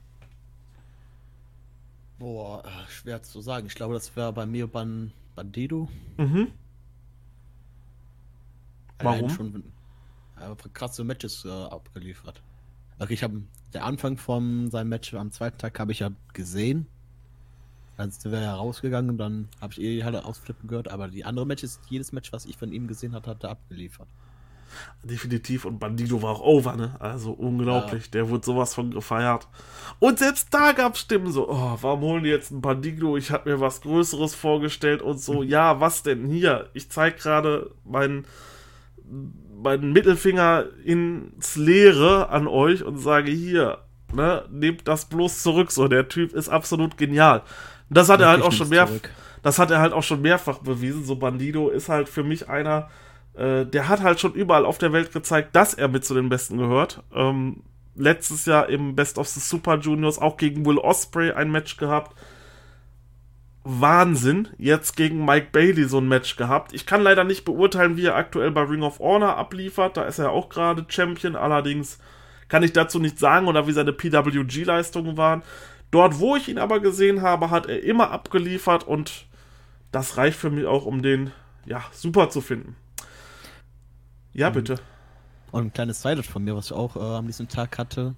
Boah, 2.19 2.63
äh, 2.65 2.91
schwer 2.91 3.23
zu 3.23 3.41
sagen. 3.41 3.65
Ich 3.65 3.75
glaube, 3.75 3.93
das 3.95 4.15
wäre 4.15 4.33
bei 4.33 4.45
mir 4.45 4.67
Ban 4.67 5.11
Bandido. 5.35 5.89
Mhm. 6.17 6.51
Warum? 8.99 9.29
Schon 9.29 9.63
äh, 10.37 10.69
krasse 10.73 11.03
Matches 11.03 11.45
äh, 11.45 11.49
abgeliefert. 11.49 12.41
Okay, 12.99 13.13
ich 13.13 13.23
habe 13.23 13.41
der 13.73 13.85
Anfang 13.85 14.17
von 14.17 14.69
seinem 14.69 14.89
Match 14.89 15.13
am 15.13 15.31
zweiten 15.31 15.57
Tag 15.57 15.79
habe 15.79 15.91
ich 15.91 15.99
ja 15.99 16.11
gesehen. 16.33 16.87
Dann 17.99 18.13
wäre 18.23 18.43
er 18.45 18.53
rausgegangen 18.53 19.09
und 19.09 19.17
dann 19.17 19.49
habe 19.59 19.73
ich 19.73 19.81
eh 19.81 20.03
halt 20.05 20.15
ausflippen 20.15 20.69
gehört, 20.69 20.89
aber 20.89 21.09
die 21.09 21.25
andere 21.25 21.45
Matches, 21.45 21.81
jedes 21.89 22.13
Match, 22.13 22.31
was 22.31 22.45
ich 22.45 22.55
von 22.55 22.71
ihm 22.71 22.87
gesehen 22.87 23.13
hatte, 23.13 23.31
hat 23.31 23.43
er 23.43 23.49
abgeliefert. 23.49 24.07
Definitiv 25.03 25.65
und 25.65 25.79
Bandido 25.79 26.21
war 26.21 26.31
auch 26.31 26.39
over, 26.39 26.77
ne? 26.77 26.95
Also 26.99 27.31
unglaublich, 27.31 28.05
ja. 28.05 28.11
der 28.11 28.29
wurde 28.29 28.45
sowas 28.45 28.73
von 28.73 28.91
gefeiert. 28.91 29.49
Und 29.99 30.19
selbst 30.19 30.53
da 30.53 30.71
gab 30.71 30.93
es 30.93 31.01
Stimmen 31.01 31.29
so, 31.29 31.49
oh, 31.49 31.77
warum 31.81 31.99
holen 31.99 32.23
die 32.23 32.29
jetzt 32.29 32.53
einen 32.53 32.61
Bandido? 32.61 33.17
Ich 33.17 33.31
habe 33.31 33.49
mir 33.49 33.59
was 33.59 33.81
Größeres 33.81 34.33
vorgestellt 34.33 35.01
und 35.01 35.19
so, 35.19 35.43
ja, 35.43 35.81
was 35.81 36.01
denn 36.01 36.25
hier? 36.25 36.69
Ich 36.73 36.89
zeige 36.89 37.17
gerade 37.17 37.75
meinen 37.83 38.25
meinen 39.61 39.91
Mittelfinger 39.91 40.67
ins 40.85 41.57
Leere 41.57 42.29
an 42.29 42.47
euch 42.47 42.81
und 42.81 42.95
sage 42.95 43.29
hier, 43.29 43.79
ne, 44.13 44.45
nehmt 44.49 44.87
das 44.87 45.09
bloß 45.09 45.43
zurück. 45.43 45.71
So, 45.71 45.89
der 45.89 46.07
Typ 46.07 46.31
ist 46.31 46.47
absolut 46.47 46.97
genial. 46.97 47.43
Das 47.89 48.09
hat 48.09 48.21
er 48.21 48.29
halt 48.29 48.41
auch 48.41 48.51
schon 48.51 48.69
mehr, 48.69 48.87
das 49.41 49.59
hat 49.59 49.71
er 49.71 49.79
halt 49.79 49.93
auch 49.93 50.03
schon 50.03 50.21
mehrfach 50.21 50.59
bewiesen. 50.59 51.03
So 51.03 51.15
Bandido 51.15 51.69
ist 51.69 51.89
halt 51.89 52.09
für 52.09 52.23
mich 52.23 52.49
einer, 52.49 52.89
äh, 53.33 53.65
der 53.65 53.89
hat 53.89 54.01
halt 54.01 54.19
schon 54.19 54.33
überall 54.33 54.65
auf 54.65 54.77
der 54.77 54.93
Welt 54.93 55.11
gezeigt, 55.11 55.55
dass 55.55 55.73
er 55.73 55.87
mit 55.87 56.05
zu 56.05 56.13
den 56.13 56.29
Besten 56.29 56.57
gehört. 56.57 57.03
Ähm, 57.13 57.63
letztes 57.95 58.45
Jahr 58.45 58.69
im 58.69 58.95
Best 58.95 59.17
of 59.17 59.27
the 59.27 59.39
Super 59.39 59.77
Juniors 59.77 60.19
auch 60.19 60.37
gegen 60.37 60.65
Will 60.65 60.77
Osprey 60.77 61.31
ein 61.31 61.51
Match 61.51 61.77
gehabt. 61.77 62.15
Wahnsinn. 63.63 64.47
Jetzt 64.57 64.95
gegen 64.95 65.25
Mike 65.25 65.49
Bailey 65.51 65.83
so 65.83 65.99
ein 65.99 66.07
Match 66.07 66.35
gehabt. 66.37 66.73
Ich 66.73 66.85
kann 66.85 67.01
leider 67.01 67.23
nicht 67.23 67.45
beurteilen, 67.45 67.97
wie 67.97 68.05
er 68.05 68.15
aktuell 68.15 68.51
bei 68.51 68.63
Ring 68.63 68.83
of 68.83 68.99
Honor 68.99 69.35
abliefert. 69.37 69.97
Da 69.97 70.03
ist 70.03 70.19
er 70.19 70.31
auch 70.31 70.49
gerade 70.49 70.85
Champion. 70.87 71.35
Allerdings 71.35 71.99
kann 72.47 72.63
ich 72.63 72.73
dazu 72.73 72.99
nicht 72.99 73.19
sagen 73.19 73.47
oder 73.47 73.67
wie 73.67 73.73
seine 73.73 73.93
PWG-Leistungen 73.93 75.17
waren. 75.17 75.43
Dort, 75.91 76.19
wo 76.19 76.35
ich 76.35 76.47
ihn 76.47 76.59
aber 76.59 76.79
gesehen 76.79 77.21
habe, 77.21 77.49
hat 77.49 77.65
er 77.65 77.83
immer 77.83 78.11
abgeliefert 78.11 78.83
und 78.83 79.25
das 79.91 80.17
reicht 80.17 80.37
für 80.37 80.51
mich 80.51 80.65
auch, 80.65 80.85
um 80.85 81.01
den 81.01 81.31
ja 81.65 81.83
super 81.91 82.29
zu 82.29 82.41
finden. 82.41 82.75
Ja, 84.33 84.49
mhm. 84.49 84.53
bitte. 84.53 84.75
Und 85.51 85.65
ein 85.65 85.73
kleines 85.73 86.01
Side 86.01 86.21
von 86.23 86.43
mir, 86.43 86.55
was 86.55 86.67
ich 86.67 86.73
auch 86.73 86.95
äh, 86.95 86.99
am 86.99 87.25
nächsten 87.25 87.47
Tag 87.47 87.77
hatte, 87.77 88.15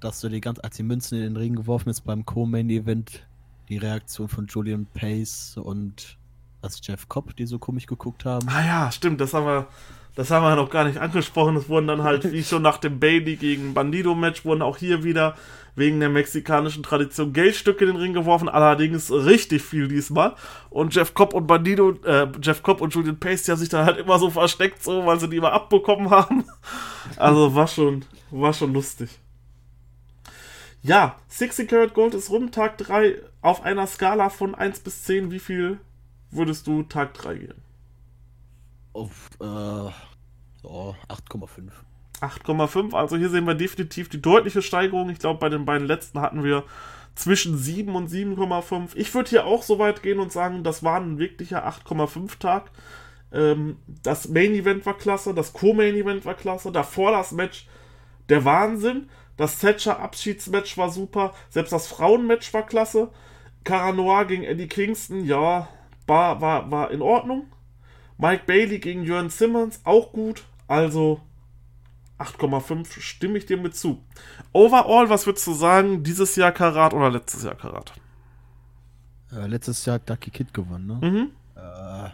dass 0.00 0.20
du 0.20 0.28
die 0.28 0.40
ganz, 0.40 0.58
als 0.58 0.76
die 0.76 0.82
Münzen 0.82 1.18
in 1.18 1.22
den 1.22 1.36
Ring 1.36 1.54
geworfen 1.54 1.90
ist 1.90 2.00
beim 2.00 2.26
Co-Main-Event, 2.26 3.24
die 3.68 3.78
Reaktion 3.78 4.28
von 4.28 4.46
Julian 4.46 4.86
Pace 4.86 5.56
und 5.56 6.18
als 6.60 6.80
Jeff 6.82 7.08
Cobb, 7.08 7.36
die 7.36 7.46
so 7.46 7.58
komisch 7.58 7.86
geguckt 7.86 8.24
haben. 8.24 8.48
Ah 8.48 8.64
ja, 8.64 8.92
stimmt, 8.92 9.20
das 9.20 9.32
haben 9.32 9.46
wir, 9.46 9.68
das 10.14 10.30
haben 10.30 10.44
wir 10.44 10.56
noch 10.56 10.70
gar 10.70 10.84
nicht 10.84 10.98
angesprochen. 10.98 11.56
Es 11.56 11.68
wurden 11.68 11.86
dann 11.86 12.02
halt, 12.02 12.30
wie 12.32 12.44
schon 12.44 12.62
nach 12.62 12.78
dem 12.78 13.00
Bailey 13.00 13.36
gegen 13.36 13.74
Bandido-Match, 13.74 14.44
wurden 14.44 14.62
auch 14.62 14.76
hier 14.76 15.04
wieder 15.04 15.36
wegen 15.74 16.00
der 16.00 16.10
mexikanischen 16.10 16.82
Tradition 16.82 17.32
Geldstücke 17.32 17.84
in 17.84 17.92
den 17.92 18.00
Ring 18.00 18.12
geworfen, 18.12 18.48
allerdings 18.48 19.10
richtig 19.10 19.62
viel 19.62 19.88
diesmal. 19.88 20.34
Und 20.68 20.94
Jeff 20.94 21.14
Cobb 21.14 21.32
und 21.32 21.46
Bandido, 21.46 21.92
äh, 22.04 22.28
Jeff 22.42 22.62
Cobb 22.62 22.82
und 22.82 22.94
Julian 22.94 23.18
Pace, 23.18 23.44
die 23.44 23.52
haben 23.52 23.58
sich 23.58 23.70
dann 23.70 23.86
halt 23.86 23.98
immer 23.98 24.18
so 24.18 24.28
versteckt, 24.28 24.82
so, 24.82 25.06
weil 25.06 25.18
sie 25.18 25.28
die 25.28 25.36
immer 25.36 25.52
abbekommen 25.52 26.10
haben. 26.10 26.44
Also 27.16 27.54
war 27.54 27.66
schon, 27.66 28.04
war 28.30 28.52
schon 28.52 28.72
lustig. 28.72 29.18
Ja, 30.82 31.16
60 31.28 31.68
Karat 31.68 31.94
Gold 31.94 32.14
ist 32.14 32.30
rum, 32.30 32.50
Tag 32.50 32.78
3 32.78 33.16
auf 33.40 33.62
einer 33.62 33.86
Skala 33.86 34.30
von 34.30 34.54
1 34.54 34.80
bis 34.80 35.04
10. 35.04 35.30
Wie 35.30 35.38
viel 35.38 35.78
würdest 36.30 36.66
du 36.66 36.82
Tag 36.82 37.14
3 37.14 37.34
geben? 37.34 37.62
Auf 38.92 39.30
äh, 39.40 39.90
so 40.62 40.96
8,5. 41.08 41.70
8,5. 42.20 42.94
Also 42.94 43.16
hier 43.16 43.30
sehen 43.30 43.46
wir 43.46 43.54
definitiv 43.54 44.08
die 44.08 44.22
deutliche 44.22 44.62
Steigerung. 44.62 45.10
Ich 45.10 45.18
glaube, 45.18 45.40
bei 45.40 45.48
den 45.48 45.64
beiden 45.64 45.86
letzten 45.86 46.20
hatten 46.20 46.44
wir 46.44 46.64
zwischen 47.14 47.58
7 47.58 47.94
und 47.94 48.08
7,5. 48.08 48.90
Ich 48.94 49.14
würde 49.14 49.30
hier 49.30 49.46
auch 49.46 49.62
so 49.62 49.78
weit 49.78 50.02
gehen 50.02 50.18
und 50.18 50.32
sagen, 50.32 50.62
das 50.64 50.82
war 50.82 51.00
ein 51.00 51.18
wirklicher 51.18 51.66
8,5 51.66 52.38
Tag. 52.38 52.70
Ähm, 53.32 53.76
das 54.02 54.28
Main 54.28 54.52
Event 54.52 54.86
war 54.86 54.96
klasse, 54.96 55.34
das 55.34 55.52
Co-Main 55.52 55.94
Event 55.94 56.24
war 56.24 56.34
klasse, 56.34 56.70
davor 56.70 57.12
das 57.12 57.32
Match 57.32 57.66
der 58.28 58.44
Wahnsinn. 58.44 59.08
Das 59.36 59.58
Thatcher 59.58 59.98
Abschiedsmatch 59.98 60.76
war 60.76 60.90
super, 60.90 61.32
selbst 61.48 61.72
das 61.72 61.86
Frauenmatch 61.86 62.52
war 62.52 62.66
klasse. 62.66 63.10
Cara 63.64 63.92
Noir 63.92 64.26
gegen 64.26 64.44
Eddie 64.44 64.68
Kingston, 64.68 65.24
ja, 65.24 65.68
war, 66.06 66.40
war, 66.40 66.70
war 66.70 66.90
in 66.90 67.00
Ordnung. 67.00 67.46
Mike 68.22 68.44
Bailey 68.46 68.78
gegen 68.78 69.02
Jörn 69.02 69.30
Simmons, 69.30 69.80
auch 69.82 70.12
gut. 70.12 70.44
Also 70.68 71.20
8,5 72.20 73.00
stimme 73.00 73.36
ich 73.36 73.46
dir 73.46 73.56
mit 73.56 73.76
zu. 73.76 74.00
Overall, 74.52 75.10
was 75.10 75.26
würdest 75.26 75.44
du 75.48 75.54
sagen, 75.54 76.04
dieses 76.04 76.36
Jahr 76.36 76.52
Karat 76.52 76.94
oder 76.94 77.10
letztes 77.10 77.42
Jahr 77.42 77.56
Karat? 77.56 77.92
Äh, 79.32 79.48
letztes 79.48 79.84
Jahr 79.86 79.94
hat 79.94 80.08
Ducky 80.08 80.30
Kid 80.30 80.54
gewonnen, 80.54 80.86
ne? 80.86 81.10
Mhm. 81.10 81.30
Äh, 81.56 82.10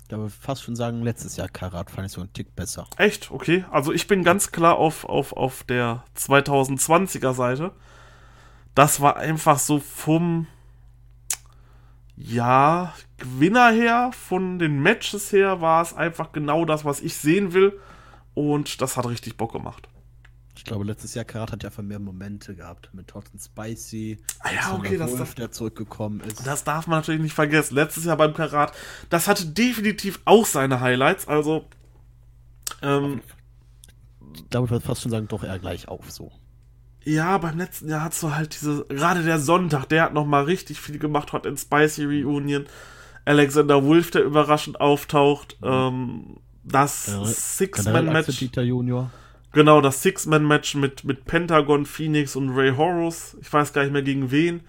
ich 0.00 0.08
glaube 0.08 0.30
fast 0.30 0.62
schon 0.62 0.74
sagen, 0.74 1.02
letztes 1.02 1.36
Jahr 1.36 1.48
Karat 1.48 1.90
fand 1.90 2.06
ich 2.06 2.12
so 2.12 2.22
einen 2.22 2.32
Tick 2.32 2.56
besser. 2.56 2.86
Echt? 2.96 3.30
Okay. 3.30 3.66
Also 3.70 3.92
ich 3.92 4.06
bin 4.06 4.24
ganz 4.24 4.52
klar 4.52 4.76
auf, 4.76 5.04
auf, 5.04 5.34
auf 5.34 5.64
der 5.64 6.02
2020er 6.16 7.34
Seite. 7.34 7.72
Das 8.74 9.02
war 9.02 9.18
einfach 9.18 9.58
so 9.58 9.80
vom 9.80 10.46
ja, 12.16 12.94
Gewinner 13.18 13.70
her, 13.70 14.10
von 14.12 14.58
den 14.58 14.80
Matches 14.80 15.32
her, 15.32 15.60
war 15.60 15.82
es 15.82 15.92
einfach 15.92 16.32
genau 16.32 16.64
das, 16.64 16.84
was 16.84 17.00
ich 17.00 17.16
sehen 17.16 17.52
will. 17.52 17.78
Und 18.34 18.80
das 18.80 18.96
hat 18.96 19.06
richtig 19.06 19.36
Bock 19.36 19.52
gemacht. 19.52 19.88
Ich 20.56 20.64
glaube, 20.64 20.84
letztes 20.84 21.14
Jahr 21.14 21.26
Karat 21.26 21.52
hat 21.52 21.62
ja 21.62 21.68
einfach 21.68 21.82
mehr 21.82 21.98
Momente 21.98 22.54
gehabt 22.54 22.90
mit 22.92 23.14
Hot 23.14 23.26
and 23.32 23.42
Spicy. 23.42 24.18
Ah 24.40 24.50
ja, 24.52 24.74
okay, 24.74 24.96
das 24.96 25.12
Wolf, 25.12 25.34
der 25.34 25.52
zurückgekommen 25.52 26.20
ist. 26.20 26.46
Das 26.46 26.64
darf 26.64 26.86
man 26.86 27.00
natürlich 27.00 27.20
nicht 27.20 27.34
vergessen. 27.34 27.74
Letztes 27.74 28.04
Jahr 28.04 28.16
beim 28.16 28.32
Karat, 28.34 28.72
das 29.10 29.28
hatte 29.28 29.46
definitiv 29.46 30.20
auch 30.24 30.46
seine 30.46 30.80
Highlights. 30.80 31.28
Also, 31.28 31.66
ähm, 32.82 33.20
ich 34.34 34.48
glaube, 34.48 34.66
ich 34.66 34.70
würde 34.70 34.84
fast 34.84 35.02
schon 35.02 35.10
sagen, 35.10 35.28
doch 35.28 35.44
eher 35.44 35.58
gleich 35.58 35.88
auf 35.88 36.10
so. 36.10 36.32
Ja, 37.06 37.38
beim 37.38 37.56
letzten 37.56 37.88
Jahr 37.88 38.02
hast 38.02 38.20
du 38.24 38.34
halt 38.34 38.60
diese, 38.60 38.84
gerade 38.88 39.22
der 39.22 39.38
Sonntag, 39.38 39.86
der 39.86 40.02
hat 40.02 40.12
nochmal 40.12 40.42
richtig 40.42 40.80
viel 40.80 40.98
gemacht, 40.98 41.32
Hot 41.32 41.46
and 41.46 41.58
Spicy 41.58 42.04
Reunion. 42.04 42.66
Alexander 43.24 43.84
Wolf, 43.84 44.10
der 44.10 44.24
überraschend 44.24 44.80
auftaucht. 44.80 45.56
Mhm. 45.60 45.68
Ähm, 45.68 46.36
das 46.64 47.06
ja, 47.06 47.24
Six-Man-Match. 47.24 48.26
Genau, 49.52 49.80
das 49.80 50.02
Six-Man-Match 50.02 50.74
mit, 50.74 51.04
mit 51.04 51.26
Pentagon, 51.26 51.86
Phoenix 51.86 52.34
und 52.34 52.50
Ray 52.50 52.74
Horus. 52.74 53.36
Ich 53.40 53.52
weiß 53.52 53.72
gar 53.72 53.82
nicht 53.82 53.92
mehr 53.92 54.02
gegen 54.02 54.32
wen. 54.32 54.62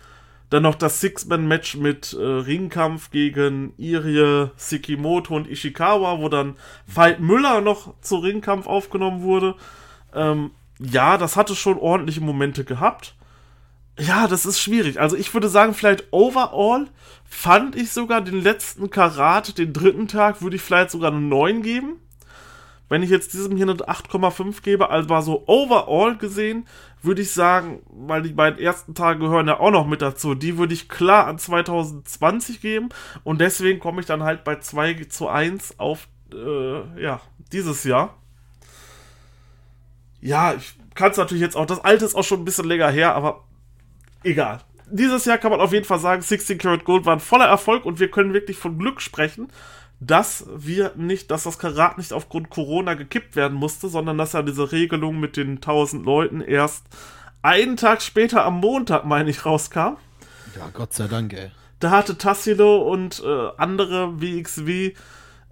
Dann 0.52 0.62
noch 0.62 0.76
das 0.76 1.02
Six-Man-Match 1.02 1.78
mit 1.78 2.14
äh, 2.14 2.24
Ringkampf 2.24 3.10
gegen 3.10 3.74
Irie, 3.78 4.52
Sikimoto 4.58 5.36
und 5.36 5.50
Ishikawa, 5.50 6.20
wo 6.20 6.30
dann 6.30 6.56
Veit 6.86 7.20
Müller 7.20 7.62
noch 7.62 8.00
zu 8.02 8.18
Ringkampf 8.18 8.68
aufgenommen 8.68 9.24
wurde. 9.24 9.56
Ähm, 10.14 10.52
ja, 10.80 11.18
das 11.18 11.36
hatte 11.36 11.56
schon 11.56 11.78
ordentliche 11.78 12.22
Momente 12.22 12.64
gehabt. 12.64 13.16
Ja, 14.00 14.28
das 14.28 14.46
ist 14.46 14.60
schwierig. 14.60 15.00
Also 15.00 15.16
ich 15.16 15.34
würde 15.34 15.50
sagen, 15.50 15.74
vielleicht 15.74 16.06
overall 16.12 16.88
fand 17.26 17.76
ich 17.76 17.92
sogar 17.92 18.22
den 18.22 18.42
letzten 18.42 18.90
Karat, 18.90 19.58
den 19.58 19.74
dritten 19.74 20.08
Tag, 20.08 20.42
würde 20.42 20.56
ich 20.56 20.62
vielleicht 20.62 20.92
sogar 20.92 21.12
eine 21.12 21.22
9 21.22 21.64
geben. 21.64 22.00
Wenn 22.90 23.04
ich 23.04 23.10
jetzt 23.10 23.34
diesem 23.34 23.58
hier 23.58 23.68
eine 23.68 23.74
8,5 23.74 24.62
gebe, 24.62 24.90
also 24.90 25.10
war 25.10 25.22
so 25.22 25.44
overall 25.48 26.16
gesehen, 26.16 26.68
würde 27.02 27.22
ich 27.22 27.32
sagen, 27.32 27.82
weil 27.90 28.22
die 28.22 28.34
beiden 28.34 28.60
ersten 28.60 28.94
Tage 28.94 29.20
gehören 29.20 29.48
ja 29.48 29.60
auch 29.60 29.72
noch 29.72 29.88
mit 29.88 30.02
dazu, 30.02 30.36
die 30.36 30.58
würde 30.58 30.74
ich 30.74 30.88
klar 30.88 31.28
an 31.28 31.38
2020 31.38 32.62
geben 32.62 32.90
und 33.24 33.42
deswegen 33.42 33.80
komme 33.80 34.00
ich 34.00 34.06
dann 34.06 34.24
halt 34.24 34.44
bei 34.46 34.58
2 34.60 35.06
zu 35.10 35.28
1 35.28 35.80
auf, 35.80 36.08
äh, 36.32 37.02
ja, 37.02 37.20
dieses 37.52 37.84
Jahr. 37.84 38.16
Ja, 40.22 40.54
ich 40.54 40.76
kann 40.96 41.12
es 41.12 41.18
natürlich 41.18 41.42
jetzt 41.42 41.56
auch, 41.56 41.66
das 41.66 41.84
alte 41.84 42.06
ist 42.06 42.16
auch 42.16 42.24
schon 42.24 42.42
ein 42.42 42.46
bisschen 42.46 42.68
länger 42.68 42.90
her, 42.90 43.16
aber 43.16 43.44
egal. 44.24 44.62
Dieses 44.90 45.26
Jahr 45.26 45.38
kann 45.38 45.52
man 45.52 45.60
auf 45.60 45.74
jeden 45.74 45.86
Fall 45.86 46.00
sagen, 46.00 46.22
16 46.22 46.58
Karat 46.58 46.86
Gold 46.86 47.06
war 47.06 47.14
ein 47.14 47.20
voller 47.20 47.46
Erfolg 47.46 47.86
und 47.86 48.00
wir 48.00 48.10
können 48.10 48.34
wirklich 48.34 48.58
von 48.58 48.78
Glück 48.78 49.02
sprechen, 49.02 49.50
dass 50.00 50.46
wir 50.56 50.94
nicht, 50.96 51.32
dass 51.32 51.44
das 51.44 51.60
Karat 51.60 51.98
nicht 51.98 52.14
aufgrund 52.14 52.50
Corona 52.50 52.94
gekippt 52.94 53.36
werden 53.36 53.58
musste, 53.58 53.90
sondern 53.90 54.18
dass 54.18 54.34
ja 54.34 54.44
diese 54.44 54.72
Regelung 54.72 55.20
mit 55.20 55.38
den 55.38 55.56
1000 55.56 56.06
Leuten 56.06 56.42
erst 56.42 56.86
einen 57.42 57.78
Tag 57.78 58.02
später 58.02 58.46
am 58.46 58.60
Montag, 58.60 59.06
meine 59.06 59.30
ich, 59.30 59.46
rauskam. 59.46 59.98
Ja, 60.56 60.70
Gott 60.74 60.94
sei 60.94 61.08
Dank, 61.08 61.34
ey. 61.34 61.52
Da 61.80 61.92
hatte 61.92 62.18
Tassilo 62.18 62.78
und 62.92 63.22
äh, 63.24 63.50
andere 63.58 64.20
WXW 64.22 64.94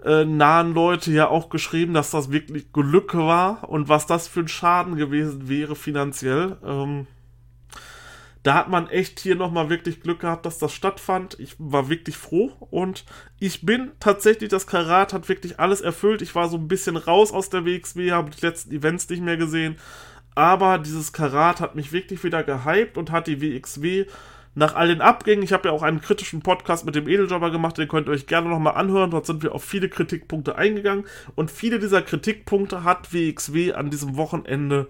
nahen 0.06 0.74
Leute 0.74 1.12
ja 1.12 1.28
auch 1.28 1.50
geschrieben, 1.50 1.94
dass 1.94 2.12
das 2.12 2.32
wirklich 2.32 2.72
Glück 2.72 3.16
war 3.16 3.68
und 3.68 3.90
was 3.90 4.06
das 4.06 4.28
für 4.28 4.42
ein 4.42 4.48
Schaden 4.48 4.96
gewesen 4.96 5.50
wäre 5.50 5.76
finanziell. 5.76 6.58
Ähm, 6.64 7.08
da 8.44 8.54
hat 8.54 8.70
man 8.70 8.88
echt 8.90 9.20
hier 9.20 9.36
nochmal 9.36 9.72
wirklich 9.72 10.02
Glück 10.02 10.20
gehabt, 10.20 10.46
dass 10.46 10.60
das 10.60 10.72
stattfand. 10.72 11.40
Ich 11.40 11.56
war 11.58 11.90
wirklich 11.90 12.16
froh 12.16 12.52
und 12.70 13.04
ich 13.40 13.66
bin 13.66 13.94
tatsächlich, 14.00 14.50
das 14.50 14.68
Karat 14.68 15.14
hat 15.14 15.28
wirklich 15.28 15.60
alles 15.60 15.82
erfüllt. 15.82 16.22
Ich 16.22 16.36
war 16.36 16.48
so 16.50 16.58
ein 16.58 16.68
bisschen 16.68 16.98
raus 16.98 17.32
aus 17.32 17.50
der 17.50 17.66
WXW, 17.66 18.12
habe 18.12 18.30
die 18.30 18.46
letzten 18.46 18.72
Events 18.72 19.10
nicht 19.10 19.24
mehr 19.24 19.38
gesehen. 19.38 19.78
Aber 20.36 20.78
dieses 20.78 21.14
Karat 21.14 21.60
hat 21.60 21.74
mich 21.74 21.92
wirklich 21.92 22.24
wieder 22.24 22.44
gehypt 22.44 23.00
und 23.00 23.10
hat 23.10 23.26
die 23.26 23.42
WXW 23.42 24.06
nach 24.56 24.74
all 24.76 24.88
den 24.88 25.02
Abgängen, 25.02 25.44
ich 25.44 25.54
habe 25.54 25.68
ja 25.68 25.74
auch 25.74 25.84
einen 25.84 26.02
kritischen 26.02 26.42
Podcast 26.42 26.86
mit 26.86 26.96
dem 26.96 27.08
Edeljobber 27.08 27.52
gemacht, 27.52 27.78
den 27.78 27.90
könnt 27.90 28.08
ihr 28.08 28.14
euch 28.14 28.26
gerne 28.26 28.50
nochmal 28.50 28.76
anhören. 28.76 29.12
Dort 29.12 29.26
sind 29.26 29.44
wir 29.44 29.54
auf 29.54 29.64
viele 29.64 29.90
Kritikpunkte 29.90 30.56
eingegangen 30.56 31.06
und 31.36 31.52
viele 31.52 31.78
dieser 31.78 32.02
Kritikpunkte 32.02 32.84
hat 32.84 33.14
WXW 33.14 33.74
an 33.74 33.90
diesem 33.90 34.16
Wochenende, 34.16 34.88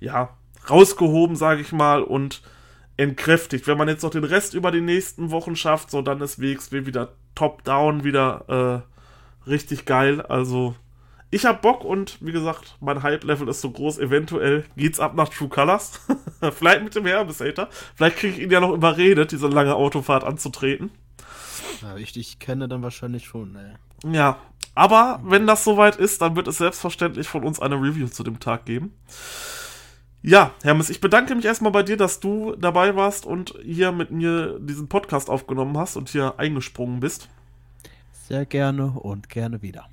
ja, 0.00 0.36
rausgehoben, 0.68 1.36
sage 1.36 1.60
ich 1.60 1.70
mal, 1.70 2.02
und 2.02 2.42
entkräftigt. 2.96 3.68
Wenn 3.68 3.78
man 3.78 3.88
jetzt 3.88 4.02
noch 4.02 4.10
den 4.10 4.24
Rest 4.24 4.54
über 4.54 4.72
die 4.72 4.80
nächsten 4.80 5.30
Wochen 5.30 5.54
schafft, 5.54 5.90
so 5.90 6.02
dann 6.02 6.20
ist 6.20 6.40
WXW 6.40 6.86
wieder 6.86 7.12
top-down, 7.36 8.02
wieder 8.02 8.84
äh, 9.46 9.48
richtig 9.48 9.84
geil. 9.84 10.20
Also 10.20 10.74
ich 11.30 11.44
hab 11.44 11.62
Bock 11.62 11.84
und 11.84 12.18
wie 12.20 12.32
gesagt, 12.32 12.76
mein 12.80 13.02
Hype-Level 13.02 13.48
ist 13.48 13.60
so 13.60 13.70
groß. 13.70 13.98
Eventuell 13.98 14.64
geht's 14.76 15.00
ab 15.00 15.14
nach 15.14 15.28
True 15.28 15.48
Colors. 15.48 16.00
Vielleicht 16.52 16.84
mit 16.84 16.94
dem 16.94 17.06
Herbesater. 17.06 17.68
Vielleicht 17.94 18.16
kriege 18.16 18.36
ich 18.36 18.42
ihn 18.42 18.50
ja 18.50 18.60
noch 18.60 18.72
überredet, 18.72 19.32
diese 19.32 19.48
lange 19.48 19.74
Autofahrt 19.74 20.24
anzutreten. 20.24 20.90
Ja, 21.82 21.96
ich 21.96 22.12
dich 22.12 22.38
kenne 22.38 22.68
dann 22.68 22.82
wahrscheinlich 22.82 23.26
schon, 23.26 23.52
ne. 23.52 23.74
Ja, 24.04 24.38
aber 24.74 25.20
wenn 25.24 25.46
das 25.46 25.64
soweit 25.64 25.96
ist, 25.96 26.22
dann 26.22 26.36
wird 26.36 26.48
es 26.48 26.58
selbstverständlich 26.58 27.26
von 27.26 27.44
uns 27.44 27.60
eine 27.60 27.76
Review 27.76 28.08
zu 28.08 28.22
dem 28.22 28.38
Tag 28.38 28.66
geben. 28.66 28.92
Ja, 30.22 30.52
Hermes, 30.62 30.90
ich 30.90 31.00
bedanke 31.00 31.34
mich 31.34 31.44
erstmal 31.44 31.72
bei 31.72 31.82
dir, 31.82 31.96
dass 31.96 32.20
du 32.20 32.54
dabei 32.56 32.94
warst 32.94 33.26
und 33.26 33.54
hier 33.62 33.92
mit 33.92 34.10
mir 34.10 34.58
diesen 34.60 34.88
Podcast 34.88 35.30
aufgenommen 35.30 35.76
hast 35.78 35.96
und 35.96 36.08
hier 36.08 36.38
eingesprungen 36.38 37.00
bist. 37.00 37.28
Sehr 38.28 38.44
gerne 38.44 38.90
und 38.90 39.28
gerne 39.28 39.62
wieder. 39.62 39.88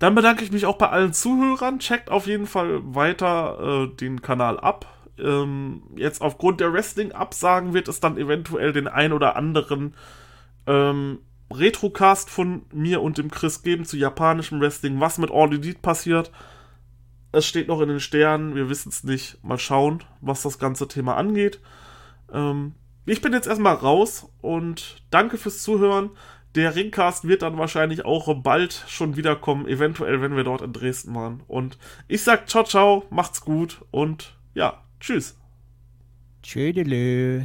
Dann 0.00 0.14
bedanke 0.14 0.42
ich 0.42 0.50
mich 0.50 0.64
auch 0.66 0.78
bei 0.78 0.88
allen 0.88 1.12
Zuhörern. 1.12 1.78
Checkt 1.78 2.10
auf 2.10 2.26
jeden 2.26 2.46
Fall 2.46 2.80
weiter 2.82 3.84
äh, 3.92 3.96
den 3.96 4.22
Kanal 4.22 4.58
ab. 4.58 4.86
Ähm, 5.18 5.82
jetzt 5.94 6.22
aufgrund 6.22 6.60
der 6.60 6.72
Wrestling-Absagen 6.72 7.74
wird 7.74 7.86
es 7.86 8.00
dann 8.00 8.16
eventuell 8.16 8.72
den 8.72 8.88
ein 8.88 9.12
oder 9.12 9.36
anderen 9.36 9.94
ähm, 10.66 11.18
Retrocast 11.52 12.30
von 12.30 12.62
mir 12.72 13.02
und 13.02 13.18
dem 13.18 13.30
Chris 13.30 13.62
geben 13.62 13.84
zu 13.84 13.98
japanischem 13.98 14.58
Wrestling, 14.60 15.00
was 15.00 15.18
mit 15.18 15.30
All 15.30 15.52
Elite 15.52 15.80
passiert. 15.80 16.32
Es 17.32 17.44
steht 17.44 17.68
noch 17.68 17.82
in 17.82 17.90
den 17.90 18.00
Sternen, 18.00 18.54
wir 18.54 18.70
wissen 18.70 18.88
es 18.88 19.04
nicht. 19.04 19.44
Mal 19.44 19.58
schauen, 19.58 20.02
was 20.22 20.40
das 20.40 20.58
ganze 20.58 20.88
Thema 20.88 21.16
angeht. 21.16 21.60
Ähm, 22.32 22.72
ich 23.04 23.20
bin 23.20 23.34
jetzt 23.34 23.48
erstmal 23.48 23.74
raus 23.74 24.32
und 24.40 25.02
danke 25.10 25.36
fürs 25.36 25.62
Zuhören. 25.62 26.10
Der 26.54 26.74
Ringcast 26.74 27.28
wird 27.28 27.42
dann 27.42 27.58
wahrscheinlich 27.58 28.04
auch 28.04 28.34
bald 28.42 28.84
schon 28.88 29.16
wiederkommen, 29.16 29.68
eventuell, 29.68 30.20
wenn 30.20 30.34
wir 30.34 30.44
dort 30.44 30.62
in 30.62 30.72
Dresden 30.72 31.14
waren. 31.14 31.42
Und 31.46 31.78
ich 32.08 32.22
sag 32.22 32.48
ciao, 32.48 32.64
ciao, 32.64 33.04
macht's 33.10 33.42
gut 33.42 33.82
und 33.90 34.36
ja, 34.54 34.82
tschüss. 34.98 35.36
Tschüdelö. 36.42 37.44